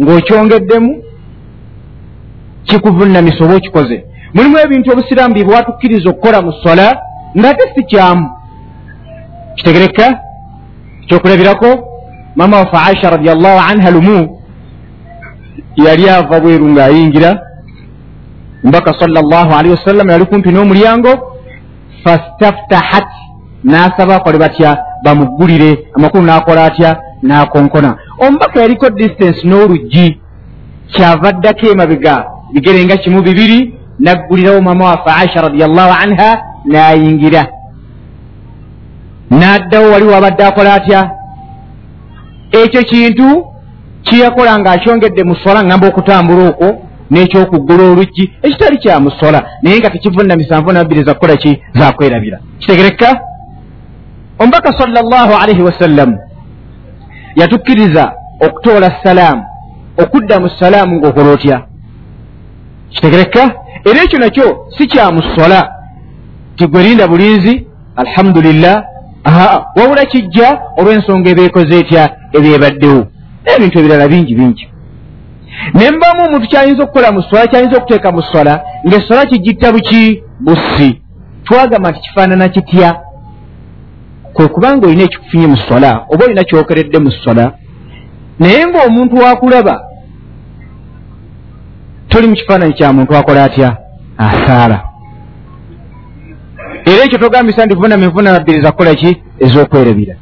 ng'okyongeddemu 0.00 0.92
kikuvunnamisa 2.68 3.44
oba 3.44 3.54
okikoze 3.54 3.96
mulimu 4.34 4.56
ebintu 4.64 4.92
obusiraamu 4.92 5.34
bye 5.34 5.44
bwatukkiriza 5.44 6.10
okukola 6.10 6.38
mu 6.46 6.52
sola 6.62 6.86
ng'ate 7.38 7.64
si 7.74 7.82
kyamu. 7.90 8.26
Kitegereka? 9.56 10.06
Kyokulabirako 11.06 11.68
mama 12.36 12.56
waffe 12.56 12.76
aisha 12.88 13.10
radiallahu 13.10 13.58
anha 13.70 13.90
lumu 13.90 14.40
yali 15.76 16.08
ava 16.10 16.40
bweru 16.40 16.68
ng'ayingira 16.68 17.40
mbaka 18.64 18.94
sala 18.98 19.22
llahu 19.22 19.54
alihi 19.54 19.74
wasallam 19.74 20.10
yali 20.10 20.24
kumpi 20.24 20.50
n'omulyango 20.52 21.12
fastaftahat 22.04 23.08
n'asaba 23.64 24.16
akole 24.16 24.38
batya 24.38 24.78
bamuggulire 25.04 25.70
amakulu 25.96 26.24
n'akola 26.24 26.64
atya 26.64 26.90
n'akonkona. 27.22 27.96
Omubaka 28.18 28.60
yaliko 28.60 28.90
distance 28.90 29.40
n'oluggi 29.44 30.20
kyava 30.92 31.32
ddako 31.32 31.66
emabega 31.72 32.37
bigere 32.52 32.84
nga 32.84 32.96
kimu 32.96 33.22
bibiri 33.22 33.74
naggulirawo 33.98 34.60
mama 34.60 34.84
waffe 34.84 35.10
aisha 35.10 35.40
radiallahu 35.40 35.92
anha 36.02 36.30
n'ayingira. 36.64 37.46
N'addawo 39.30 39.92
wali 39.92 40.04
wabadde 40.04 40.44
akola 40.44 40.74
atya? 40.74 41.10
Ekyo 42.52 42.82
kintu 42.82 43.44
kiyakola 44.02 44.58
ng'akyongedde 44.58 45.22
mu 45.24 45.34
sola 45.44 45.64
ngamba 45.64 45.86
okutambula 45.88 46.48
okwo 46.48 46.68
n'ekyokuggula 47.10 47.82
oluggi 47.92 48.24
ekitali 48.42 48.78
kya 48.78 49.00
musola 49.00 49.40
naye 49.62 49.78
nga 49.78 49.90
tekivunamisa 49.90 50.60
nvunamabbiri 50.60 51.04
zakukola 51.04 51.36
ki? 51.36 51.62
Zakwerabira 51.74 52.38
kitegereka? 52.58 53.20
Omubaka 54.38 54.72
sala 54.78 55.02
llahu 55.02 55.32
alaihi 55.42 55.62
wasallam 55.62 56.16
yatukkiriza 57.36 58.12
okutoola 58.40 58.90
salaamu 59.02 59.42
okudda 60.02 60.40
mu 60.40 60.48
salaamu 60.48 60.96
ng'okola 60.96 61.30
otya 61.30 61.67
kitegereka 62.90 63.42
era 63.84 64.02
ekyo 64.02 64.18
nakyo 64.18 64.66
si 64.78 64.86
kya 64.86 65.12
musola. 65.12 65.60
Tigwerinda 66.56 67.08
bulinzi 67.08 67.66
alhamdulillah 67.96 68.84
aa 69.24 69.58
wabula 69.76 70.04
kijja 70.04 70.60
olw'ensonga 70.78 71.30
ebeekoze 71.30 71.78
etya 71.78 72.04
ebyebaddewo? 72.36 73.06
N'ebintu 73.44 73.78
ebirala 73.78 74.08
bingi 74.08 74.34
bingi. 74.34 74.68
Ne 75.74 75.90
mbamu 75.90 76.20
omuntu 76.26 76.48
kyayinza 76.48 76.82
okukola 76.82 77.12
mu 77.12 77.22
swala 77.22 77.46
kyayinza 77.46 77.76
okuteeka 77.76 78.12
mu 78.12 78.22
swala 78.22 78.54
ng'eswala 78.86 79.26
kigitta 79.30 79.72
buki 79.72 80.22
bussi. 80.40 80.90
Twagamba 81.44 81.90
nti 81.90 82.00
kifaanana 82.00 82.48
kitya? 82.48 82.90
Kwe 84.32 84.48
kubanga 84.48 84.86
olina 84.86 85.02
ekikufunye 85.04 85.46
mu 85.46 85.56
swala 85.56 85.90
oba 86.12 86.24
olina 86.24 86.44
kyokeredde 86.44 86.98
mu 86.98 87.10
swala 87.10 87.52
naye 88.38 88.66
ng'omuntu 88.66 89.16
wakulaba 89.16 89.87
toli 92.08 92.26
mu 92.28 92.34
kifaananyi 92.34 92.72
kya 92.72 92.92
muntu 92.92 93.16
akola 93.16 93.44
atya? 93.44 93.76
Asaala. 94.18 94.84
Era 96.84 97.04
ekyo 97.04 97.18
togambisa 97.18 97.66
nti 97.66 97.74
vunama 97.74 98.04
envunama 98.04 98.40
bbiri 98.40 98.62
zakukola 98.62 98.94
ki? 98.94 99.22
Ez'okwerabira. 99.40 100.14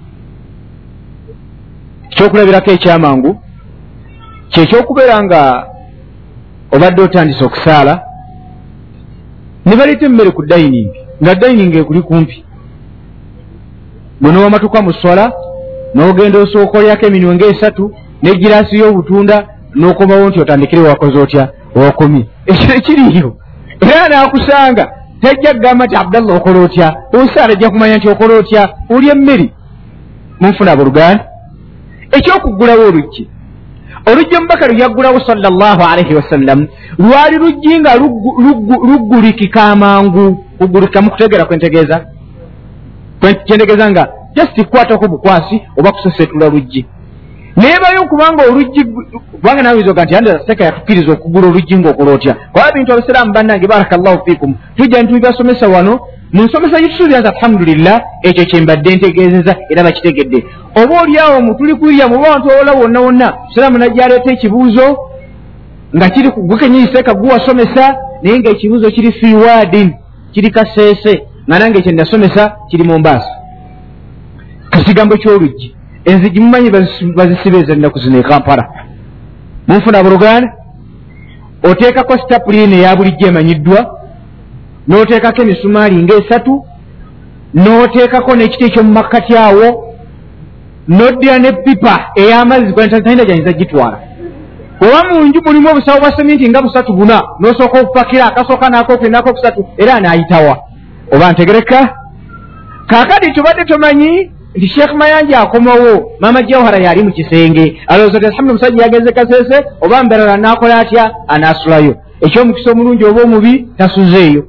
Ekyokulabirako 2.10 2.70
ekyamangu 2.70 3.40
kyekyokubeera 4.50 5.22
nga 5.24 5.66
obadde 6.74 7.02
otandise 7.02 7.44
okusaala 7.44 7.94
ne 9.66 9.76
baleeta 9.76 10.06
emmere 10.06 10.30
ku 10.30 10.42
dayining 10.42 10.90
nga 11.22 11.34
dayining 11.34 11.74
ekuli 11.76 12.02
kumpi. 12.02 12.44
Bwe 14.20 14.32
nowamatuka 14.32 14.82
mu 14.82 14.92
swala 14.92 15.32
n'ogenda 15.94 16.38
osooka 16.38 16.78
olyako 16.78 17.06
eminwe 17.06 17.34
ngaesatu 17.34 17.84
n'egiraasi 18.22 18.78
y'obutunda 18.80 19.36
n'okomawo 19.78 20.28
nti 20.28 20.40
otandikire 20.40 20.80
wakoze 20.82 21.18
otya 21.18 21.44
wakomye 21.80 22.26
ekyo 22.46 22.74
ekiriyo. 22.74 23.36
Era 23.80 24.08
naakusanga 24.08 24.90
tajja 25.20 25.54
kugamba 25.54 25.84
nti 25.86 25.96
abdallah 25.96 26.36
okola 26.36 26.60
otya? 26.60 26.94
Osaala 27.12 27.52
ajja 27.52 27.70
kumanya 27.70 27.96
nti 27.96 28.08
okola 28.08 28.34
otya? 28.34 28.68
Oli 28.90 29.08
emmeri 29.08 29.52
munfuna 30.40 30.72
abuluganda 30.72 31.24
ekyokuggulawo 32.16 32.88
oluggi. 32.88 33.28
Oluggi 34.06 34.36
omubaka 34.36 34.68
luyaggulawo 34.68 35.20
sala 35.20 35.50
llahu 35.50 35.82
alaihi 35.92 36.14
wasallam 36.14 36.66
lwali 36.98 37.36
luggi 37.36 37.78
nga 37.80 37.96
luggulikika 38.88 39.62
amangu. 39.62 40.44
Kuggulika 40.58 41.02
mukutegeera 41.02 41.44
kwentegeeza 41.44 42.06
kyentegeeza 43.44 43.90
nga 43.90 44.08
just 44.34 44.54
kukwatako 44.64 45.08
bukwasi 45.08 45.62
oba 45.78 45.92
kusesetula 45.92 46.48
luggi 46.48 46.86
neebayo 47.56 48.02
okubanga 48.02 48.42
oluggi 48.50 48.84
kubanga 49.32 49.62
nawizoga 49.62 50.04
nti 50.04 50.16
andaseka 50.16 50.64
yatukkiriza 50.64 51.12
okuggula 51.12 51.46
oluggi 51.48 51.78
ngaokola 51.78 52.12
otya? 52.12 52.34
Kuba 52.52 52.72
bintu 52.74 52.92
abasiraamu 52.92 53.32
bannange 53.32 53.66
baraka 53.66 53.96
llahu 53.96 54.24
fikum 54.26 54.54
tujja 54.76 55.02
nitubibasomesa 55.02 55.68
wano 55.68 56.00
mu 56.32 56.42
nsomesa 56.44 56.80
gitusuubira 56.80 57.20
nti 57.20 57.28
alhamdulillah 57.28 58.00
ekyo 58.22 58.44
kyembadde 58.44 58.96
ntegeezeza 58.96 59.56
era 59.70 59.82
bakitegedde. 59.82 60.44
Oba 60.80 61.00
oliawo 61.02 61.40
mutuli 61.40 61.74
kwirya 61.74 62.08
muba 62.08 62.30
wantu 62.30 62.48
owola 62.48 62.72
wonna 62.72 63.00
wonna 63.00 63.28
siraamu 63.54 63.78
najjaleeta 63.78 64.32
ekibuuzo 64.32 64.86
nga 65.96 66.08
kiri 66.08 66.28
gukenyiiseeka 66.30 67.14
guwasomesa 67.14 67.96
naye 68.22 68.38
ngaekibuuzo 68.38 68.90
kiri 68.90 69.12
fiwadin 69.12 69.94
kiri 70.32 70.50
kaseese 70.50 71.22
nga 71.48 71.58
nange 71.58 71.78
ekyo 71.78 71.92
nasomesa 71.92 72.56
kiri 72.70 72.84
mu 72.84 72.98
mbaasa 72.98 73.30
kasigambo 74.70 75.16
kyoluggi 75.16 75.75
enzigi 76.10 76.40
mumanyi 76.40 76.70
bazisiba 77.16 77.58
ezennaku 77.58 77.98
zino 77.98 78.18
ekampala 78.18 78.64
munfuna 79.68 80.02
buluganda 80.04 80.48
oteekako 81.70 82.12
sitapuliini 82.18 82.76
eya 82.76 82.96
bulijjo 82.96 83.26
emanyiddwa 83.26 83.80
n'oteekako 84.88 85.42
emisumaali 85.42 85.96
ngaesatu 86.04 86.52
n'oteekako 87.62 88.30
n'ekiti 88.36 88.64
ekyomumakkati 88.64 89.32
awo 89.46 89.68
n'oddira 90.88 91.36
n'epipa 91.38 91.94
ey'amazzi 92.22 92.72
talina 93.04 93.24
gyayinza 93.24 93.52
gitwala. 93.52 93.98
Oba 94.84 95.00
munju 95.08 95.40
mulimu 95.46 95.68
obusawo 95.70 96.00
bwa 96.00 96.16
seminti 96.16 96.48
nga 96.48 96.62
busatu 96.62 96.92
buna 96.92 97.18
n'osooka 97.40 97.80
okupakira 97.80 98.24
akasooka 98.26 98.68
n'akokwe 98.68 99.08
n'akokusatu 99.08 99.60
era 99.78 99.94
anaayitawa 99.94 100.54
oba 101.14 101.32
ntegereka? 101.32 101.78
Kaakati 102.86 103.32
tubadde 103.32 103.64
tomanyi 103.64 104.30
nti 104.56 104.68
sheekh 104.68 104.94
mayanja 104.94 105.40
akomawo 105.40 106.12
maama 106.20 106.42
jawhara 106.42 106.78
yali 106.78 107.02
mu 107.02 107.12
kisenge. 107.12 107.76
Alowooza 107.86 108.20
ti 108.20 108.26
alhamdu 108.26 108.52
musajja 108.52 108.82
yagenze 108.82 109.12
kaseese 109.12 109.64
oba 109.80 110.04
mberala 110.04 110.36
n'akola 110.36 110.78
atya? 110.78 111.10
Anaasulayo. 111.28 111.94
Ekyomukisa 112.20 112.70
omulungi 112.72 113.04
oba 113.04 113.22
omubi 113.22 113.68
tasuzeeyo. 113.78 114.44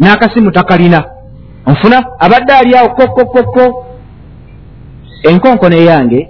N'akasimu 0.00 0.50
takalina. 0.50 1.04
Onfuna 1.66 2.04
abadde 2.18 2.52
ali 2.52 2.76
awo 2.76 2.88
kokkokokko 2.88 3.84
enkonkono 5.22 5.76
eyange 5.76 6.28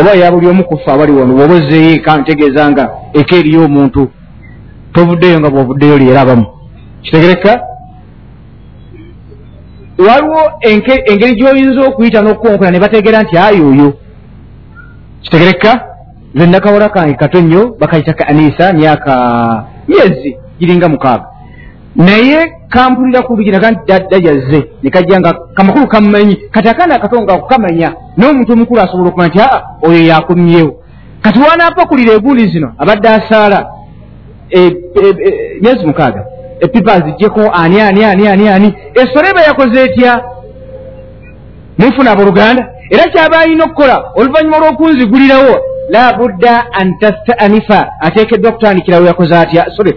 oba 0.00 0.10
ya 0.14 0.32
buli 0.32 0.46
omu 0.48 0.64
kufe 0.64 0.90
abali 0.90 1.12
wano 1.12 1.34
woba 1.36 1.54
ozeeyo 1.54 1.90
eka 1.94 2.16
ntegeeza 2.16 2.70
nga 2.70 2.90
eka 3.12 3.36
eriyo 3.36 3.64
omuntu. 3.64 4.10
Tovuddeyo 4.92 5.40
nga 5.40 5.50
bwovuddeyo 5.50 5.98
lyerabamu 5.98 6.46
kitegereka 7.02 7.60
waliwo 9.98 10.42
engeri 10.60 11.34
gyoyinza 11.34 11.80
okuyita 11.88 12.22
n'okukonkona 12.22 12.70
ne 12.70 12.80
bategeera 12.80 13.22
nti 13.22 13.38
ayo 13.38 13.68
oyo. 13.70 13.94
Kitegereka 15.22 15.70
nze 16.34 16.46
nakawala 16.46 16.88
kange 16.88 17.14
kato 17.14 17.40
nnyo 17.40 17.76
bakayita 17.80 18.12
ka 18.12 18.28
anisa 18.28 18.72
myaka 18.72 19.12
myezi 19.88 20.36
giringa 20.58 20.88
mukaaga. 20.88 21.26
Naye 21.96 22.62
kampulira 22.68 23.22
ku 23.22 23.36
luginaga 23.36 23.70
nti 23.70 23.80
dadda 23.86 24.16
yazze 24.16 24.60
nekajja 24.82 25.20
nga 25.20 25.32
kamakulu 25.54 25.86
kamumanyi 25.86 26.36
kati 26.50 26.68
akaana 26.68 26.94
akato 26.94 27.22
nga 27.22 27.38
kukamanya 27.38 27.88
n'omuntu 28.16 28.52
omukulu 28.52 28.80
asobola 28.80 29.08
okumanya 29.08 29.30
nti 29.30 29.40
aa 29.40 29.60
oyo 29.86 30.00
yakomyewo 30.10 30.72
kati 31.22 31.38
wanaapakulira 31.38 32.12
eguuli 32.12 32.48
zino 32.52 32.68
abadde 32.78 33.08
asaala 33.08 33.58
e, 34.50 34.60
e, 34.60 35.08
e, 35.26 35.30
myezi 35.62 35.86
mukaaga 35.86 36.24
epipa 36.62 37.00
zijjeko 37.00 37.40
ani 37.52 37.80
ani 37.80 38.04
ani 38.04 38.28
ani 38.28 38.48
ani. 38.48 38.74
Esole 38.94 39.28
eba 39.30 39.42
yakoze 39.42 39.82
etya? 39.84 40.22
Mufuna 41.78 42.10
abooluganda 42.10 42.62
era 42.90 43.04
kyaba 43.12 43.38
alina 43.38 43.64
okukola 43.64 43.96
oluvannyuma 44.16 44.58
lw'okunzigulirawo 44.58 45.54
la 45.88 46.12
budda 46.12 46.64
an 46.72 46.98
tastanifa 46.98 47.92
ateekeddwa 48.00 48.50
okutandikirawo 48.50 49.06
yakoze 49.06 49.36
atya? 49.36 49.66
Sorry 49.76 49.92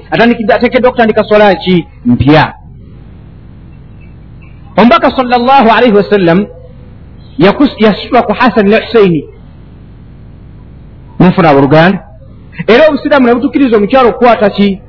ateekeddwa 0.56 0.90
okutandika 0.90 1.24
sola 1.24 1.56
ki? 1.56 1.88
Mpya. 2.06 2.54
Omubaka 4.78 5.12
sal 5.16 5.28
llah 5.28 5.78
alaihi 5.78 5.96
wasallam 5.96 6.46
yasitula 7.80 8.22
ku 8.22 8.34
hasani 8.34 8.70
ne 8.70 8.78
husaini. 8.86 9.24
Munfuna 11.20 11.50
abooluganda 11.50 12.00
era 12.68 12.88
obusiraamu 12.88 13.28
ne 13.28 13.34
butukiriza 13.34 13.78
omukyalo 13.78 14.10
okukwata 14.10 14.50
ki 14.50 14.82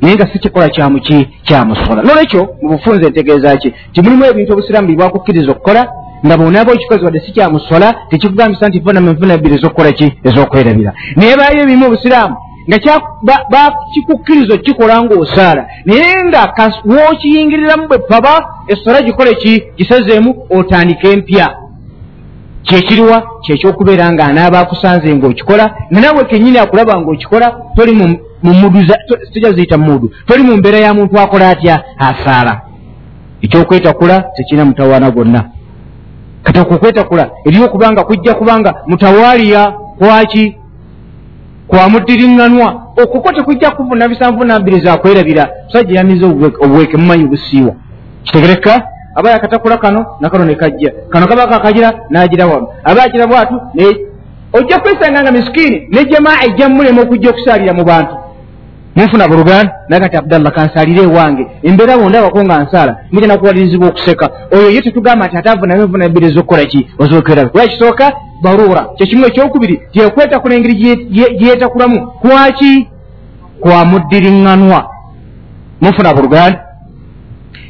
naye 0.00 0.14
nga 0.14 0.28
si 0.32 0.38
kikola 0.38 0.68
kyamuki 0.68 1.28
kyamusola 1.44 2.02
nolwekyo 2.02 2.48
mu 2.62 2.68
bufunze 2.68 3.06
entegeeza 3.06 3.56
ki? 3.56 3.74
Ti 3.92 4.02
mulimu 4.02 4.24
ebintu 4.24 4.52
obusiraamu 4.52 4.88
bibwakukkiriza 4.88 5.50
okukola 5.52 5.82
nga 6.26 6.38
bonaaba 6.38 6.72
okikozi 6.72 7.04
wadde 7.04 7.20
si 7.20 7.32
kyamusola 7.32 7.94
tekikugambisa 8.10 8.68
nti 8.68 8.80
vunama 8.80 9.10
enfuna 9.10 9.34
ebbiri 9.34 9.54
ez'okukola 9.54 9.92
ki? 9.92 10.06
Ez'okwerabira. 10.28 10.92
Naye 11.16 11.36
baayo 11.36 11.62
ebimu 11.62 11.86
obusiraamu 11.86 12.36
nga 12.68 13.36
bakikukkiriza 13.52 14.54
okukikola 14.54 15.02
ng'osaala. 15.02 15.62
Naye 15.84 16.14
nga 16.28 16.42
wookiyingiriramu 16.84 17.88
bwe 17.88 17.98
paba 17.98 18.32
esola 18.68 19.02
gikole 19.02 19.34
ki? 19.34 19.62
Gisazeemu 19.76 20.30
otandika 20.50 21.08
empya. 21.08 21.48
Kyekiriwa 22.62 23.22
kyekyokubeera 23.42 24.12
nga 24.12 24.24
anaaba 24.24 24.60
akusanze 24.60 25.14
ng'okikola 25.14 25.74
nanawe 25.90 26.24
kennyini 26.24 26.58
akulaba 26.58 27.00
ng'okikola 27.00 27.46
toli 27.76 27.92
tujja 29.32 29.52
ziyita 29.52 29.78
mudu. 29.78 30.10
Toli 30.26 30.42
mu 30.42 30.56
mbeera 30.56 30.78
ya 30.78 30.94
muntu 30.94 31.20
akola 31.20 31.50
atya? 31.50 31.82
Asaala. 31.98 32.60
Ekyokwetakula 33.42 34.24
tekirina 34.36 34.64
mutawaana 34.64 35.10
gwonna. 35.10 35.44
Kati 36.42 36.60
okukwetakula 36.60 37.30
eri 37.46 37.62
okubanga 37.62 38.04
kujja 38.04 38.34
kubanga 38.34 38.74
mutawaaliya 38.86 39.72
kwaki 39.98 40.56
kwamuddiriŋŋanwa 41.68 42.82
okuko 43.02 43.32
tekujja 43.32 43.70
kuvuna 43.70 44.08
bisanvu 44.08 44.44
nambiri 44.44 44.80
zakwerabira 44.80 45.48
musajja 45.64 45.98
yamiza 45.98 46.26
obuweke 46.60 46.96
mumanyi 46.96 47.24
busiiwa. 47.24 47.74
Kitegereka 48.24 48.82
aba 49.14 49.30
yakatakula 49.30 49.76
kano 49.76 50.06
nakano 50.20 50.44
nekajja 50.44 50.92
kano 51.10 51.26
kaba 51.26 51.46
kakagira 51.46 51.92
nagira 52.10 52.46
wamu. 52.46 52.68
Aba 52.84 53.02
agira 53.02 53.26
bwatu 53.26 53.60
ojja 54.52 54.78
kwesanga 54.78 55.22
nga 55.22 55.32
misikiini 55.32 55.88
ne 55.90 56.04
jamaa 56.04 56.42
ejja 56.46 56.68
mulema 56.68 57.02
okujja 57.02 57.30
okusaalira 57.30 57.72
mu 57.72 57.84
bantu 57.84 58.14
munfuna 58.96 59.28
buluganda 59.28 59.72
naye 59.88 60.02
kati 60.02 60.16
abdallah 60.16 60.52
kansalire 60.52 61.02
ewange 61.02 61.46
embeera 61.62 61.98
bondabako 61.98 62.44
nga 62.44 62.64
nsaala 62.64 62.96
mujja 63.12 63.26
nakuwalirizibwa 63.28 63.88
okuseka 63.88 64.26
oyo 64.52 64.70
ye 64.70 64.82
tetugamba 64.82 65.26
nti 65.26 65.36
ate 65.36 65.48
avuname 65.50 65.82
enfuna 65.82 66.04
ebbiri 66.04 66.26
ezokukola 66.26 66.64
ki 66.64 66.80
ozokera 66.98 67.48
kuba 67.48 67.66
kisooka 67.66 68.12
baruura 68.42 68.82
kyekimu 68.96 69.26
ekyokubiri 69.26 69.80
tyekwetakula 69.92 70.54
engeri 70.54 70.74
gyeyetakulamu 71.38 71.98
kwaki 72.22 72.88
kwamuddiriŋŋanwa 73.60 74.80
munfuna 75.80 76.14
buluganda 76.14 76.58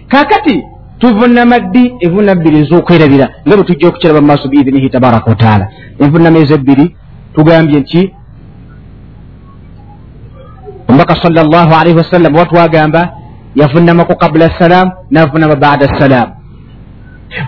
kakati 0.09 0.65
tuvunama 0.99 1.59
ddi 1.59 1.85
envunama 2.05 2.41
ebbiri 2.41 2.59
ezokwerabira 2.63 3.27
nga 3.47 3.57
bwe 3.57 3.65
tujja 3.65 3.89
okukiraba 3.89 4.21
mu 4.21 4.27
maaso 4.27 4.49
biidinihi 4.49 4.89
tabaraka 4.91 5.31
wataala 5.31 5.67
envunama 6.03 6.39
ezebbiri 6.39 6.97
tugambye 7.35 7.81
nti 7.81 8.01
omubaka 11.11 11.23
salllahu 11.23 11.75
alaihi 11.75 11.97
wasallam. 11.97 12.35
Watwagamba 12.35 13.13
yavunamaku 13.55 14.17
qabula 14.17 14.51
salam 14.59 14.91
navunama 15.11 15.57
bada 15.57 15.99
salam. 15.99 16.29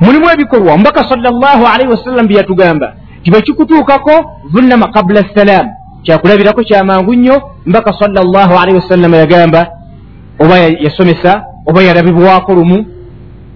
Mulimu 0.01 0.31
ebikolwa 0.31 0.75
omubaka 0.75 1.09
salllahu 1.09 1.67
alaihi 1.67 1.91
wasallam 1.91 2.27
byeyatugamba 2.27 2.95
tibe 3.23 3.41
kikutuukako 3.43 4.31
vunama 4.53 4.87
qabula 4.89 5.25
salam. 5.35 5.67
Kyakulabirako 6.03 6.63
kyamangu 6.63 7.15
nnyo 7.15 7.43
omubaka 7.67 7.93
salllahu 7.99 8.59
alaihi 8.59 8.79
wasallam 8.79 9.15
yagamba 9.15 9.67
oba 10.41 10.59
yasomesa 10.59 11.45
oba 11.67 11.83
yalabibwako 11.83 12.55
lumu 12.55 12.87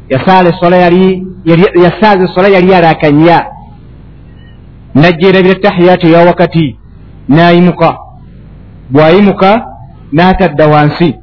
yasaala 0.08 0.48
esola 2.24 2.48
yali 2.48 2.70
yarakanya 2.72 3.46
najja 4.94 5.28
erabira 5.28 5.60
tahiyatu 5.60 6.06
eya 6.06 6.26
wakati. 6.26 6.78
Nayimuka 7.28 7.96
bwayimuka 8.90 9.66
n'atadda 10.12 10.66
wansi. 10.66 11.14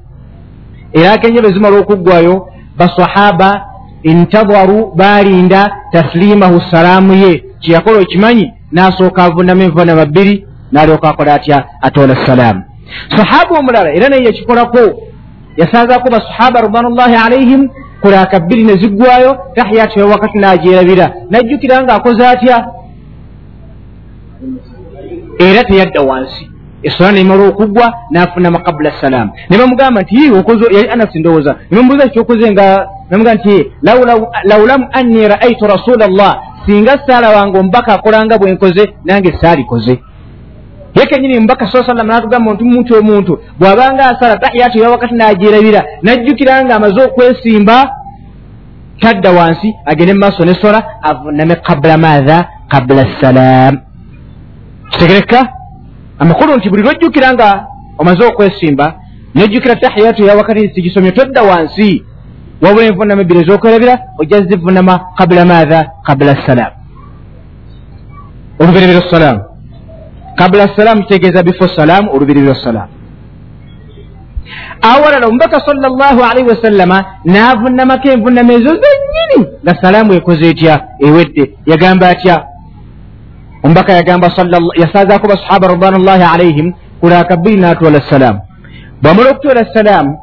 Era 0.94 1.12
akenye 1.12 1.42
bwe 1.42 1.54
zimala 1.54 1.78
okuggwayo 1.78 2.48
basahaba 2.78 3.66
intadaru 4.04 4.94
baalinda 4.96 5.72
taslimahu 5.92 6.62
salaamu 6.72 7.14
ye. 7.14 7.44
Kyeyakola 7.60 8.00
okimanyi 8.00 8.52
n'asooka 8.72 9.24
avunama 9.24 9.64
envunama 9.64 10.06
bbiri 10.06 10.46
n'alyoka 10.72 11.10
akola 11.10 11.34
atya? 11.34 11.66
Atoola 11.82 12.16
salaamu 12.26 12.64
sahaba 13.16 13.60
omulala 13.60 13.94
era 13.94 14.10
naye 14.10 14.24
yakikolako 14.26 14.80
yasaazaako 15.58 16.10
basahaba 16.10 16.62
ridwanullahi 16.62 17.16
alaihim 17.16 17.70
kulaaka 18.02 18.40
bbiri 18.40 18.64
ne 18.64 18.74
ziggwayo 18.74 19.38
tahiyatu 19.56 20.00
ya 20.00 20.06
wakati 20.06 20.38
n'agyerabira. 20.38 21.14
Najjukira 21.30 21.84
ng'akoze 21.84 22.28
atya? 22.28 22.58
Era 25.40 25.64
teyadda 25.64 26.02
wansi 26.02 26.53
esola 26.84 27.12
nemala 27.12 27.44
okuggwa 27.48 27.94
nafunama 28.12 28.60
kabula 28.60 28.92
salaamu 29.02 29.32
ne 29.50 29.58
bamugamba 29.58 30.02
nti 30.02 30.16
yali 30.76 30.90
anasi 30.90 31.20
ndowooza 31.20 31.56
nebamubuuza 31.72 32.08
kyokoze 32.08 32.52
nga 32.52 32.88
namugaa 33.10 33.34
nti 33.34 33.72
laulamu 34.44 34.88
anni 34.92 35.28
raaitu 35.28 35.68
rasula 35.68 36.08
llah 36.08 36.34
singa 36.66 37.00
saala 37.08 37.30
wange 37.30 37.60
omubaka 37.60 37.94
akolanga 37.94 38.38
bwenkoze 38.38 38.94
nange 39.06 39.34
saalikoze 39.42 40.00
ye 40.96 41.06
kenyini 41.06 41.40
mubaka 41.40 41.72
saa 41.72 41.84
sallam 41.84 42.08
natugamba 42.08 42.54
nti 42.54 42.64
muntu 42.64 42.98
omuntu 42.98 43.40
bw'abanga 43.60 44.04
asala 44.06 44.38
tahiyatu 44.38 44.80
ya 44.80 44.90
wakati 44.90 45.14
nagyerabira 45.16 45.84
najjukira 46.02 46.66
nga 46.66 46.76
amaze 46.76 47.02
okwesimba 47.04 47.78
tadda 49.00 49.32
wansi 49.32 49.76
agende 49.86 50.14
mumaaso 50.14 50.46
nesola 50.46 50.84
avuname 51.02 51.56
kabula 51.56 51.98
maatha 51.98 52.46
kabula 52.68 53.08
salaamu 53.22 53.80
kitegereka 54.92 55.63
amakulu 56.24 56.56
nti 56.58 56.70
buli 56.70 56.84
lwojjukira 56.84 57.34
nga 57.34 57.50
omaze 57.98 58.24
okwesimba 58.26 58.86
nojjukira 59.36 59.76
tahiyatu 59.76 60.24
ya 60.24 60.36
wakati 60.36 60.72
sigisomye 60.74 61.12
todda 61.12 61.42
wansi 61.50 62.04
wabula 62.62 62.86
envunama 62.86 63.22
ebbiri 63.22 63.40
ezokwerabira 63.42 63.96
ojja 64.20 64.38
zivunama 64.42 64.94
kabula 65.18 65.46
maatha 65.46 65.80
kabula 66.08 66.34
salaamu 66.46 66.76
oluberebero 68.60 69.02
salaamu 69.12 69.42
kabula 70.36 70.76
salaamu 70.76 71.02
kitegeeza 71.04 71.44
bifo 71.44 71.68
salaamu 71.68 72.12
oluberebero 72.16 72.56
salaamu 72.56 72.92
awalala 74.82 75.28
omubaka 75.28 75.60
sala 75.66 75.90
llahu 75.90 76.22
alaihi 76.30 76.50
wasallama 76.50 77.06
naavunamako 77.26 78.08
envunama 78.10 78.54
ezo 78.54 78.74
zennyini 78.84 79.40
nga 79.64 79.74
salaamu 79.82 80.14
ekoze 80.14 80.50
etya? 80.50 80.76
Ewedde. 81.00 81.44
Yagamba 81.66 82.10
atya 82.10 82.36
omubaka 83.64 83.94
yagamba 83.94 84.32
yasazaako 84.76 85.28
basahaba 85.28 85.68
ridwanullahi 85.68 86.24
alaihim 86.24 86.74
kulaaka 87.02 87.38
bbiri 87.38 87.58
natwala 87.58 88.02
salaamu 88.10 88.40
bwamala 89.02 89.30
okutwala 89.30 89.74
salaamu 89.74 90.18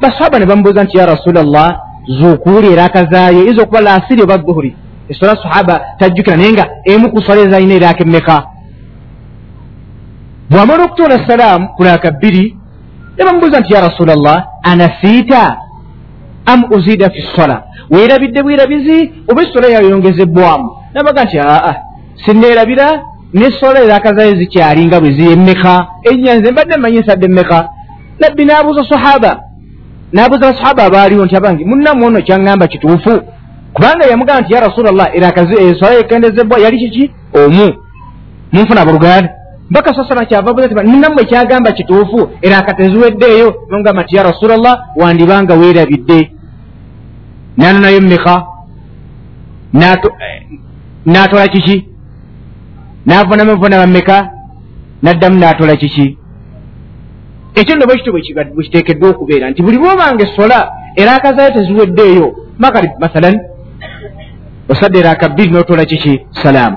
basahaba 0.00 0.38
ne 0.38 0.46
bamubuuza 0.46 0.84
nti 0.84 0.98
ya 0.98 1.06
rasula 1.06 1.42
llah 1.42 1.80
zukuuli 2.20 2.72
erakazaayo 2.72 3.42
iza 3.50 3.62
okuba 3.62 3.80
lasiri 3.80 4.22
oba 4.22 4.36
dhuhuri 4.36 4.76
esola 5.08 5.36
sahaba 5.42 5.80
tajjukira 5.98 6.36
naye 6.36 6.52
nga 6.52 6.66
emu 6.84 7.10
ku 7.12 7.22
sola 7.22 7.40
ezalina 7.40 7.74
eraaka 7.74 8.02
emmeka 8.04 8.42
bwamala 10.50 10.84
okutwala 10.84 11.26
salaamu 11.28 11.68
kulaaka 11.76 12.10
bbiri 12.10 12.56
ne 13.16 13.24
bamubuuza 13.24 13.60
nti 13.60 13.74
ya 13.74 13.80
rasula 13.80 14.14
llah 14.16 14.44
anasiita 14.62 15.56
am 16.46 16.64
uzida 16.70 17.10
fi 17.10 17.20
sola 17.36 17.62
weerabidde 17.90 18.42
bwerabizi 18.42 19.12
oba 19.30 19.42
esola 19.42 19.68
yayongezebwamu 19.68 20.70
nabaga 20.94 21.24
nti 21.24 21.38
aa 21.40 21.87
sineerabira 22.24 23.02
nesola 23.32 23.80
erakazayo 23.82 24.34
zikyalinga 24.36 25.00
bwe 25.00 25.12
ziyemmeka. 25.12 25.86
Enyanze 26.10 26.52
mbadde 26.52 26.76
mmanyi 26.76 26.98
nsadde 26.98 27.26
emmeka. 27.26 27.68
Nabbi 28.20 28.44
n'abuuza 28.44 28.88
sahaba 28.90 29.40
n'abuuza 30.12 30.52
basahaba 30.52 30.84
abaaliwo 30.84 31.24
nti 31.24 31.36
abange 31.36 31.64
munnamu 31.64 32.06
ono 32.06 32.20
kyaŋŋamba 32.26 32.66
kituufu? 32.66 33.12
Kubanga 33.72 34.06
yamugamba 34.10 34.40
nti 34.42 34.54
ya 34.54 34.60
rasulllah 34.60 35.08
esola 35.70 35.98
ekendezebwa 36.00 36.58
yali 36.58 36.78
kiki? 36.78 37.10
Omu. 37.34 37.68
Munfuna 38.52 38.84
buluganda 38.84 39.30
mbaka 39.70 39.94
sasala 39.94 40.24
kyava 40.24 40.52
buza 40.52 40.68
ti 40.68 40.74
munnammwe 40.74 41.22
ekyagamba 41.22 41.72
kituufu? 41.72 42.30
Eraka 42.42 42.74
teziweddeeyo 42.74 43.54
nomugamba 43.70 44.02
nti 44.02 44.16
ya 44.16 44.22
rasulllah 44.22 44.74
wandibanga 44.96 45.54
weerabidde. 45.54 46.30
Nanonayo 47.56 48.00
mmeka 48.00 48.46
n'atola 51.06 51.48
kiki 51.48 51.88
n'avunamu 53.08 53.56
vunama 53.60 53.86
mmeka 53.86 54.16
n'addamu 55.02 55.38
n'atola 55.38 55.76
kiki? 55.76 56.18
Ekyo 57.54 57.74
nno 57.76 57.86
bwekityo 57.86 58.12
bwekiteekeddwa 58.12 59.10
okubeera 59.10 59.50
nti 59.50 59.62
buli 59.62 59.78
bwobanga 59.78 60.22
esola 60.26 60.58
eraka 61.00 61.32
zayo 61.32 61.50
teziweddeeyo 61.50 62.26
makali 62.58 62.88
mathalan 63.00 63.36
osadde 64.68 64.98
eraka 64.98 65.28
bbiri 65.28 65.50
n'otola 65.50 65.84
kiki? 65.84 66.20
Salaamu 66.42 66.76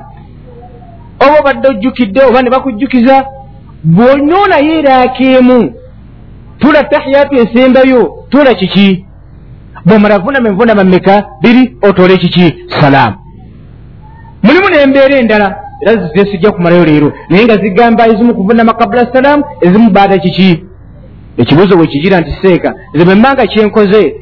oba 1.23 1.39
obadde 1.39 1.67
ojjukidde 1.67 2.21
oba 2.23 2.41
ne 2.41 2.49
bakujjukiza 2.49 3.15
bwonoonayo 3.83 4.73
eraaka 4.79 5.23
emu 5.23 5.73
tula 6.59 6.83
tahiyatu 6.83 7.35
esembayo 7.35 8.01
tula 8.29 8.53
kiki? 8.53 9.05
Bwomala 9.85 10.19
vunama 10.19 10.49
envunama 10.49 10.83
mmeka 10.83 11.25
biri 11.41 11.77
otole 11.81 12.17
kiki? 12.17 12.55
Salaamu 12.79 13.15
mulimu 14.43 14.67
n'embeera 14.69 15.17
endala 15.19 15.47
era 15.81 16.09
zesijja 16.15 16.51
kumalayo 16.51 16.85
leero 16.85 17.13
naye 17.29 17.45
nga 17.45 17.57
zigamba 17.57 18.07
ezimu 18.07 18.35
kuvunama 18.35 18.73
kabula 18.73 19.13
salaamu 19.13 19.43
ezimu 19.61 19.89
baada 19.89 20.17
kiki 20.17 20.63
ekibuuzo 21.37 21.77
bwe 21.77 21.87
kigira 21.87 22.19
nti 22.19 22.31
seeka 22.41 22.73
nze 22.93 23.05
bwe 23.05 23.15
mmanga 23.15 23.47
kyenkoze 23.47 24.15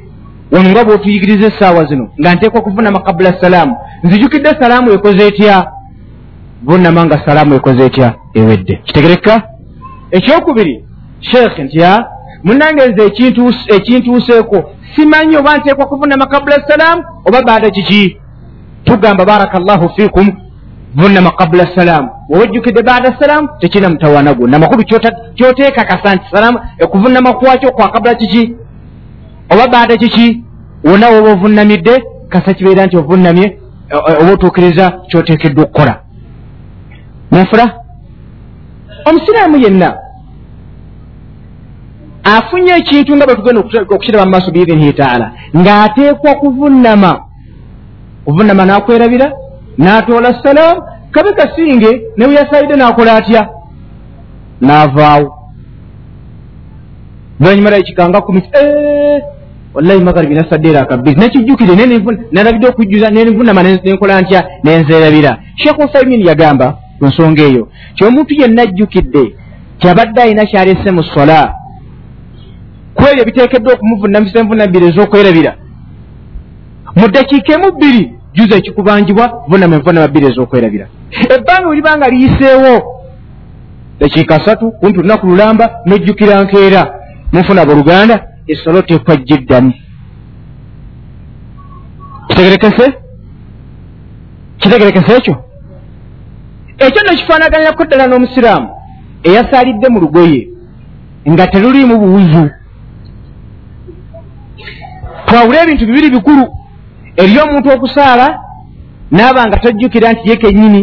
wano 0.52 0.70
nga 0.70 0.84
bwotuyigiriza 0.86 1.48
essaawa 1.48 1.86
zino. 1.86 2.10
Nga 2.20 2.36
nteekwa 2.36 2.62
kuvunama 2.62 3.00
kabula 3.00 3.42
salaamu 3.42 3.76
nzijukidde 4.04 4.50
salaamu 4.50 4.92
ekoze 4.92 5.28
etya? 5.28 5.72
Vunama 6.64 7.06
nga 7.06 7.26
salaamu 7.26 7.56
ekoze 7.56 7.86
etya? 7.86 8.16
Ewedde. 8.34 8.76
Kitegereka. 8.84 9.44
Ekyokubiri 10.12 10.86
sheekh 11.20 11.60
nti 11.60 11.84
a 11.84 12.06
munange 12.44 12.88
nze 12.88 13.04
ekintuuseeko 13.76 14.72
simanyi 14.96 15.38
oba 15.38 15.58
nteekwa 15.58 15.86
kuvunama 15.86 16.26
kabula 16.26 16.68
salaamu 16.68 17.04
oba 17.26 17.42
baada 17.42 17.70
kiki 17.70 18.18
tugamba 18.84 19.26
baraka 19.26 19.60
llahu 19.60 19.90
fiikum 19.90 20.28
vunama 20.96 21.32
kabula 21.32 21.76
salaamu 21.76 22.10
woba 22.30 22.44
ojjukidde 22.44 22.82
baada 22.84 23.20
salaamu 23.20 23.50
tekina 23.60 23.90
mutawaana 23.90 24.34
gwonna 24.34 24.58
amakulu 24.58 24.84
kyoteekakasa 25.36 26.16
nti 26.16 26.26
salaamu 26.32 26.60
ekuvunama 26.78 27.34
kwakyo 27.34 27.72
kwa 27.72 27.90
kabula 27.90 28.16
kiki 28.16 28.56
oba 29.50 29.68
baada 29.68 29.98
kiki 29.98 30.44
wonna 30.84 31.10
woba 31.10 31.32
ovunamidde 31.32 32.04
kasa 32.30 32.54
kibeera 32.54 32.86
nti 32.86 32.98
ovunamye 32.98 33.58
oba 34.22 34.32
otuukiriza 34.34 34.92
kyoteekeddwa 35.10 35.64
okukola 35.64 36.02
munfula 37.32 37.66
omusiraamu 39.06 39.58
yenna 39.58 39.98
afunye 42.24 42.72
ekintu 42.72 43.16
nga 43.16 43.26
bwe 43.26 43.36
tugenda 43.36 43.62
okukiraba 43.62 44.26
mu 44.26 44.32
maaso 44.32 44.52
biidhinihi 44.52 44.94
taala. 44.94 45.32
Ng'ateekwa 45.58 46.36
kuvunama 46.42 47.12
kuvunama 48.26 48.66
n'akwerabira 48.66 49.28
n'atoola 49.80 50.30
salaamu 50.44 50.82
kabe 51.12 51.32
kasinge 51.40 51.92
ne 52.18 52.26
bwe 52.26 52.36
yasalidde 52.36 52.76
n'akola 52.76 53.16
atya? 53.20 53.50
N'avaawo. 54.62 55.28
Lwanyuma 57.40 57.78
ekikanga 57.78 58.22
kumi 58.22 58.42
wallahi 59.74 60.04
magaribi 60.04 60.36
nasadde 60.36 60.70
era 60.70 60.82
akabizi 60.82 61.20
nakijjukire 61.20 61.74
nalabidde 62.32 62.68
okujjuza 62.68 63.10
nenvunama 63.10 63.64
nenkola 63.64 64.22
ntya 64.22 64.40
nenzeerabira 64.64 65.38
sheekh 65.56 65.80
uthaimin 65.80 66.26
yagamba 66.28 66.68
ku 67.00 67.06
nsonga 67.06 67.44
eyo 67.44 67.64
kyomuntu 67.96 68.34
yenna 68.34 68.62
ajjukidde 68.62 69.24
kyabadde 69.80 70.22
alina 70.22 70.46
kyalese 70.46 70.92
mu 70.92 71.04
sola 71.04 71.56
ku 72.96 73.04
ebyo 73.12 73.24
biteekeddwa 73.26 73.74
okumuvunamisa 73.74 74.40
envunabiri 74.40 74.86
ez'okwerabira. 74.90 75.52
Mu 76.96 77.08
ddakiika 77.08 77.54
emu 77.54 77.72
bbiri 77.72 78.04
juza 78.34 78.56
ekikubanjibwa 78.56 79.44
vunama 79.48 79.76
envunama 79.76 80.08
bbiri 80.08 80.26
ez'okwerabira 80.26 80.88
ebbanga 81.36 81.68
welibanga 81.70 82.10
liyiseewo. 82.10 82.96
Dakiika 84.00 84.46
satu 84.46 84.72
kumpi 84.72 85.00
olunaku 85.00 85.28
lulamba 85.28 85.70
nojjukira 85.86 86.44
nkeera. 86.44 86.94
Munfuna 87.32 87.66
buluganda 87.66 88.28
esolo 88.48 88.82
tekwajjiddamu 88.82 89.74
kitegerekese? 92.28 92.94
Kitegerekese 94.58 95.16
ekyo? 95.16 95.36
Ekyo 96.78 97.02
no 97.04 97.12
kifaanaganyako 97.18 97.86
ddala 97.86 98.08
n'omusiraamu 98.08 98.70
eyasalidde 99.24 99.90
mu 99.90 100.00
lugoye 100.00 100.50
nga 101.30 101.48
teruliimu 101.48 102.00
buwuzu. 102.00 102.50
Twawule 105.26 105.62
ebintu 105.64 105.86
bibiri 105.86 106.10
bikulu 106.10 106.59
eri 107.22 107.40
omuntu 107.44 107.70
okusaala 107.76 108.28
naaba 109.12 109.48
nga 109.48 109.58
tojjukira 109.64 110.12
nti 110.14 110.30
ye 110.30 110.36
kennyini 110.42 110.82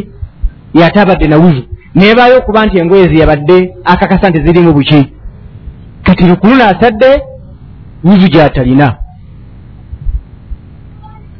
yate 0.75 0.99
abadde 1.01 1.27
na 1.29 1.37
wuzu 1.37 1.63
neebaayo 1.97 2.39
okuba 2.39 2.67
nti 2.67 2.79
engoye 2.79 3.09
ze 3.09 3.21
yabadde 3.23 3.57
akakasa 3.85 4.31
nti 4.31 4.45
zirimu 4.45 4.73
buki. 4.73 5.13
Kati 6.03 6.25
lukulu 6.25 6.55
naasadde 6.55 7.11
wuzu 8.05 8.29
gyatalina 8.29 8.97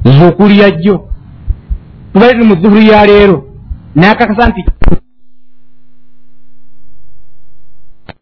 zuukulya 0.05 0.71
jjo. 0.71 0.97
Kuba 2.13 2.27
eri 2.27 2.45
mu 2.45 2.55
zuhuru 2.61 2.83
ya 2.83 3.07
leero. 3.07 3.45
N'akakasa 3.97 4.49
nti 4.49 4.65